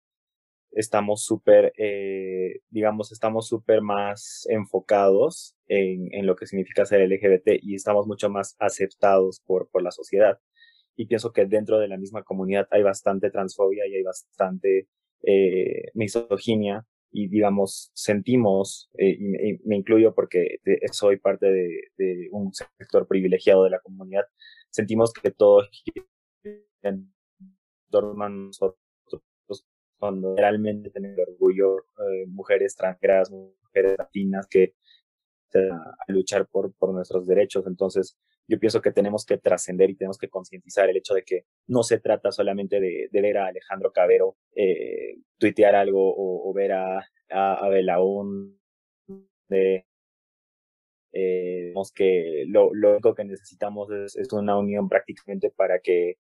estamos 0.71 1.25
súper, 1.25 1.73
eh, 1.77 2.61
digamos, 2.69 3.11
estamos 3.11 3.49
súper 3.49 3.81
más 3.81 4.47
enfocados 4.49 5.57
en, 5.67 6.07
en, 6.13 6.25
lo 6.25 6.37
que 6.37 6.47
significa 6.47 6.85
ser 6.85 7.01
LGBT 7.09 7.61
y 7.61 7.75
estamos 7.75 8.07
mucho 8.07 8.29
más 8.29 8.55
aceptados 8.57 9.41
por, 9.45 9.67
por 9.69 9.83
la 9.83 9.91
sociedad. 9.91 10.39
Y 10.95 11.07
pienso 11.07 11.33
que 11.33 11.45
dentro 11.45 11.77
de 11.77 11.89
la 11.89 11.97
misma 11.97 12.23
comunidad 12.23 12.69
hay 12.71 12.83
bastante 12.83 13.31
transfobia 13.31 13.85
y 13.85 13.95
hay 13.95 14.03
bastante 14.03 14.87
eh, 15.23 15.91
misoginia 15.93 16.85
y 17.11 17.27
digamos 17.29 17.91
sentimos, 17.93 18.89
eh, 18.97 19.17
y, 19.19 19.67
me 19.67 19.77
incluyo 19.77 20.13
porque 20.13 20.59
soy 20.91 21.17
parte 21.17 21.47
de, 21.47 22.29
un 22.31 22.53
sector 22.53 23.07
privilegiado 23.07 23.63
de 23.63 23.71
la 23.71 23.79
comunidad, 23.79 24.25
sentimos 24.69 25.13
que 25.13 25.31
todo 25.31 25.63
en 26.83 27.13
torno 27.89 28.23
a 28.23 28.29
nosotros 28.29 28.79
cuando 29.97 30.35
realmente 30.35 30.89
tenemos 30.91 31.19
orgullo, 31.27 31.77
eh, 31.79 32.25
mujeres 32.27 32.73
extranjeras, 32.73 33.31
mujeres 33.31 33.95
latinas 33.97 34.47
que 34.47 34.75
a 35.55 36.11
luchar 36.11 36.47
por, 36.47 36.73
por 36.73 36.93
nuestros 36.93 37.25
derechos. 37.25 37.65
Entonces, 37.65 38.17
yo 38.47 38.59
pienso 38.59 38.81
que 38.81 38.91
tenemos 38.91 39.25
que 39.25 39.37
trascender 39.37 39.89
y 39.89 39.95
tenemos 39.95 40.17
que 40.17 40.29
concientizar 40.29 40.89
el 40.89 40.97
hecho 40.97 41.13
de 41.13 41.23
que 41.23 41.45
no 41.67 41.83
se 41.83 41.99
trata 41.99 42.31
solamente 42.31 42.79
de, 42.79 43.09
ver 43.11 43.37
a 43.37 43.47
Alejandro 43.47 43.91
Cabero 43.91 44.37
eh, 44.55 45.17
tuitear 45.37 45.75
algo 45.75 46.13
o, 46.15 46.53
ver 46.53 46.71
a, 46.73 46.99
a, 47.29 47.53
a 47.55 47.69
Belaún 47.69 48.59
eh, 49.49 49.83
que 51.93 52.45
lo, 52.47 52.73
lo, 52.73 52.91
único 52.91 53.15
que 53.15 53.23
necesitamos 53.23 53.89
es, 53.91 54.15
es, 54.17 54.31
una 54.33 54.57
unión 54.57 54.87
prácticamente 54.89 55.49
para 55.49 55.79
que 55.79 56.17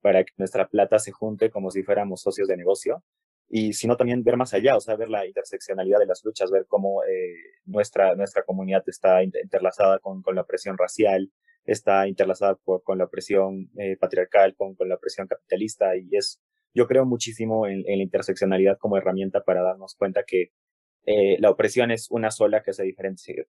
para 0.00 0.22
que 0.24 0.32
nuestra 0.36 0.68
plata 0.68 0.98
se 0.98 1.10
junte 1.10 1.50
como 1.50 1.70
si 1.70 1.82
fuéramos 1.82 2.22
socios 2.22 2.46
de 2.48 2.56
negocio 2.56 3.02
y 3.48 3.72
sino 3.72 3.96
también 3.96 4.22
ver 4.24 4.36
más 4.36 4.54
allá, 4.54 4.76
o 4.76 4.80
sea, 4.80 4.96
ver 4.96 5.08
la 5.08 5.26
interseccionalidad 5.26 5.98
de 5.98 6.06
las 6.06 6.24
luchas, 6.24 6.50
ver 6.50 6.66
cómo 6.66 7.02
eh, 7.04 7.34
nuestra, 7.64 8.14
nuestra 8.14 8.42
comunidad 8.44 8.84
está 8.86 9.22
interlazada 9.22 9.98
con, 10.00 10.22
con 10.22 10.34
la 10.34 10.44
presión 10.44 10.76
racial, 10.76 11.30
está 11.66 12.08
interlazada 12.08 12.58
con 12.84 12.98
la 12.98 13.04
opresión 13.04 13.70
eh, 13.76 13.96
patriarcal, 13.96 14.54
con, 14.54 14.74
con, 14.74 14.88
la 14.88 14.94
opresión 14.94 15.26
capitalista 15.26 15.96
y 15.96 16.08
es, 16.12 16.40
yo 16.74 16.86
creo 16.86 17.04
muchísimo 17.04 17.66
en, 17.66 17.82
la 17.82 18.02
interseccionalidad 18.02 18.78
como 18.78 18.96
herramienta 18.96 19.42
para 19.42 19.62
darnos 19.62 19.96
cuenta 19.96 20.22
que 20.24 20.52
eh, 21.04 21.36
la 21.40 21.50
opresión 21.50 21.90
es 21.90 22.10
una 22.10 22.30
sola 22.30 22.62
que 22.62 22.72
se, 22.72 22.94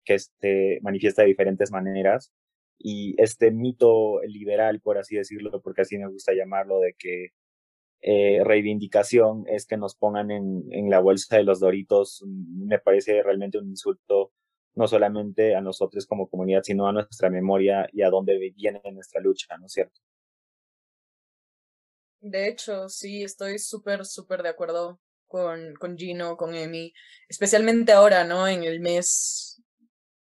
que 0.04 0.18
se 0.18 0.78
manifiesta 0.82 1.22
de 1.22 1.28
diferentes 1.28 1.70
maneras 1.70 2.32
y 2.78 3.14
este 3.18 3.50
mito 3.50 4.20
liberal, 4.26 4.80
por 4.80 4.98
así 4.98 5.16
decirlo, 5.16 5.60
porque 5.62 5.82
así 5.82 5.98
me 5.98 6.08
gusta 6.08 6.34
llamarlo, 6.34 6.80
de 6.80 6.94
que 6.98 7.28
eh, 8.02 8.44
reivindicación 8.44 9.44
es 9.48 9.66
que 9.66 9.78
nos 9.78 9.96
pongan 9.96 10.30
en, 10.30 10.64
en 10.70 10.90
la 10.90 11.00
bolsa 11.00 11.36
de 11.36 11.44
los 11.44 11.60
doritos, 11.60 12.22
me 12.26 12.78
parece 12.78 13.22
realmente 13.22 13.58
un 13.58 13.68
insulto 13.68 14.32
no 14.76 14.86
solamente 14.86 15.56
a 15.56 15.60
nosotros 15.60 16.06
como 16.06 16.28
comunidad, 16.28 16.62
sino 16.62 16.86
a 16.86 16.92
nuestra 16.92 17.30
memoria 17.30 17.88
y 17.92 18.02
a 18.02 18.10
dónde 18.10 18.38
viene 18.54 18.80
nuestra 18.92 19.20
lucha, 19.20 19.56
¿no 19.58 19.66
es 19.66 19.72
cierto? 19.72 20.00
De 22.20 22.48
hecho, 22.48 22.88
sí, 22.88 23.22
estoy 23.22 23.58
súper, 23.58 24.04
súper 24.04 24.42
de 24.42 24.50
acuerdo 24.50 25.00
con, 25.26 25.74
con 25.74 25.96
Gino, 25.96 26.36
con 26.36 26.54
Emi, 26.54 26.92
especialmente 27.28 27.92
ahora, 27.92 28.24
¿no? 28.24 28.46
En 28.46 28.64
el 28.64 28.80
mes 28.80 29.62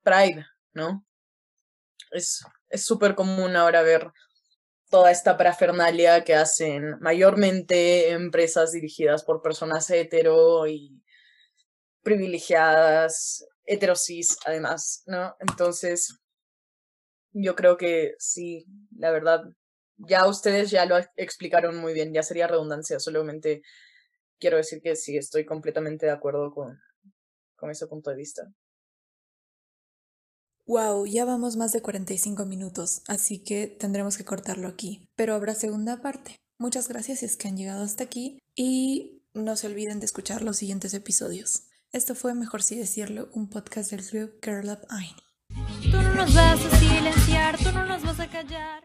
Pride, 0.02 0.44
¿no? 0.72 1.06
Es 2.10 2.44
súper 2.74 3.14
común 3.14 3.56
ahora 3.56 3.82
ver 3.82 4.12
toda 4.90 5.10
esta 5.10 5.36
parafernalia 5.36 6.22
que 6.22 6.34
hacen 6.34 6.98
mayormente 7.00 8.10
empresas 8.10 8.72
dirigidas 8.72 9.24
por 9.24 9.42
personas 9.42 9.88
hetero 9.90 10.66
y 10.66 11.02
privilegiadas, 12.02 13.46
heterosis 13.64 14.38
además, 14.46 15.02
¿no? 15.06 15.34
Entonces, 15.40 16.18
yo 17.32 17.54
creo 17.54 17.76
que 17.76 18.14
sí, 18.18 18.66
la 18.96 19.10
verdad, 19.10 19.42
ya 19.96 20.26
ustedes 20.26 20.70
ya 20.70 20.86
lo 20.86 20.96
explicaron 21.16 21.76
muy 21.76 21.92
bien, 21.92 22.12
ya 22.12 22.22
sería 22.22 22.46
redundancia, 22.46 22.98
solamente 22.98 23.62
quiero 24.38 24.56
decir 24.56 24.80
que 24.82 24.96
sí, 24.96 25.16
estoy 25.16 25.44
completamente 25.44 26.06
de 26.06 26.12
acuerdo 26.12 26.52
con, 26.52 26.78
con 27.56 27.70
ese 27.70 27.86
punto 27.86 28.10
de 28.10 28.16
vista. 28.16 28.52
Wow, 30.66 31.04
ya 31.04 31.26
vamos 31.26 31.56
más 31.56 31.72
de 31.72 31.82
45 31.82 32.46
minutos, 32.46 33.02
así 33.06 33.42
que 33.42 33.66
tendremos 33.66 34.16
que 34.16 34.24
cortarlo 34.24 34.66
aquí. 34.66 35.06
Pero 35.14 35.34
habrá 35.34 35.54
segunda 35.54 36.00
parte. 36.00 36.36
Muchas 36.58 36.88
gracias 36.88 37.18
si 37.18 37.26
es 37.26 37.36
que 37.36 37.48
han 37.48 37.56
llegado 37.56 37.84
hasta 37.84 38.04
aquí 38.04 38.38
y 38.54 39.22
no 39.34 39.56
se 39.56 39.66
olviden 39.66 40.00
de 40.00 40.06
escuchar 40.06 40.42
los 40.42 40.56
siguientes 40.56 40.94
episodios. 40.94 41.68
Esto 41.94 42.16
fue, 42.16 42.34
mejor 42.34 42.60
si 42.60 42.76
decirlo, 42.76 43.28
un 43.34 43.48
podcast 43.48 43.92
del 43.92 44.04
club 44.04 44.32
Girl 44.42 44.68
Up 44.68 44.80
Aini. 44.88 45.22
Tú 45.92 46.02
no 46.02 46.14
nos 46.16 46.34
vas 46.34 46.58
a 46.64 46.76
silenciar, 46.76 47.56
tú 47.56 47.70
no 47.70 47.86
nos 47.86 48.02
vas 48.02 48.18
a 48.18 48.28
callar. 48.28 48.84